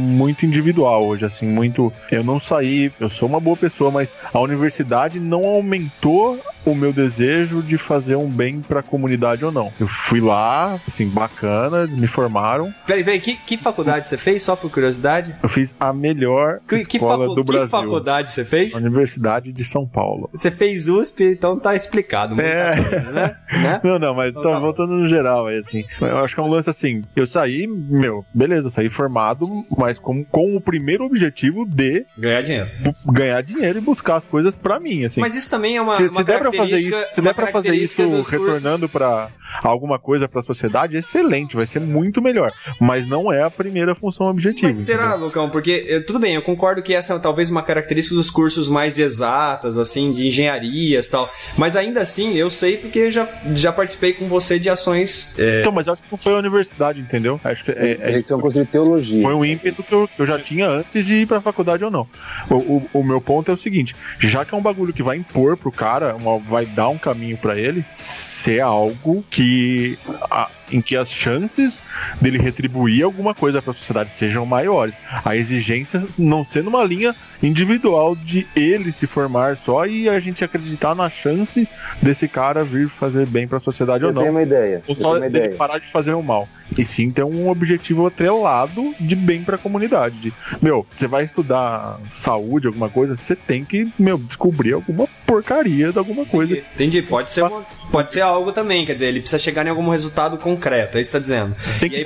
[0.00, 1.92] Muito individual hoje, assim, muito.
[2.10, 6.92] Eu não saí, eu sou uma boa pessoa, mas a universidade não aumentou o meu
[6.92, 9.72] desejo de fazer um bem pra comunidade ou não.
[9.80, 12.72] Eu fui lá, assim, bacana, me formaram.
[12.86, 15.34] Peraí, peraí, que, que faculdade você fez, só por curiosidade?
[15.42, 17.68] Eu fiz a melhor Que, que, escola facu- do que Brasil.
[17.68, 18.74] faculdade você fez?
[18.74, 20.28] A Universidade de São Paulo.
[20.32, 22.40] Você fez USP, então tá explicado.
[22.40, 22.76] É.
[22.76, 23.36] coisa, né?
[23.52, 23.80] né?
[23.82, 25.84] Não, não, mas Então tá voltando no geral aí, assim.
[26.00, 27.02] Eu acho que é um lance assim.
[27.16, 32.42] Eu saí, meu, beleza, eu saí formado, mas com, com o primeiro objetivo de Ganhar
[32.42, 32.70] dinheiro.
[33.06, 35.20] ganhar dinheiro e buscar as coisas pra mim, assim.
[35.20, 37.46] Mas isso também é uma, se, uma se der pra fazer isso, se der pra
[37.48, 37.96] fazer isso
[38.30, 39.30] retornando pra
[39.64, 42.52] alguma coisa pra sociedade, excelente, vai ser muito melhor.
[42.80, 44.68] Mas não é a primeira função objetiva.
[44.68, 45.26] Mas será, entendeu?
[45.26, 45.50] Lucão?
[45.50, 48.98] Porque, eh, tudo bem, eu concordo que essa é talvez uma característica dos cursos mais
[48.98, 51.30] exatas, assim, de engenharias e tal.
[51.56, 55.34] Mas ainda assim, eu sei porque já, já participei com você de ações.
[55.38, 57.40] eh, Então, mas acho que não foi a universidade, entendeu?
[57.42, 59.20] Acho que é, é- Eles são curso de teologia.
[59.22, 61.90] Foi um ímpeto que eu, que eu já tinha antes de ir pra faculdade ou
[61.90, 62.06] não.
[62.48, 65.16] O, o- o meu ponto é o seguinte: já que é um bagulho que vai
[65.16, 69.98] impor pro cara uma, vai dar um caminho pra ele ser algo que
[70.30, 71.82] a- em que as chances
[72.20, 74.94] dele retribuir alguma coisa pra sociedade sejam maiores.
[75.24, 80.44] A exigência não sendo uma linha individual de ele se formar só e a gente
[80.44, 81.68] acreditar na chance
[82.00, 84.22] desse cara vir fazer bem pra sociedade ou Eu não.
[84.22, 84.82] tenho uma ideia.
[84.86, 85.54] Ou eu só dele ideia.
[85.56, 86.48] parar de fazer o mal.
[86.78, 90.18] E sim ter um objetivo atrelado de bem pra comunidade.
[90.20, 95.90] De, meu, você vai estudar saúde, alguma coisa, você tem que, meu, descobrir alguma porcaria
[95.92, 96.56] de alguma coisa.
[96.56, 99.88] Entendi, pode ser, uma- pode ser algo também, quer dizer, ele precisa chegar em algum
[99.90, 101.56] resultado concreto, é isso que você tá dizendo.
[101.78, 102.04] Tem que aí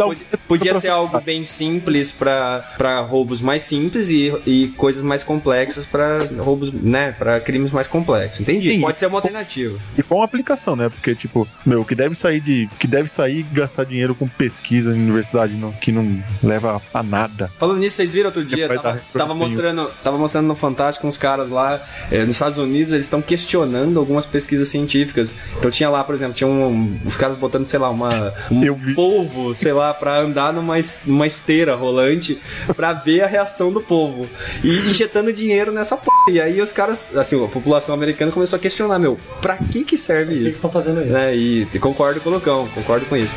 [0.48, 6.20] podia, ser algo bem simples pra roubos mais simples e, e coisas mais complexas pra
[6.38, 8.40] roubos, né, para crimes mais complexos.
[8.40, 8.80] Entendi, Sim.
[8.80, 9.78] pode ser uma alternativa.
[9.96, 10.88] E com aplicação, né?
[10.88, 12.68] Porque, tipo, meu, o que deve sair de.
[12.78, 17.50] que deve sair gastar dinheiro com pesquisa em universidade não- que não leva a nada.
[17.58, 21.16] Falando nisso, vocês viram outro dia, vai tava, tava mostrando, tava mostrando no Fantástico uns
[21.18, 21.80] caras lá
[22.10, 25.36] eh, nos Estados Unidos, eles estão questionando algumas pesquisas científicas.
[25.58, 28.74] Então tinha lá, por exemplo, tinha um, os caras botando, sei lá, uma, um Eu
[28.76, 28.94] vi.
[28.94, 32.40] polvo, sei lá, pra andar numa, numa esteira rolante
[32.76, 34.26] pra ver a reação do povo.
[34.62, 36.14] E injetando dinheiro nessa porra.
[36.30, 39.98] E aí os caras, assim, a população americana começou a questionar, meu, pra que que
[39.98, 40.56] serve Por que que isso?
[40.56, 41.10] estão fazendo isso?
[41.10, 41.36] Né?
[41.36, 43.34] E, e concordo com o Lucão, concordo com isso.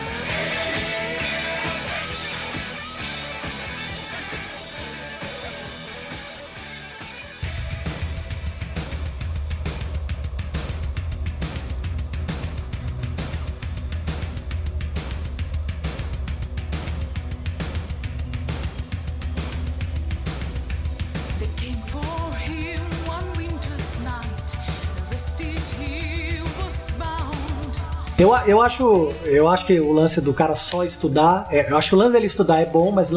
[28.28, 31.46] Eu, eu, acho, eu acho que o lance do cara só estudar.
[31.52, 33.12] é, eu acho que o lance dele estudar é bom, mas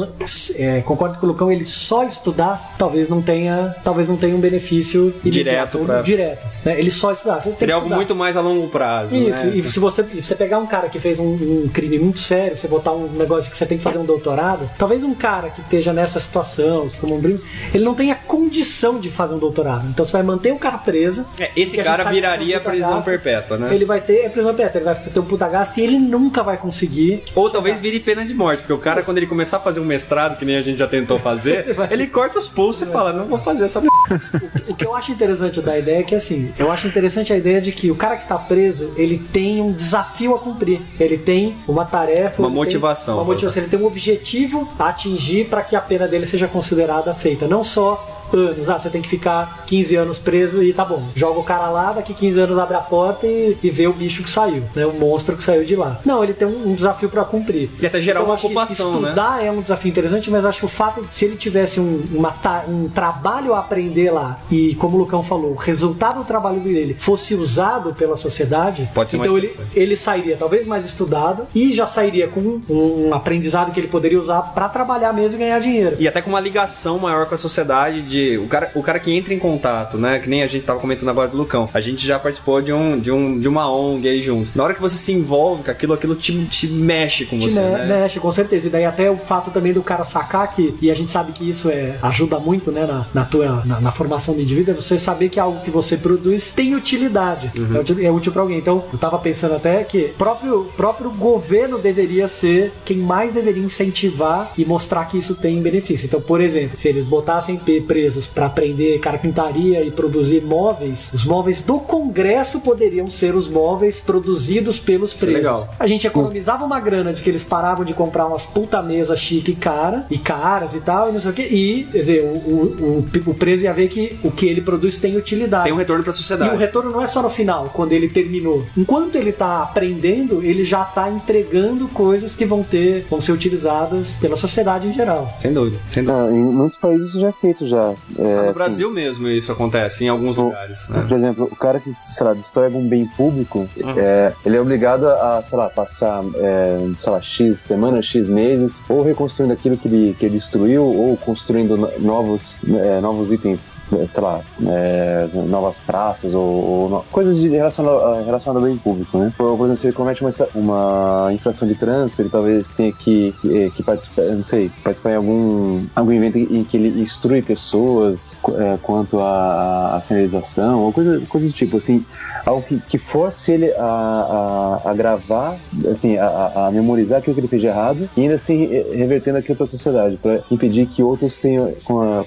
[0.56, 3.74] é, concordo com o Lucão, ele só estudar talvez não tenha.
[3.82, 6.46] Talvez não tenha um benefício Direto pra- direto.
[6.64, 6.78] né?
[6.78, 7.40] Ele só estudar.
[7.40, 7.96] Você Seria algo estudar.
[7.96, 9.14] muito mais a longo prazo.
[9.16, 9.52] Isso, né?
[9.54, 11.32] e se você, você pegar um cara que fez um,
[11.64, 14.68] um crime muito sério, você botar um negócio que você tem que fazer um doutorado,
[14.78, 18.98] talvez um cara que esteja nessa situação, que como um brinco, ele não tenha condição
[19.00, 19.86] de fazer um doutorado.
[19.88, 21.24] Então você vai manter o cara preso.
[21.38, 23.74] É, esse cara viraria prisão perpétua, né?
[23.74, 26.42] Ele vai ter é prisão perpétua, ele vai ter um puta gasto e ele nunca
[26.42, 27.22] vai conseguir.
[27.34, 29.84] Ou talvez vire pena de morte, porque o cara, quando ele começar a fazer um
[29.84, 31.88] mestrado, que nem a gente já tentou fazer, Vai.
[31.92, 33.80] ele corta os pulsos e fala: Não vou fazer essa.
[33.80, 33.88] m****".
[34.68, 37.60] O que eu acho interessante da ideia é que assim, eu acho interessante a ideia
[37.60, 40.80] de que o cara que tá preso, ele tem um desafio a cumprir.
[40.98, 43.16] Ele tem uma tarefa, Uma motivação.
[43.16, 47.12] uma motivação, ele tem um objetivo a atingir para que a pena dele seja considerada
[47.14, 48.70] feita, não só anos.
[48.70, 51.08] Ah, você tem que ficar 15 anos preso e tá bom.
[51.14, 54.22] Joga o cara lá, daqui 15 anos abre a porta e, e vê o bicho
[54.22, 54.86] que saiu, né?
[54.86, 56.00] O monstro que saiu de lá.
[56.04, 57.70] Não, ele tem um, um desafio para cumprir.
[57.80, 59.08] E até gerar Então, uma ocupação, né?
[59.08, 62.02] estudar é um desafio interessante, mas acho que o fato de se ele tivesse um,
[62.12, 62.34] uma
[62.68, 66.96] um trabalho a aprender lá e, como o Lucão falou, o resultado do trabalho dele
[66.98, 71.86] fosse usado pela sociedade, Pode ser então ele, ele sairia talvez mais estudado e já
[71.86, 75.96] sairia com um, um aprendizado que ele poderia usar para trabalhar mesmo e ganhar dinheiro.
[75.98, 78.19] E até com uma ligação maior com a sociedade de.
[78.38, 80.18] O cara, o cara que entra em contato, né?
[80.18, 81.68] Que nem a gente tava comentando agora do Lucão.
[81.72, 84.52] A gente já participou de, um, de, um, de uma ONG aí juntos.
[84.54, 87.60] Na hora que você se envolve com aquilo, aquilo te, te mexe com Te você,
[87.60, 88.00] me- né?
[88.00, 88.68] mexe, com certeza.
[88.68, 91.48] E daí até o fato também do cara sacar que, e a gente sabe que
[91.48, 94.98] isso é, ajuda muito, né, na, na tua, na, na formação do indivíduo, é você
[94.98, 97.50] saber que algo que você produz tem utilidade.
[97.56, 97.76] Uhum.
[97.76, 98.58] É, útil, é útil pra alguém.
[98.58, 104.52] Então, eu tava pensando até que próprio próprio governo deveria ser quem mais deveria incentivar
[104.56, 106.06] e mostrar que isso tem benefício.
[106.06, 107.80] Então, por exemplo, se eles botassem pe-
[108.10, 114.00] presos pra aprender carpintaria e produzir móveis, os móveis do Congresso poderiam ser os móveis
[114.00, 115.50] produzidos pelos Isso é presos.
[115.50, 115.74] legal.
[115.78, 119.52] A gente economizava uma grana de que eles paravam de comprar umas puta mesa chique
[119.52, 121.42] e cara, e caras e tal, e não sei o que.
[121.42, 124.98] E, quer dizer, o, o, o, o preso ia ver que o que ele produz
[124.98, 125.64] tem utilidade.
[125.64, 126.54] Tem um retorno pra E sociedade.
[126.54, 128.64] o retorno não é só no final, quando ele terminou.
[128.76, 134.16] Enquanto ele tá aprendendo, ele já tá entregando coisas que vão ter, vão ser utilizadas
[134.16, 135.32] pela sociedade em geral.
[135.36, 136.24] Sem dúvida, sem dúvida.
[136.24, 137.94] Ah, em muitos países isso já é feito já.
[138.18, 140.88] É, no assim, Brasil mesmo isso acontece, em alguns lugares.
[140.88, 141.04] Né?
[141.08, 143.94] Por exemplo, o cara que, sei lá, destrói algum bem público, Uhum.
[143.96, 148.82] é, ele é obrigado a, sei lá, passar, é, sei lá, X semanas, X meses,
[148.88, 153.78] ou reconstruindo aquilo que ele, que ele destruiu, ou construindo no- novos, é, novos itens,
[153.92, 159.18] é, sei lá, é, novas praças, ou, ou no- coisas relacionadas relacionado ao bem público,
[159.18, 159.32] né?
[159.36, 163.34] Por, por exemplo, se ele comete uma, uma infração de trânsito, ele talvez tenha que,
[163.40, 167.89] que, que participar, não sei, participar em algum, algum evento em que ele instrui pessoas,
[167.90, 172.04] pessoas, é, quanto à, sinalização, ou coisa, coisa do tipo, assim,
[172.46, 175.56] algo que, que force ele a, a, a gravar,
[175.90, 176.26] assim, a,
[176.66, 179.66] a- memorizar aquilo que ele fez de errado e ainda assim re- revertendo aquilo para
[179.66, 181.72] a sociedade, para impedir que outros tenham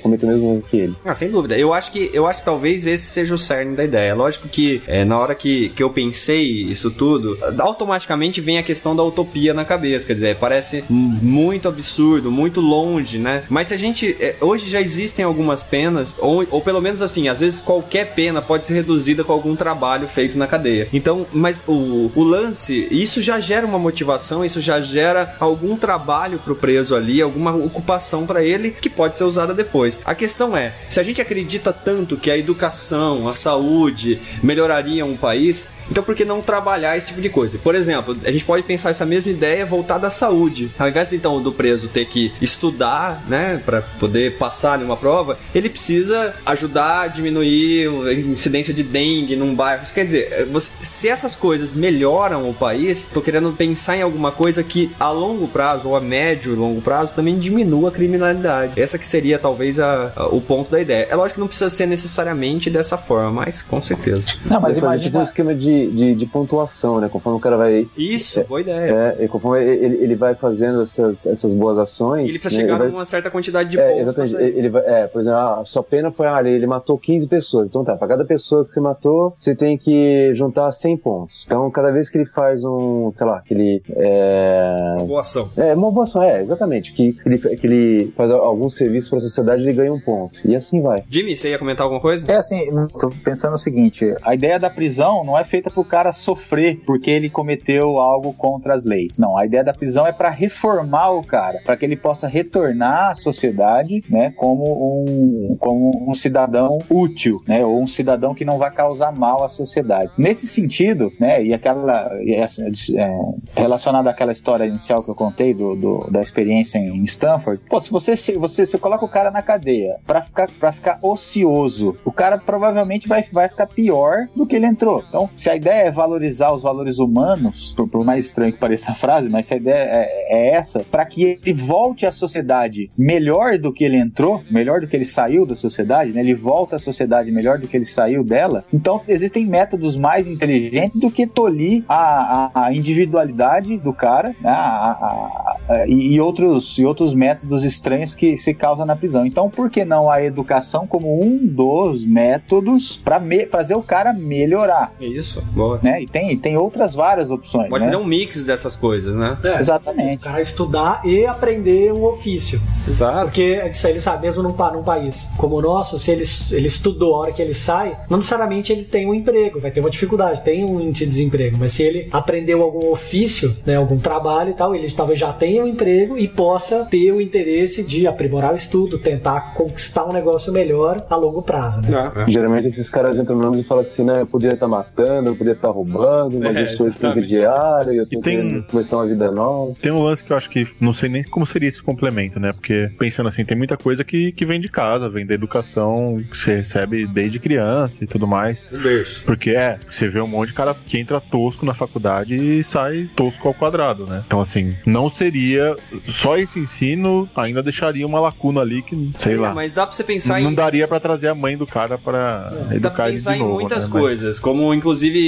[0.01, 0.95] cometam o mesmo erro que ele.
[1.05, 1.57] Ah, sem dúvida.
[1.57, 4.13] Eu acho que eu acho que talvez esse seja o cerne da ideia.
[4.13, 8.95] Lógico que é, na hora que, que eu pensei isso tudo, automaticamente vem a questão
[8.95, 10.05] da utopia na cabeça.
[10.05, 13.43] Quer dizer, parece muito absurdo, muito longe, né?
[13.49, 14.15] Mas se a gente.
[14.41, 18.65] hoje já existem algumas penas, ou, ou pelo menos assim, às vezes qualquer pena pode
[18.65, 20.87] ser reduzida com algum trabalho feito na cadeia.
[20.93, 26.39] Então, mas o, o lance, isso já gera uma motivação, isso já gera algum trabalho
[26.39, 29.99] pro preso ali, alguma ocupação pra ele que pode ser usada depois.
[30.05, 35.17] A questão é, se a gente acredita tanto que a educação, a saúde melhorariam um
[35.17, 37.59] país, então por que não trabalhar esse tipo de coisa?
[37.59, 40.71] Por exemplo, a gente pode pensar essa mesma ideia voltada à saúde.
[40.79, 45.37] Ao invés então do preso ter que estudar, né, para poder passar em uma prova,
[45.53, 49.83] ele precisa ajudar a diminuir a incidência de dengue num bairro.
[49.83, 54.31] Isso quer dizer, você- se essas coisas melhoram o país, tô querendo pensar em alguma
[54.31, 58.81] coisa que a longo prazo ou a médio e longo prazo também diminua a criminalidade.
[58.81, 61.07] Essa que seria talvez a- a- o ponto da ideia.
[61.11, 64.27] É lógico que não precisa ser necessariamente dessa forma, mas com certeza.
[64.45, 65.23] Não, mas Vai fazer tipo um imagina.
[65.23, 67.09] esquema de, de, de pontuação, né?
[67.09, 67.87] Conforme o cara vai.
[67.97, 69.15] Isso, boa ideia.
[69.19, 72.25] É, e conforme ele, ele vai fazendo essas, essas boas ações.
[72.27, 74.01] E ele precisa né, chegar vai- numa certa quantidade de É, pontos.
[74.17, 74.35] exatamente.
[74.35, 77.67] Ele, ele vai, é, por exemplo, a sua pena foi, ah, ele matou 15 pessoas.
[77.67, 81.43] Então tá, pra cada pessoa que você matou, você tem que juntar 100 pontos.
[81.45, 83.81] Então, cada vez que ele faz um, sei lá, que ele.
[83.95, 85.49] É, Boa ação.
[85.57, 86.93] é uma boa ação, é, exatamente.
[86.93, 90.33] Que ele, que ele faz algum serviço pra sociedade, ele ganha um ponto.
[90.45, 91.03] E assim vai.
[91.09, 92.29] Jimmy, você ia comentar alguma coisa?
[92.31, 92.65] É assim,
[92.99, 97.09] tô pensando o seguinte: a ideia da prisão não é feita pro cara sofrer porque
[97.11, 99.17] ele cometeu algo contra as leis.
[99.17, 103.09] Não, a ideia da prisão é para reformar o cara, para que ele possa retornar
[103.11, 104.63] à sociedade, né, como
[105.07, 109.47] um, como um cidadão útil, né, ou um cidadão que não vai causar mal à
[109.47, 110.11] sociedade.
[110.17, 113.17] Nesse sentido, né, e aquela essa, é,
[113.55, 117.91] relacionada àquela história inicial que eu contei do, do- da experiência em Stanford, pô, se
[117.91, 122.11] você se você se coloca o cara na cadeia para ficar para ficar ocioso, o
[122.11, 125.03] cara provavelmente vai, vai ficar pior do que ele entrou.
[125.07, 128.91] Então, se a ideia é valorizar os valores humanos, por, por mais estranho que pareça
[128.91, 132.89] a frase, mas se a ideia é, é essa, para que ele volte à sociedade
[132.97, 136.19] melhor do que ele entrou, melhor do que ele saiu da sociedade, né?
[136.21, 138.63] Ele volta à sociedade melhor do que ele saiu dela.
[138.73, 144.49] Então, existem métodos mais inteligentes do que tolir a, a, a individualidade do cara né?
[144.49, 144.53] A-
[144.91, 149.25] a- a- e, outros, e outros métodos estranhos que se causam na prisão.
[149.25, 153.21] Então, por que não a educação como um dos métodos para
[153.51, 154.93] fazer o cara melhorar?
[154.99, 155.79] Isso, boa.
[155.81, 156.01] Né?
[156.01, 157.69] E tem, tem outras várias opções.
[157.69, 157.91] Pode né?
[157.91, 159.37] fazer um mix dessas coisas, né?
[159.43, 160.17] É, Exatamente.
[160.17, 162.61] O cara estudar e aprender um ofício.
[162.87, 163.25] Exato.
[163.25, 166.67] Porque isso aí ele sabe, mesmo num, num país como o nosso, se ele, ele
[166.67, 169.89] estudou a hora que ele sai, não necessariamente ele tem um emprego, vai ter uma
[169.89, 171.57] dificuldade, tem um índice de desemprego.
[171.59, 175.63] Mas se ele aprendeu algum ofício, né, algum trabalho e tal, ele talvez já tenha
[175.63, 180.51] um emprego e possa ter o interesse de aprimorar o estudo, tentar conquistar um negócio
[180.51, 181.81] melhor a longo prazo.
[181.81, 181.89] Né?
[182.15, 182.25] É, é.
[182.31, 184.21] Geralmente esses caras entram no ônibus e falam assim, né?
[184.21, 187.27] Eu poderia estar matando, eu poderia estar roubando, mas É, eu sou exatamente.
[187.27, 189.73] diário, eu tô E tem- querendo começar uma vida nova.
[189.81, 192.51] Tem um lance que eu acho que não sei nem como seria esse complemento, né?
[192.53, 196.37] Porque pensando assim, tem muita coisa que, que vem de casa, vem da educação que
[196.37, 198.65] você recebe desde criança e tudo mais.
[198.71, 199.25] Um berço.
[199.25, 203.09] Porque é, você vê um monte de cara que entra tosco na faculdade e sai
[203.15, 204.23] tosco ao quadrado, né?
[204.25, 205.75] Então, assim, não seria.
[206.07, 209.53] Só esse ensino ainda deixaria uma lacuna ali que, sei É, lá.
[209.53, 210.55] Mas dá pra você pensar Não em.
[210.55, 213.41] daria pra trazer a mãe do cara pra Dá pra educar ele pensar de em
[213.41, 213.53] novo.
[213.55, 213.89] muitas né?
[213.93, 215.22] Mas- coisas, como inclusive,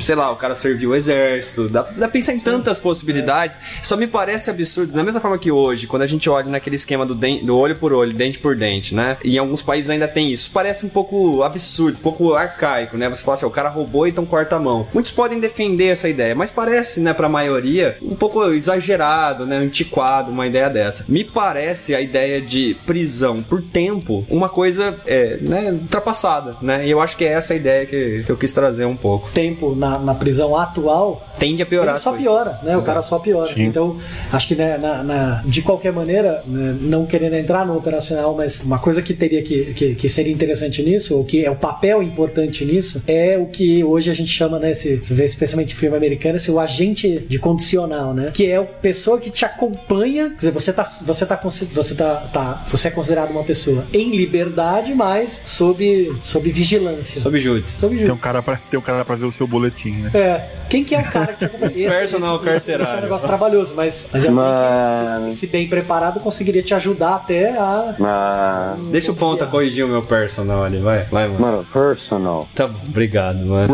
[0.00, 3.58] sei lá, o cara serviu o exército, dá, dá pra pensar em tantas possibilidades.
[3.82, 7.04] Só me parece absurdo, da mesma forma que hoje, quando a gente olha naquele esquema
[7.06, 9.16] do, den- do olho por olho, dente por dente, né?
[9.24, 10.50] E em alguns países ainda tem isso.
[10.52, 13.08] Parece um pouco absurdo, um pouco arcaico, né?
[13.08, 14.86] Você fala assim, o cara roubou, então corta a mão.
[14.92, 19.56] Muitos podem defender essa ideia, mas parece, né, pra maioria, um pouco exagerado, né?
[19.58, 21.04] Antiquado, uma ideia dessa.
[21.08, 26.86] Me parece a ideia de prisão por tempo uma coisa, é, né, ultrapassada, né?
[26.86, 29.30] E eu acho que é essa a ideia que, que eu quis trazer um pouco.
[29.32, 31.94] Tempo na, na prisão atual Tende a piorar.
[31.94, 32.76] ele só piora, né?
[32.76, 33.52] O cara só piora.
[33.52, 33.62] Sim.
[33.64, 33.96] Então,
[34.32, 38.62] acho que né, na, na- de qualquer maneira, né, não querendo entrar no operacional, mas
[38.62, 42.02] uma coisa que teria que, que, que seria interessante nisso, ou que é o papel
[42.02, 44.72] importante nisso, é o que hoje a gente chama, né?
[44.74, 48.30] Se, se vê especialmente em filme americano, esse, o agente de condicional, né?
[48.32, 51.36] Que é o, pe- pessoa que te acompanha, quer dizer, você tá, você tá,
[51.74, 57.20] você tá, tá você é considerado uma pessoa em liberdade, mas sob, sob vigilância.
[57.20, 57.72] Sob júdice.
[57.74, 58.14] Sob Tem vigilância.
[58.14, 60.10] um cara pra, tem um cara pra ver o seu boletim, né?
[60.14, 61.72] É, quem que é o cara que acompanha?
[61.88, 63.02] Esse- Personal esse- esse- esse é um carcerário.
[63.02, 64.28] negócio trabalhoso, mas, mas é
[65.26, 68.76] que, se bem preparado, conseguiria te ajudar até a.
[68.90, 71.04] Deixa o ponta corrigir o meu personal ali, vai.
[71.04, 71.40] Vai, mano.
[71.40, 72.48] mano, personal.
[72.54, 73.66] Tá bom, obrigado, mano.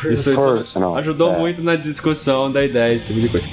[0.00, 0.96] Por Isso, isso Personal.
[0.96, 1.38] ajudou É.
[1.38, 3.46] muito na discussão da ideia, esse tipo de coisa.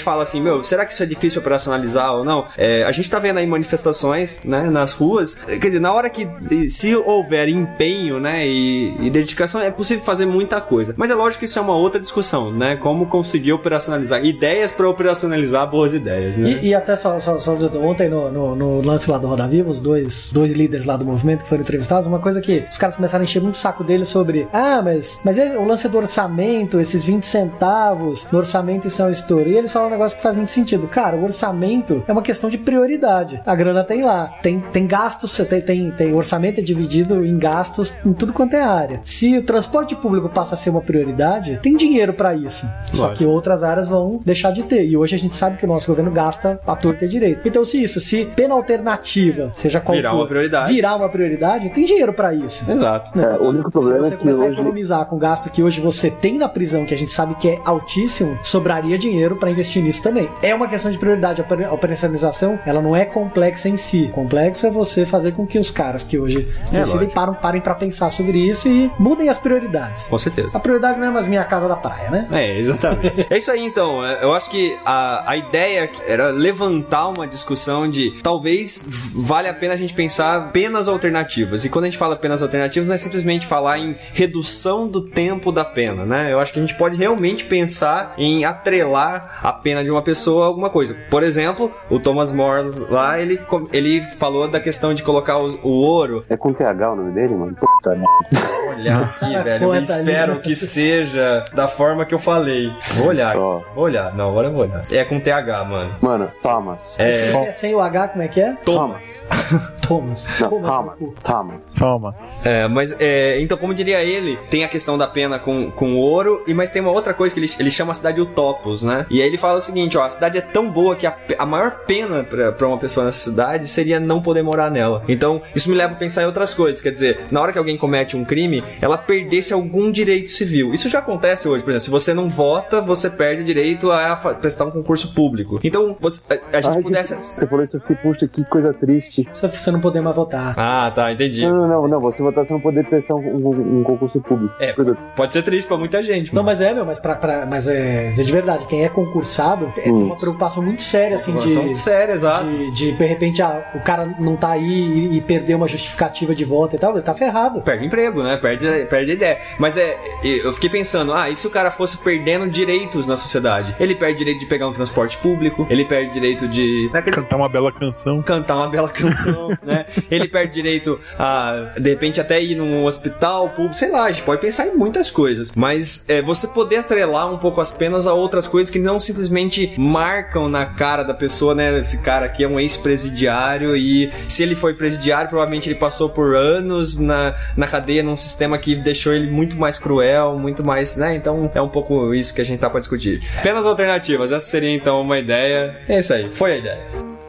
[0.00, 2.46] E quando a gente fala assim, meu, será que isso é difícil operacionalizar ou não?
[2.56, 5.34] É, a gente tá vendo aí manifestações, né, nas ruas.
[5.34, 6.28] Quer dizer, na hora que,
[6.68, 10.94] se houver empenho, né, e, e dedicação, é possível fazer muita coisa.
[10.96, 12.76] Mas é lógico que isso é uma outra discussão, né?
[12.76, 16.58] Como conseguir operacionalizar ideias para operacionalizar boas ideias, né?
[16.62, 19.70] E, e até só, só, só ontem no, no, no lance lá do Roda Viva,
[19.70, 22.96] os dois, dois líderes lá do movimento que foram entrevistados, uma coisa que os caras
[22.96, 25.96] começaram a encher muito o saco dele sobre ah, mas, mas é o lance do
[25.96, 29.50] orçamento, esses 20 centavos no orçamento uma história.
[29.50, 30.86] E eles falam um negócio que faz muito sentido.
[30.88, 33.40] Cara, o orçamento é uma questão de prioridade.
[33.44, 34.26] A grana tem lá.
[34.42, 38.54] Tem, tem gastos, tem, tem, tem o orçamento é dividido em gastos em tudo quanto
[38.54, 39.00] é área.
[39.04, 42.66] Se o transporte público passa a ser uma prioridade, tem dinheiro pra isso.
[42.92, 43.18] Só Lógico.
[43.18, 44.84] que outras áreas vão deixar de ter.
[44.86, 47.46] E hoje a gente sabe que o nosso governo gasta a torta e direito.
[47.46, 50.72] Então, se isso, se pena alternativa, seja qual Virar for, uma prioridade.
[50.72, 52.68] virar uma prioridade, tem dinheiro pra isso.
[52.70, 53.16] Exato.
[53.16, 55.18] Não, É, o único problema se você é que começar a hoje- economizar com o
[55.18, 58.98] gasto que hoje você tem na prisão, que a gente sabe que é altíssimo, sobraria
[58.98, 60.30] dinheiro pra investir nisso também.
[60.42, 61.40] É uma questão de prioridade.
[61.40, 64.08] A opera- a operacionalização, ela não é complexa em si.
[64.12, 67.74] Complexo é você fazer com que os caras que hoje É, decidem param, parem pra
[67.74, 70.08] pensar sobre isso e mudem as prioridades.
[70.08, 70.56] Com certeza.
[70.56, 72.26] A prioridade não é mais minha casa da praia, né?
[72.30, 73.26] É, exatamente.
[73.30, 74.04] é isso aí, então.
[74.04, 79.54] É, Eu acho que a, a ideia era levantar uma discussão de talvez vale a
[79.54, 81.64] pena a gente pensar penas alternativas.
[81.64, 85.50] E quando a gente fala penas alternativas, não é simplesmente falar em redução do tempo
[85.52, 86.32] da pena, né?
[86.32, 90.46] Eu acho que a gente pode realmente pensar em atrelar a pena de uma pessoa
[90.46, 90.96] alguma coisa.
[91.10, 93.40] Por exemplo, o Thomas More lá, ele,
[93.72, 96.24] ele falou da questão de colocar o, o ouro.
[96.28, 97.54] É com TH o nome dele, mano?
[97.54, 98.48] Puta merda.
[98.68, 99.64] Olha aqui, velho.
[99.64, 100.42] Eu tá espero lindo.
[100.42, 102.70] que seja da forma que eu falei.
[102.96, 103.36] Vou olhar.
[103.36, 103.62] Ó.
[103.74, 104.14] Vou olhar.
[104.14, 104.82] Não, agora eu vou olhar.
[104.92, 105.96] É com TH, mano.
[106.00, 106.98] Mano, Thomas.
[106.98, 107.12] É.
[107.12, 108.54] Se é sem o H, como é que é?
[108.64, 109.26] Thomas.
[109.86, 110.26] Thomas.
[110.40, 110.98] Não, Thomas.
[110.98, 111.20] Thomas.
[111.22, 111.70] Thomas.
[111.78, 112.14] Toma.
[112.44, 116.44] É, mas é, então, como diria ele, tem a questão da pena com, com ouro,
[116.46, 119.06] e mas tem uma outra coisa que ele, ele chama a cidade Utopos, né?
[119.10, 121.46] E aí ele fala o seguinte: ó, a cidade é tão boa que a, a
[121.46, 125.02] maior pena pra, pra uma pessoa nessa cidade seria não poder morar nela.
[125.08, 126.80] Então, isso me leva a pensar em outras coisas.
[126.80, 130.72] Quer dizer, na hora que alguém comete um crime, ela perdesse algum direito civil.
[130.74, 134.16] Isso já acontece hoje, por exemplo, se você não vota, você perde o direito a
[134.40, 135.60] prestar um concurso público.
[135.62, 136.20] Então, você-
[136.52, 137.14] a, a gente Ai, pudesse.
[137.14, 139.28] Você falou isso, eu fiquei, puxa, que coisa triste.
[139.34, 140.54] Se você não poder mais votar.
[140.58, 141.42] Ah, tá, entendi.
[141.46, 142.00] Não, não, não, não.
[142.00, 144.54] Você votar, você não poder prestar um, um- um concurso público.
[144.60, 146.34] É, Coisa pode ser triste pra muita gente.
[146.34, 149.90] Não, mas é, meu, mas, pra, pra- mas é de verdade, quem é concursado é
[149.90, 150.04] Hum.
[150.06, 151.52] uma preocupação muito séria, assim, de.
[151.52, 152.46] São sérias, exato.
[152.46, 156.34] De, de, de repente, ah, o cara não tá aí e, e perdeu uma justificativa
[156.34, 157.60] de voto e tal, ele tá ferrado.
[157.62, 158.36] Perde emprego, né?
[158.36, 159.38] Perde, perde a ideia.
[159.58, 163.74] Mas é, eu fiquei pensando, ah, e se o cara fosse perdendo direitos na sociedade?
[163.80, 167.36] Ele perde direito de pegar um transporte público, ele perde direito de né, aquele- Cantar
[167.36, 168.22] uma bela canção.
[168.22, 169.86] cantar uma bela canção, né?
[170.10, 174.22] Ele perde direito a, de repente, até ir num hospital público, sei lá, a gente
[174.24, 175.52] pode pensar em muitas coisas.
[175.54, 179.59] Mas é, você poder atrelar um pouco as penas a outras coisas que não simplesmente
[179.76, 181.80] marcam na cara da pessoa, né?
[181.80, 186.36] Esse cara aqui é um ex-presidiário e se ele foi presidiário, provavelmente ele passou por
[186.36, 191.14] anos na, na cadeia num sistema que deixou ele muito mais cruel, muito mais, né?
[191.14, 193.20] Então é um pouco isso que a gente tá pra discutir.
[193.42, 195.80] Penas alternativas, essa seria então uma ideia.
[195.88, 197.19] É isso aí, foi a ideia.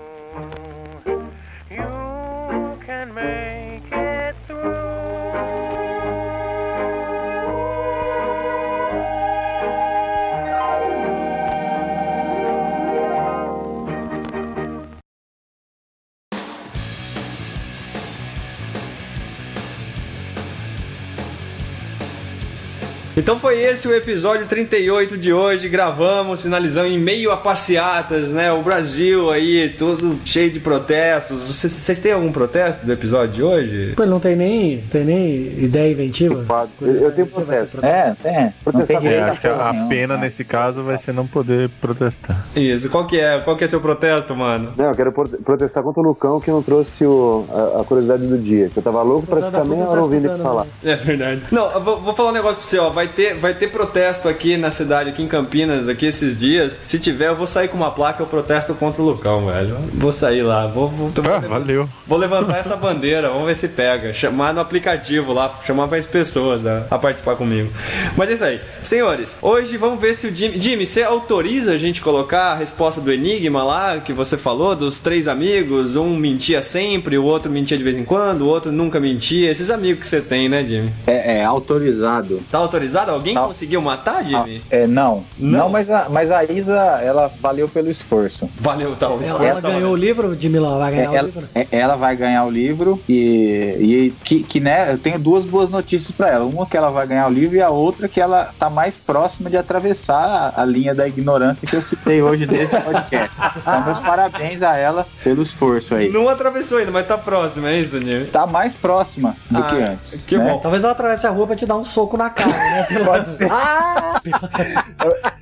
[23.22, 25.70] Então foi esse o episódio 38 de hoje.
[25.70, 28.52] Gravamos, finalizamos em meio a passeatas, né?
[28.52, 31.44] O Brasil aí, tudo cheio de protestos.
[31.44, 33.94] Vocês, vocês têm algum protesto do episódio de hoje?
[33.96, 36.44] Pô, não tem nem, tem nem ideia inventiva.
[36.82, 37.78] Eu, eu tenho protesto.
[37.86, 38.34] É, tem.
[38.46, 40.22] Não Protestar É, acho que a, nenhuma, pena né?
[40.22, 42.44] nesse caso vai ser não poder protestar.
[42.56, 43.40] Isso, qual que é?
[43.42, 44.74] Qual que é seu protesto, mano?
[44.76, 47.46] Não, eu quero pro- protestar contra o Lucão que não trouxe o,
[47.78, 48.70] a, a curiosidade do dia.
[48.70, 50.64] Que eu tava louco pra ficar meia hora tá ouvindo ele escutando, falar.
[50.64, 50.92] né?
[50.92, 51.42] É verdade.
[51.52, 52.90] Não, eu vou, vou falar um negócio pra você, ó.
[52.90, 56.80] Vai ter, vai ter protesto aqui na cidade, aqui em Campinas, aqui esses dias.
[56.86, 59.78] Se tiver, eu vou sair com uma placa, eu protesto contra o Lucão, velho.
[59.94, 61.88] Vou sair lá, vou, vou, Ah, valeu.
[62.08, 64.14] vou levantar essa bandeira, vamos ver se pega.
[64.14, 67.72] Chamar no aplicativo lá, chamar mais pessoas a, a participar comigo.
[68.18, 68.62] Mas é isso aí.
[68.84, 70.60] Senhores, hoje vamos ver se o Jimmy.
[70.60, 75.00] Jimmy, você autoriza a gente colocar a resposta do Enigma lá, que você falou, dos
[75.00, 75.96] três amigos?
[75.96, 79.50] Um mentia sempre, o outro mentia de vez em quando, o outro nunca mentia.
[79.50, 80.94] Esses amigos que você tem, né, Jimmy?
[81.08, 82.42] É, é autorizado.
[82.52, 83.01] Tá autorizado?
[83.10, 84.62] Alguém conseguiu matar, Ah, Jimmy?
[84.70, 85.24] é, não.
[85.38, 85.60] Não?
[85.60, 85.70] não.
[85.70, 88.50] mas, a, mas a Isa, ela valeu pelo esforço.
[88.60, 89.08] Valeu, tá.
[89.10, 91.48] O Ela, esforço ela ganhou o livro de Milão, vai ganhar o ela, livro?
[91.56, 95.70] é- ela vai ganhar o livro e, e que, que, né, eu tenho duas boas
[95.70, 96.46] notícias pra ela.
[96.46, 99.50] Uma que ela vai ganhar o livro e a outra que ela tá mais próxima
[99.50, 103.36] de atravessar a, a linha da ignorância que eu citei hoje nesse podcast.
[103.58, 106.10] Então, meus parabéns a ela pelo esforço aí.
[106.10, 108.26] Não atravessou ainda, mas tá próximo, é isso, Jimmy?
[108.26, 110.26] Tá mais próxima do Ah, que antes.
[110.26, 110.44] que né?
[110.52, 110.60] bom.
[110.60, 112.81] Talvez ela atravesse a rua pra te dar um soco na cara, né?
[113.06, 113.50] Pode ser.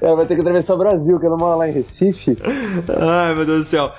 [0.00, 2.36] Ela vai ter que atravessar o Brasil, que ela mora lá em Recife.
[2.98, 3.92] Ai, meu Deus do céu.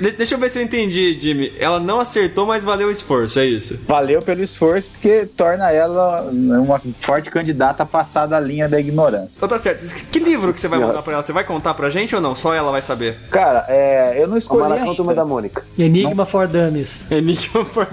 [0.00, 1.52] De- deixa eu ver se eu entendi, Jimmy.
[1.58, 3.78] Ela não acertou, mas valeu o esforço, é isso?
[3.86, 9.36] Valeu pelo esforço, porque torna ela uma forte candidata a passar da linha da ignorância.
[9.36, 9.84] Então tá certo.
[10.10, 11.22] Que livro que você vai mandar pra ela?
[11.22, 12.34] Você vai contar pra gente ou não?
[12.34, 13.16] Só ela vai saber.
[13.30, 15.34] Cara, é, eu não A escolhi Maratona Turma da ainda.
[15.34, 15.62] Mônica.
[15.78, 17.10] Enigma for Dummies.
[17.10, 17.66] Enigma.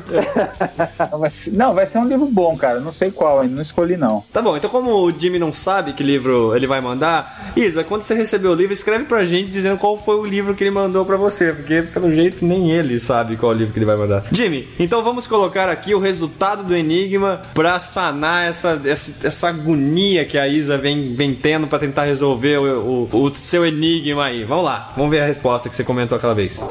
[1.11, 2.79] Não, vai ser- Não, vai ser um livro bom, cara.
[2.79, 4.23] Não sei qual ainda, não escolhi não.
[4.31, 8.01] Tá bom, então como o Jimmy não sabe que livro ele vai mandar, Isa, quando
[8.01, 11.05] você receber o livro, escreve pra gente dizendo qual foi o livro que ele mandou
[11.05, 14.23] pra você, porque pelo jeito nem ele sabe qual livro que ele vai mandar.
[14.31, 20.25] Jimmy, então vamos colocar aqui o resultado do Enigma pra sanar essa, essa, essa agonia
[20.25, 24.43] que a Isa vem, vem tendo pra tentar resolver o, o, o seu enigma aí.
[24.43, 26.61] Vamos lá, vamos ver a resposta que você comentou aquela vez.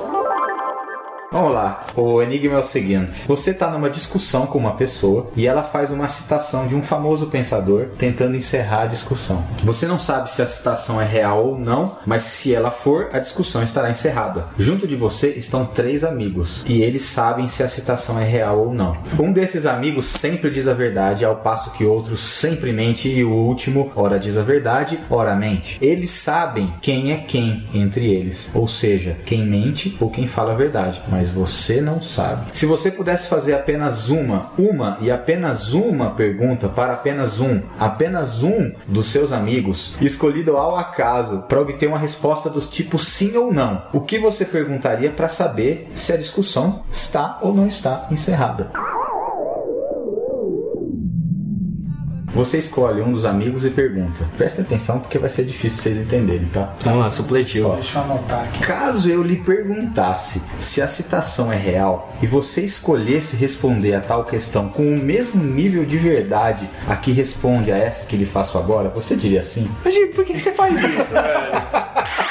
[1.34, 1.80] Vamos lá.
[1.96, 5.90] O enigma é o seguinte: você está numa discussão com uma pessoa e ela faz
[5.90, 9.44] uma citação de um famoso pensador tentando encerrar a discussão.
[9.64, 13.18] Você não sabe se a citação é real ou não, mas se ela for, a
[13.18, 14.44] discussão estará encerrada.
[14.56, 18.72] Junto de você estão três amigos e eles sabem se a citação é real ou
[18.72, 18.96] não.
[19.18, 23.32] Um desses amigos sempre diz a verdade, ao passo que outro sempre mente e o
[23.32, 25.78] último, ora diz a verdade, ora mente.
[25.80, 30.56] Eles sabem quem é quem entre eles, ou seja, quem mente ou quem fala a
[30.56, 32.46] verdade, mas você não sabe.
[32.52, 38.42] Se você pudesse fazer apenas uma, uma e apenas uma pergunta para apenas um, apenas
[38.42, 43.52] um dos seus amigos, escolhido ao acaso para obter uma resposta dos tipos sim ou
[43.52, 48.70] não, o que você perguntaria para saber se a discussão está ou não está encerrada?
[52.34, 54.26] Você escolhe um dos amigos e pergunta.
[54.36, 56.74] Presta atenção porque vai ser difícil vocês entenderem, tá?
[56.82, 57.74] Vamos lá, supletivo.
[57.74, 58.58] Deixa eu anotar aqui.
[58.60, 64.24] Caso eu lhe perguntasse se a citação é real e você escolhesse responder a tal
[64.24, 68.58] questão com o mesmo nível de verdade a que responde a essa que lhe faço
[68.58, 69.70] agora, você diria assim?
[69.84, 72.23] Mas, por que que você faz isso, velho?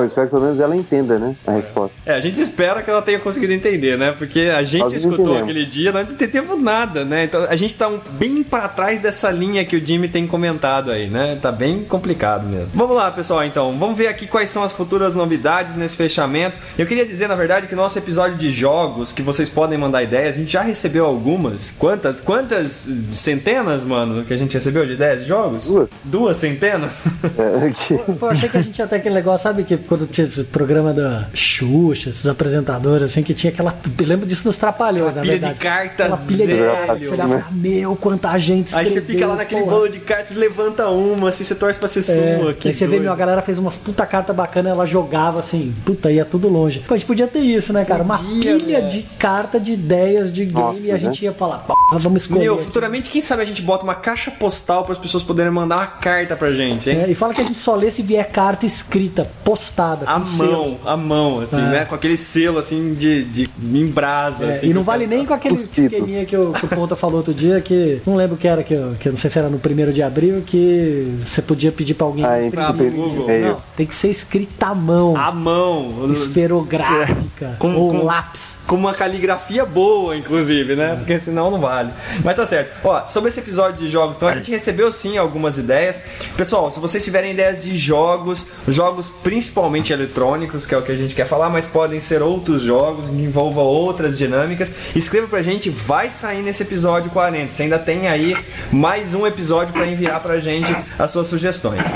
[0.00, 1.36] Bom, espero que pelo menos ela entenda, né?
[1.46, 1.94] A resposta.
[2.06, 4.14] É, a gente espera que ela tenha conseguido entender, né?
[4.16, 7.24] Porque a gente Nós escutou aquele dia, nós não entendemos nada, né?
[7.24, 10.90] Então a gente tá um- bem pra trás dessa linha que o Jimmy tem comentado
[10.90, 11.38] aí, né?
[11.40, 12.68] Tá bem complicado mesmo.
[12.74, 13.76] Vamos lá, pessoal, então.
[13.78, 16.58] Vamos ver aqui quais são as futuras novidades nesse fechamento.
[16.78, 20.02] Eu queria dizer, na verdade, que o nosso episódio de jogos, que vocês podem mandar
[20.02, 21.74] ideias, a gente já recebeu algumas.
[21.78, 22.20] Quantas?
[22.22, 25.66] Quantas centenas, mano, que a gente recebeu de ideias de jogos?
[25.66, 25.88] Duas.
[26.04, 26.92] Duas centenas?
[27.38, 30.24] É, que- Pô, achei que a gente ia ter aquele negócio, sabe que quando tinha
[30.28, 33.76] esse programa da Xuxa, esses apresentadores, assim, que tinha aquela.
[33.98, 35.58] Eu lembro disso nos Trapalhões, na pilha de verdade.
[35.58, 37.00] cartas, Aquela pilha de velho, cartas.
[37.00, 39.74] Você olhava e falava, meu, quanta gente Aí você escreveu, fica lá naquele porra.
[39.74, 42.54] bolo de cartas, levanta uma, assim, você torce pra ser É, sua.
[42.54, 43.02] Que aí você vê, doido.
[43.02, 46.84] meu, a galera fez umas puta carta bacana, ela jogava assim, puta, ia tudo longe.
[46.86, 48.04] Pô, a gente podia ter isso, né, cara?
[48.04, 48.90] Uma Podia, pilha velho.
[48.92, 51.00] de carta de ideias de game Nossa, e a né?
[51.00, 52.42] gente ia falar, porra, vamos escolher.
[52.44, 52.64] Meu, aqui.
[52.64, 55.86] futuramente, quem sabe a gente bota uma caixa postal para as pessoas poderem mandar uma
[55.88, 57.02] carta pra gente, hein?
[57.06, 59.79] É, e fala que a gente só lê se vier carta escrita, postal.
[59.80, 60.04] Testada.
[60.10, 60.50] A com selo.
[60.52, 61.64] mão, a mão, assim, É.
[61.70, 61.84] né?
[61.84, 64.70] Com aquele selo, assim, de, de em brasa, É, assim.
[64.70, 65.86] e não vale nem com aquele Cuspido.
[65.86, 68.62] esqueminha que o, que o Ponta falou outro dia, que não lembro o que era,
[68.62, 71.94] que, eu- que não sei se era no primeiro de abril, que você podia pedir
[71.94, 72.70] pra alguém Ah, imprimir.
[72.70, 73.40] imprimir no Google.
[73.40, 76.10] Não, tem que ser escrita à mão, A mão.
[76.12, 78.58] esferográfica, Com- ou com- lápis.
[78.66, 80.94] Com uma caligrafia boa, inclusive, né?
[80.96, 81.90] Porque senão não vale.
[82.24, 82.70] Mas tá certo.
[82.84, 86.02] Ó, sobre esse episódio de jogos, então a gente recebeu sim algumas ideias.
[86.36, 89.59] Pessoal, se vocês tiverem ideias de jogos, jogos principalmente
[89.92, 93.16] eletrônicos, que é o que a gente quer falar, mas podem ser outros jogos que
[93.16, 97.52] envolvam outras dinâmicas, escreva pra gente, vai sair nesse episódio 40.
[97.52, 98.36] Você ainda tem aí
[98.72, 101.86] mais um episódio pra enviar pra gente as suas sugestões.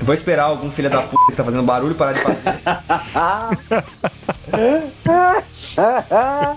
[0.00, 2.38] Vou esperar algum filho da puta que tá fazendo barulho parar de fazer.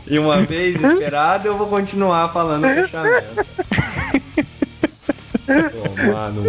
[0.07, 3.45] E uma vez esperado, eu vou continuar falando fechamento.
[6.05, 6.41] Tomar no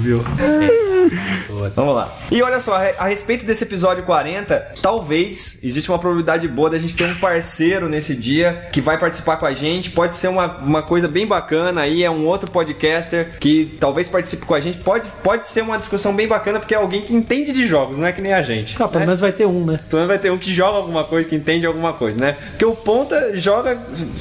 [0.00, 0.22] viu?
[1.74, 2.12] Vamos lá.
[2.30, 6.70] E olha só, a re- a respeito desse episódio 40, talvez existe uma probabilidade boa
[6.70, 9.90] da gente ter um parceiro nesse dia que vai participar com a gente.
[9.90, 14.46] Pode ser uma, uma coisa bem bacana aí, é um outro podcaster que talvez participe
[14.46, 14.78] com a gente.
[14.78, 18.06] Pode, pode ser uma discussão bem bacana, porque é alguém que entende de jogos, não
[18.06, 18.74] é que nem a gente.
[18.80, 19.06] Ah, pelo né?
[19.06, 19.78] menos vai ter um, né?
[19.86, 22.36] Então vai ter um que joga alguma coisa, que entende alguma coisa, né?
[22.50, 23.78] Porque o ponta joga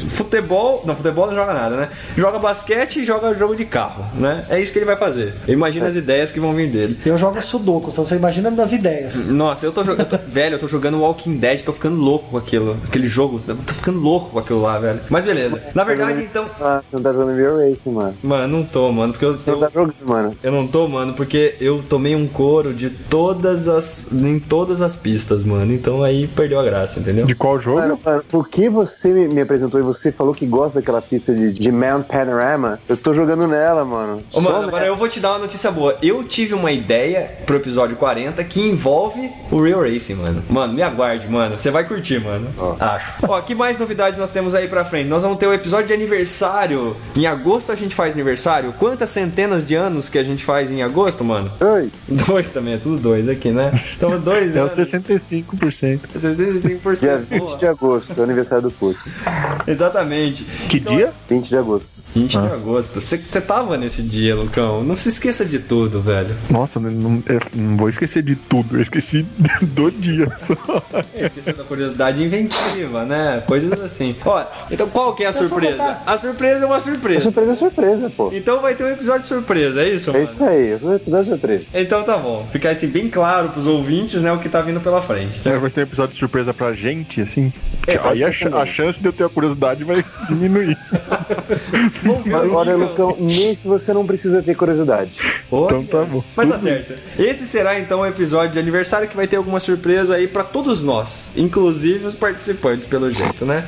[0.10, 0.84] futebol.
[0.86, 1.90] Não, futebol não joga nada, né?
[2.18, 4.46] Joga basquete e joga jogo de carro, né?
[4.50, 5.34] É isso que ele vai fazer.
[5.48, 7.00] Imagina as ideias que vão vir dele.
[7.06, 9.16] Eu jogo Sudoku, então você imagina nas ideias.
[9.26, 10.20] Nossa, eu tô jogando.
[10.28, 12.78] Velho, eu tô jogando Walking Dead, tô ficando louco com aquilo.
[12.86, 15.00] Aquele jogo, tô ficando louco com aquilo lá, velho.
[15.10, 15.62] Mas beleza.
[15.74, 16.46] Na verdade, então.
[16.60, 18.14] Ah, você não tá jogando Real Racing, mano.
[18.24, 20.36] Mano, não tô, mano, porque eu, Você eu, tá jogando, mano.
[20.42, 24.12] eu não tô, mano, porque eu tomei um couro de todas as.
[24.12, 25.74] em todas as pistas, mano.
[25.74, 27.26] Então aí perdeu a graça, entendeu?
[27.26, 27.80] De qual jogo?
[27.80, 31.72] Mano, mano, porque você me, apresentou e você falou que gosta daquela pista de, de
[31.72, 34.24] Mount Panorama, eu tô jogando nela, mano.
[34.34, 35.98] Ô, mano, Só agora eu vou te dar uma notícia boa.
[36.02, 40.42] Eu tive uma ideia pro episódio 40 que envolve o Real Racing, mano.
[40.50, 41.58] Mano, me aguarde, mano.
[41.58, 42.48] Você vai curtir, mano.
[42.80, 43.16] Acho.
[43.28, 45.10] Ó, que mais novidades nós temos aí pra frente?
[45.10, 46.96] Nós vamos ter o episódio de aniversário.
[47.18, 48.74] Em agosto a gente faz aniversário.
[48.80, 51.52] Quantas centenas de anos que a gente faz em agosto, mano?
[51.60, 51.92] Dois.
[52.08, 53.72] Dois também, é tudo dois aqui, né?
[53.98, 54.76] Então, dois É o anos.
[54.76, 56.00] 65%.
[56.16, 57.00] 65%.
[57.00, 59.22] Dia 20 de agosto, é o aniversário do curso.
[59.68, 60.46] Exatamente.
[60.70, 61.12] Que dia?
[61.30, 62.04] 20 de agosto.
[62.16, 63.02] 20 de agosto.
[63.02, 64.84] Você você tava nesse dia, Lucão.
[64.84, 66.36] Não se esqueça de tudo, velho.
[66.50, 68.76] Nossa, não, não- é, não vou esquecer de tudo.
[68.78, 69.26] Eu esqueci
[69.62, 70.28] do dia.
[70.44, 70.84] só.
[71.14, 73.44] É, esqueci da curiosidade inventiva, né?
[73.46, 74.16] Coisas assim.
[74.26, 75.98] Ó, então qual que é a só surpresa?
[76.06, 77.22] A surpresa é uma É surpresa.
[77.24, 78.32] surpresa, é surpresa, pô.
[78.34, 80.30] Então vai ter um episódio de surpresa, é isso, É mano?
[80.34, 81.64] isso aí, é um episódio surpresa.
[81.76, 82.48] Então tá bom.
[82.52, 85.48] Ficar assim bem claro pros ouvintes, né, o que tá vindo pela frente.
[85.48, 87.52] É, vai ser um episódio de surpresa pra gente, assim.
[87.88, 90.78] É, aí a, a chance de eu ter a curiosidade vai diminuir.
[92.26, 95.12] Mas, Olha, Lucão, nesse você não precisa ter curiosidade.
[95.48, 96.24] Então tá bom.
[96.36, 96.94] Mas tá certo.
[97.20, 100.82] Esse será então o episódio de aniversário que vai ter alguma surpresa aí pra todos
[100.82, 103.66] nós, inclusive os participantes, pelo jeito, né?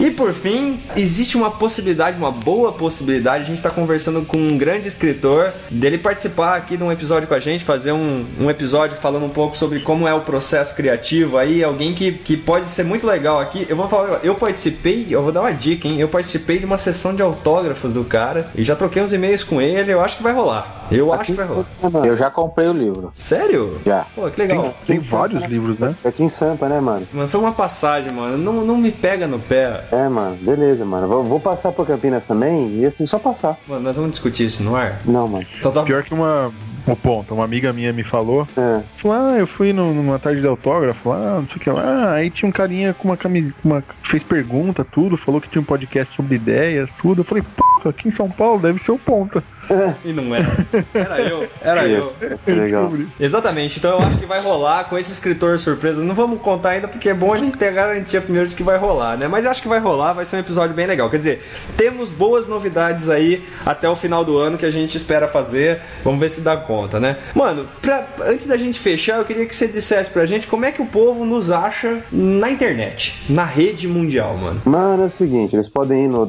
[0.00, 4.58] E por fim, existe uma possibilidade, uma boa possibilidade, a gente tá conversando com um
[4.58, 8.96] grande escritor, dele participar aqui de um episódio com a gente, fazer um, um episódio
[8.96, 12.84] falando um pouco sobre como é o processo criativo aí, alguém que, que pode ser
[12.84, 13.66] muito legal aqui.
[13.68, 16.00] Eu vou falar, eu participei, eu vou dar uma dica, hein?
[16.00, 19.60] Eu participei de uma sessão de autógrafos do cara e já troquei uns e-mails com
[19.60, 20.79] ele, eu acho que vai rolar.
[20.90, 21.66] Eu acho que vai rolar.
[22.06, 23.10] Eu já comprei o livro.
[23.14, 23.78] Sério?
[23.84, 24.06] Já.
[24.14, 24.74] Pô, que legal.
[24.86, 25.94] Tem vários livros, né?
[26.04, 27.06] Aqui em Sampa, né, mano?
[27.12, 28.36] Mano, foi uma passagem, mano.
[28.38, 29.84] Não, não me pega no pé.
[29.92, 31.06] É, mano, beleza, mano.
[31.08, 33.56] Vou, vou passar por Campinas também e assim, só passar.
[33.68, 35.00] Mano, nós vamos discutir isso no ar?
[35.04, 35.46] Não, mano.
[35.58, 36.52] Então tá Pior que uma.
[36.86, 38.48] O ponto, uma amiga minha me falou.
[38.56, 38.80] É.
[38.96, 42.14] Falou, ah, eu fui no- numa tarde de autógrafo lá, não sei o que lá.
[42.14, 43.52] Aí tinha um carinha com uma camisa.
[43.62, 47.20] Uma, fez pergunta, tudo, falou que tinha um podcast sobre ideias, tudo.
[47.20, 49.44] Eu falei, porra, aqui em São Paulo deve ser o ponta.
[50.04, 50.46] E não era.
[50.94, 51.48] Era eu.
[51.62, 52.12] Era eu.
[52.46, 52.88] Legal.
[53.18, 53.78] Exatamente.
[53.78, 56.02] Então eu acho que vai rolar com esse escritor surpresa.
[56.02, 58.62] Não vamos contar ainda porque é bom a gente ter a garantia primeiro de que
[58.62, 59.28] vai rolar, né?
[59.28, 61.08] Mas eu acho que vai rolar, vai ser um episódio bem legal.
[61.10, 61.42] Quer dizer,
[61.76, 65.80] temos boas novidades aí até o final do ano que a gente espera fazer.
[66.02, 67.16] Vamos ver se dá conta, né?
[67.34, 70.72] Mano, pra- antes da gente fechar, eu queria que você dissesse pra gente como é
[70.72, 74.60] que o povo nos acha na internet, na rede mundial, mano.
[74.64, 76.26] Mano, é o seguinte, eles podem ir no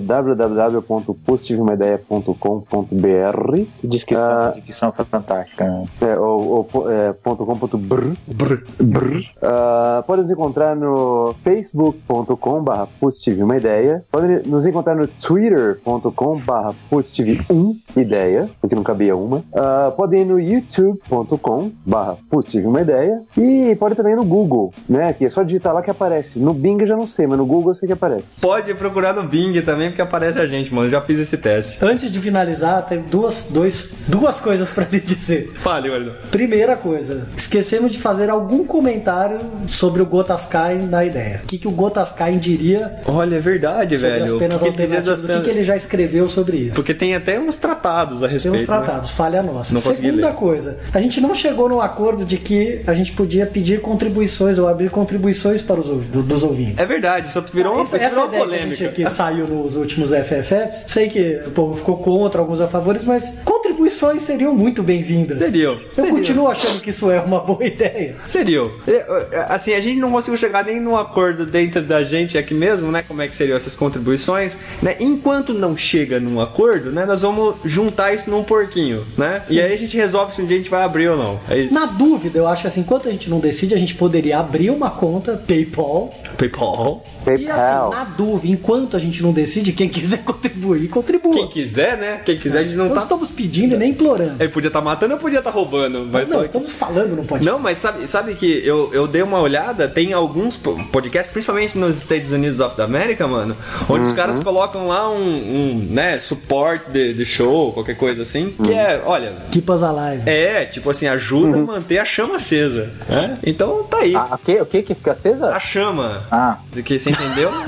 [3.31, 4.53] www.positivemaideia.com.br Que descrição, Ah.
[4.65, 5.65] dicção fantástica.
[5.65, 5.85] Né?
[6.01, 9.19] é, ou, ou é, ponto .com ponto br, br.
[9.41, 14.03] Ah, podem nos encontrar no facebook.com barra positive uma ideia.
[14.11, 19.43] Podem nos encontrar no twitter.com barra positive um ideia, porque não cabia uma.
[19.53, 23.21] Ah, podem ir no youtube.com barra positive uma ideia.
[23.37, 25.13] E pode também ir no Google, né?
[25.13, 26.39] Que é só digitar lá que aparece.
[26.39, 28.41] No Bing eu já não sei, mas no Google eu sei que aparece.
[28.41, 30.87] Pode procurar no Bing também, porque aparece a gente, mano.
[30.87, 31.83] Eu já fiz esse teste.
[31.83, 35.51] Antes de finalizar, tem duas duas, dois, duas coisas pra lhe dizer.
[35.53, 36.15] Fale, Wellington.
[36.31, 41.41] Primeira coisa, esquecemos de fazer algum comentário sobre o Gotaskai na ideia.
[41.43, 44.23] O que, que o Gotaskai diria Olha, é verdade, velho.
[44.23, 45.05] as penas tem alternativas?
[45.05, 46.75] das O que, penas- que ele já escreveu sobre isso?
[46.75, 48.57] Porque tem até uns tratados a Tem respeito.
[48.57, 49.73] uns tratados, falha nossa.
[49.73, 50.35] Não Segunda ler.
[50.35, 54.67] coisa, a gente não chegou num acordo de que a gente podia pedir contribuições ou
[54.67, 56.75] abrir contribuições para os dos ouvintes.
[56.75, 56.83] Né?
[56.83, 58.75] É verdade, isso virou uma, isso essa virou uma ideia que a polêmica.
[58.85, 62.67] gente que saiu nos últimos FFFs, sei que o povo ficou contra, alguns a
[63.05, 65.37] favores, mas contribuições seriam muito bem-vindas.
[65.37, 66.15] Seriam, Eu seriam.
[66.15, 68.15] continuo achando que isso é uma boa ideia.
[68.27, 68.61] Seria.
[68.87, 72.91] É, Assim, a gente não conseguiu chegar nem num acordo dentro da gente aqui mesmo,
[72.91, 73.01] né?
[73.07, 74.95] Como é que seriam essas contribuições, né?
[74.99, 77.05] Enquanto não chega num acordo, né?
[77.05, 79.43] Nós vamos juntar isso num porquinho, né?
[79.49, 81.39] E aí a gente resolve se um dia a gente vai abrir ou não.
[81.49, 81.73] É isso.
[81.73, 84.89] Na dúvida, eu acho assim, enquanto a gente não decide, a gente poderia abrir uma
[84.91, 86.13] conta PayPal.
[86.37, 87.05] PayPal.
[87.27, 91.33] E assim, na dúvida, enquanto a gente não decide, quem quiser contribuir, contribua.
[91.33, 92.21] Quem quiser, né?
[92.25, 93.01] Quem quiser, a gente não tá.
[93.01, 94.35] estamos pedindo e nem implorando.
[94.41, 96.07] Ele podia estar matando ou podia estar roubando.
[96.11, 97.45] Mas não, tô- estamos falando, não pode.
[97.45, 101.77] Não, mas sabe, sabe que eu, eu dei uma olhada, tem alguns po- podcasts, principalmente
[101.77, 103.55] nos Estados Unidos of the America, mano,
[103.89, 104.15] onde os Uhum.
[104.15, 109.01] caras colocam lá um, um, né, suporte de, de show, qualquer coisa assim, que é,
[109.05, 110.23] olha, Keep us alive.
[110.29, 113.37] é, tipo assim, ajuda a manter a chama acesa, né?
[113.43, 114.15] Então tá aí.
[114.15, 115.49] Ah, o que, o que que fica acesa?
[115.55, 116.23] A chama.
[116.31, 116.57] Ah.
[116.73, 117.51] Do que você entendeu?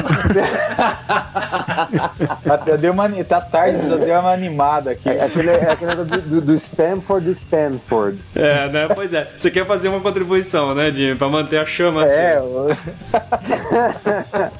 [2.49, 5.09] Até deu uma, tá tarde, mas eu dei uma animada aqui.
[5.09, 8.19] É aquele, é aquele do, do, do Stanford do Stanford.
[8.35, 8.87] é, né?
[8.93, 9.31] Pois é.
[9.35, 11.15] Você quer fazer uma contribuição, né, Jimmy?
[11.15, 12.77] Pra manter a chama É, acesa.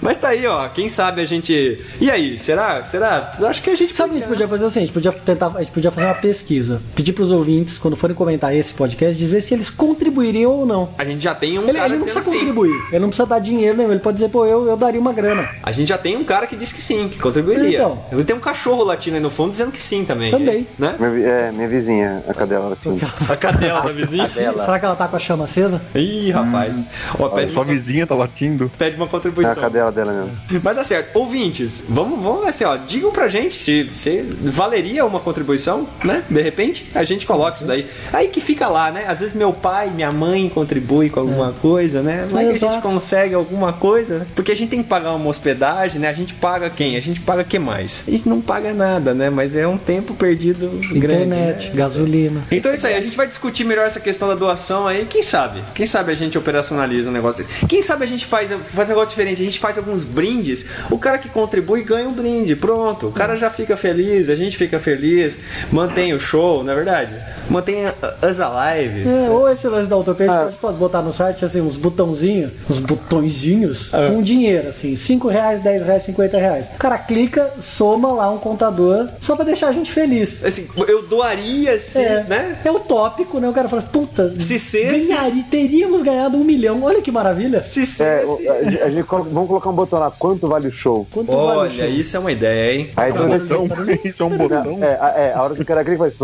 [0.00, 0.68] Mas tá aí, ó.
[0.68, 1.84] Quem sabe a gente.
[2.00, 2.84] E aí, será?
[2.84, 3.32] Será?
[3.38, 3.94] Eu Acho que a gente.
[3.94, 4.78] Sabe o que a gente podia fazer assim?
[4.78, 6.80] A gente podia tentar, a gente podia fazer uma pesquisa.
[6.94, 10.88] Pedir pros ouvintes, quando forem comentar esse podcast, dizer se eles contribuiriam ou não.
[10.96, 12.38] A gente já tem um Ele, cara ele não precisa sim.
[12.38, 13.90] contribuir, ele não precisa dar dinheiro nenhum.
[13.90, 15.50] Ele pode dizer, pô, eu, eu daria uma grana.
[15.62, 17.76] A gente já tem um cara que disse que sim, que contribuiria.
[17.78, 17.98] Então.
[18.10, 20.30] Eu tenho um cachorro latino aí no fundo dizendo que sim também.
[20.30, 20.66] Também.
[20.78, 20.96] Né?
[20.98, 22.72] Minha, é, minha vizinha, a cadela.
[22.72, 22.98] Assim.
[23.28, 24.28] A cadela da vizinha.
[24.58, 25.82] Será que ela tá com a chama acesa?
[25.94, 26.82] Ih, rapaz.
[27.18, 28.70] Ó, Olha, pede, sua uma, vizinha tá latindo.
[28.78, 29.54] pede uma É a contribuição.
[29.54, 30.62] cadela dela mesmo.
[30.62, 31.16] Mas tá certo.
[31.18, 32.76] Ouvintes, vamos, vamos assim, ó.
[32.76, 36.22] Digam pra gente se, se valeria uma contribuição, né?
[36.28, 37.86] De repente, a gente coloca isso daí.
[38.12, 39.04] Aí que fica lá, né?
[39.06, 42.26] Às vezes meu pai, minha mãe contribui com alguma coisa, né?
[42.30, 44.26] Vai que a gente consegue alguma coisa, né?
[44.34, 46.08] Porque a gente tem que pagar uma hospedagem, né?
[46.08, 46.96] A gente paga quem?
[46.96, 48.04] A gente paga que mais?
[48.06, 49.30] A gente não paga nada, né?
[49.30, 51.24] Mas é um tempo perdido grande.
[51.24, 51.74] Internet, né?
[51.74, 52.44] gasolina.
[52.50, 55.22] Então é isso aí, a gente vai discutir melhor essa questão da doação aí, quem
[55.22, 55.62] sabe?
[55.74, 57.66] Quem sabe a gente operacionaliza um negócio desse?
[57.66, 60.98] Quem sabe a gente faz, faz um negócio diferente, a gente faz alguns brindes, o
[60.98, 63.08] cara que contribui ganha um brinde, pronto.
[63.08, 65.40] O cara já fica feliz, a gente fica feliz,
[65.72, 67.12] mantém o show, não é verdade?
[67.50, 67.94] Mantém a-
[68.28, 69.08] us alive.
[69.08, 70.42] É, ou esse lance da utopia, Ah.
[70.44, 74.10] a gente pode botar no site assim, uns botãozinhos, uns botõezinhos Ah.
[74.10, 76.68] com dinheiro, assim, 5 reais, 10 reais, 50 reais.
[76.74, 80.44] O cara clica, soma lá um contador, só pra deixar a gente feliz.
[80.44, 82.58] Assim, eu doaria sim, É, né?
[82.64, 83.48] é utópico, né?
[83.48, 86.82] O cara fala assim, puta, Se cesse- ganharia, teríamos ganhado um milhão.
[86.82, 87.62] Olha que maravilha.
[87.62, 90.72] Se É, se- o- a, gente coloca- vamos colocar um botão lá, quanto vale o
[90.72, 91.06] show?
[91.12, 91.86] Quanto vale o Olha, show?
[91.86, 92.90] isso é uma ideia, hein?
[92.96, 93.68] Aí toda vez Botão,
[94.04, 94.78] isso é um botão.
[94.84, 96.14] é, a- é, a hora que o cara clica faz.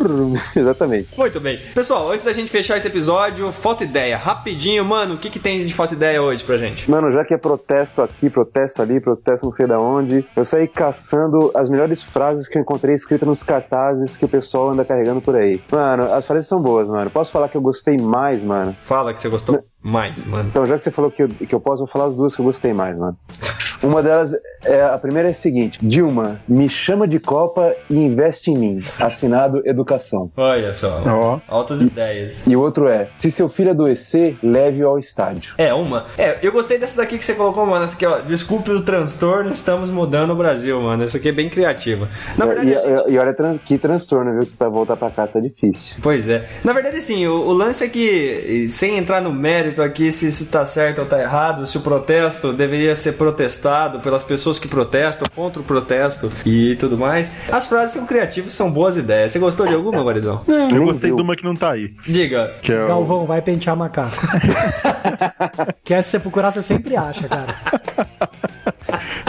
[0.54, 1.08] Exatamente.
[1.16, 1.58] Muito bem.
[1.74, 5.64] Pessoal, antes da gente fechar esse episódio, foto ideia, rapidinho, mano, o que, que tem
[5.64, 6.90] de foto ideia hoje pra gente?
[6.90, 10.66] Mano, já que é protesto aqui, protesto ali, protesto não sei da onde, eu saí
[10.66, 15.20] caçando as melhores frases que eu encontrei escritas nos cartazes que o pessoal anda carregando
[15.20, 15.60] por aí.
[15.70, 17.10] Mano, as frases são boas, mano.
[17.10, 18.76] Posso falar que eu gostei mais, mano?
[18.80, 20.48] Fala que você gostou mais, mano.
[20.48, 22.40] Então, já que você falou que eu, que eu posso, vou falar as duas que
[22.40, 23.16] eu gostei mais, mano.
[23.82, 24.32] Uma delas,
[24.64, 28.84] é, a primeira é a seguinte: Dilma, me chama de Copa e investe em mim.
[28.98, 30.30] Assinado Educação.
[30.36, 31.02] Olha só.
[31.06, 31.40] Ó.
[31.48, 32.44] Altas ideias.
[32.46, 35.54] E o outro é: se seu filho adoecer, leve-o ao estádio.
[35.56, 36.06] É, uma.
[36.18, 37.84] É, eu gostei dessa daqui que você colocou, mano.
[37.84, 38.18] Essa aqui, ó.
[38.18, 41.02] Desculpe o transtorno, estamos mudando o Brasil, mano.
[41.02, 42.08] Essa aqui é bem criativa.
[42.36, 44.42] Na verdade, E, gente- e olha tran- que transtorno, viu?
[44.42, 45.96] Que pra voltar pra cá tá difícil.
[46.02, 46.44] Pois é.
[46.64, 50.46] Na verdade, assim, o, o lance é que, sem entrar no mérito aqui se isso
[50.50, 53.69] tá certo ou tá errado, se o protesto deveria ser protestado
[54.02, 58.70] pelas pessoas que protestam, contra o protesto e tudo mais, as frases são criativas, são
[58.70, 59.32] boas ideias.
[59.32, 60.42] Você gostou de alguma, Guaridão?
[60.46, 61.16] Eu Nem gostei viu.
[61.16, 61.94] de uma que não tá aí.
[62.06, 62.54] Diga.
[62.62, 62.88] Que é o...
[62.88, 64.16] Galvão, vai pentear macaco.
[65.84, 67.54] que essa se você procurar, você sempre acha, cara.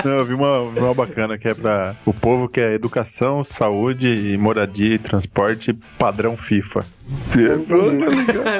[0.03, 4.09] Não, eu vi uma, uma bacana que é pra o povo que é educação, saúde,
[4.09, 6.83] e moradia e transporte padrão FIFA.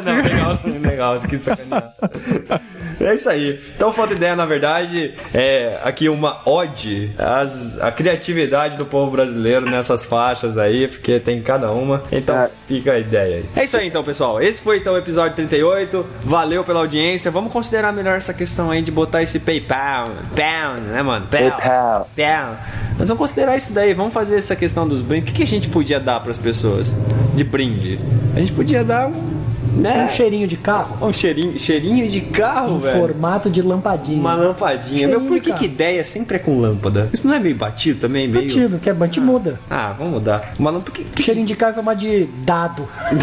[0.06, 1.92] Não, legal, legal, que sacaneado.
[3.00, 3.60] É isso aí.
[3.76, 9.66] Então, falta ideia, na verdade, é aqui uma ode às, à criatividade do povo brasileiro
[9.66, 12.04] nessas faixas aí, porque tem cada uma.
[12.12, 12.50] Então, É.
[12.68, 13.46] fica a ideia aí.
[13.56, 14.40] É isso aí, então, pessoal.
[14.42, 16.06] Esse foi, então, o episódio 38.
[16.24, 17.32] Valeu pela audiência.
[17.32, 20.10] Vamos considerar melhor essa questão aí de botar esse PayPal.
[20.36, 21.26] Pound, né, mano?
[21.28, 21.50] Pound.
[21.50, 22.10] PayPal.
[22.16, 22.58] Pound.
[23.00, 25.24] Mas vamos considerar isso daí, vamos fazer essa questão dos brindes.
[25.24, 26.96] O que, que a gente podia dar pras pessoas
[27.34, 28.00] de brinde?
[28.36, 29.42] A gente podia dar um.
[29.74, 30.06] Né?
[30.06, 31.08] Um cheirinho de carro.
[31.08, 33.00] Um cheirinho, cheirinho de carro, Em velho.
[33.00, 34.20] formato de lampadinha.
[34.20, 35.08] Uma lampadinha.
[35.08, 37.10] Cheirinho Meu, por que, que ideia sempre é com lâmpada?
[37.14, 38.28] Isso não é meio batido também?
[38.28, 38.48] Meio...
[38.48, 39.60] Batido, que é bom, a gente muda.
[39.70, 40.54] Ah, vamos mudar.
[40.60, 40.92] Uma lâmpada.
[40.92, 41.24] Que, que...
[41.24, 42.86] Cheirinho de carro é uma de dado.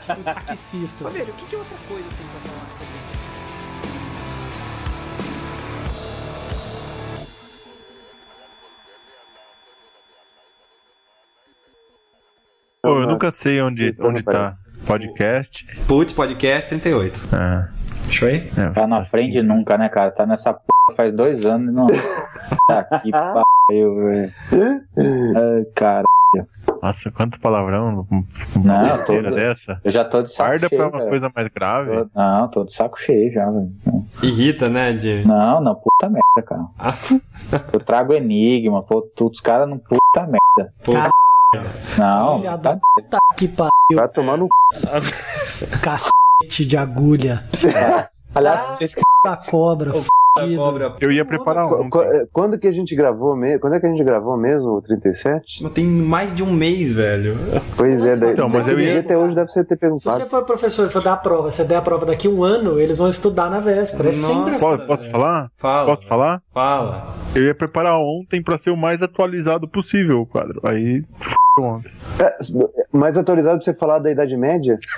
[0.00, 1.12] tipo, taxistas.
[1.12, 3.09] Velho, o que, que outra coisa tem pra falar sobre
[12.82, 14.48] Pô, eu nunca sei onde, Então não onde tá.
[14.86, 15.66] Podcast.
[15.86, 17.20] Putz, podcast 38.
[17.34, 17.68] É.
[18.04, 18.50] Deixa eu ir.
[18.58, 19.16] É, Tá não assim.
[19.18, 20.10] aprende nunca, né, cara?
[20.10, 20.60] Tá nessa p
[20.96, 21.86] faz dois anos e não.
[22.66, 24.32] Tá que pariu, velho.
[24.96, 26.04] Ai, cara.
[26.82, 29.80] Nossa, quanto palavrão Não, uma inteira todo- dessa.
[29.84, 30.88] Eu já tô de saco Guarda cheio.
[30.90, 31.90] pra uma coisa mais grave.
[32.04, 33.70] Tô- Não, tô de saco cheio já, velho.
[34.22, 35.24] Irrita, né, de.
[35.26, 36.64] Não, não, puta merda, cara.
[36.78, 36.94] Ah,
[37.74, 40.72] Eu trago enigma, pô, tu- os caras não puta merda.
[40.84, 41.10] Cara,
[41.98, 43.70] Não, Filha tá- da puta que pariu.
[43.94, 44.48] Vai tomar no
[45.82, 47.42] Cacete de agulha.
[48.34, 49.90] Aliás, vocês que Da cobra.
[49.90, 50.10] a fudido.
[50.34, 50.94] Cobra.
[51.00, 51.90] Eu ia preparar um.
[51.90, 53.60] qu- Quando que a gente gravou mesmo?
[53.60, 55.68] Quando é que a gente gravou mesmo o 37?
[55.70, 57.36] Tem mais de um mês, velho.
[57.76, 60.18] Pois é, daí, Então, mas eu ia- até hoje deve você ter Se perguntado.
[60.18, 62.78] você for professor e for dar a prova, você der a prova daqui um ano,
[62.80, 64.08] eles vão estudar na véspera.
[64.10, 64.60] É sempre assim.
[64.60, 65.50] Posso, posso falar?
[65.58, 65.86] Fala.
[65.86, 66.42] Posso falar?
[66.54, 67.12] Fala.
[67.34, 70.60] Eu ia preparar ontem pra ser o mais atualizado possível o quadro.
[70.64, 71.92] Aí, f*** ontem.
[72.20, 72.36] É,
[72.92, 74.78] mais atualizado pra você falar da Idade Média?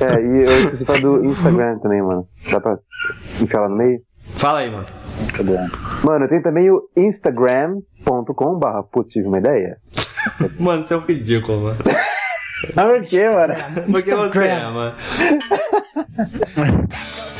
[0.00, 2.26] é, e eu esqueci falar do Instagram também, mano.
[2.50, 2.78] Dá pra
[3.40, 4.00] enfiar lá no meio?
[4.36, 4.86] Fala aí, mano.
[6.04, 9.78] Mano, tem também o instagram.com barra putz, tive uma ideia.
[10.58, 11.78] Mano, você é um ridículo, mano.
[12.76, 13.54] Ah, por quê, mano?
[13.90, 14.70] Porque você é, Instagram.
[14.70, 14.96] mano.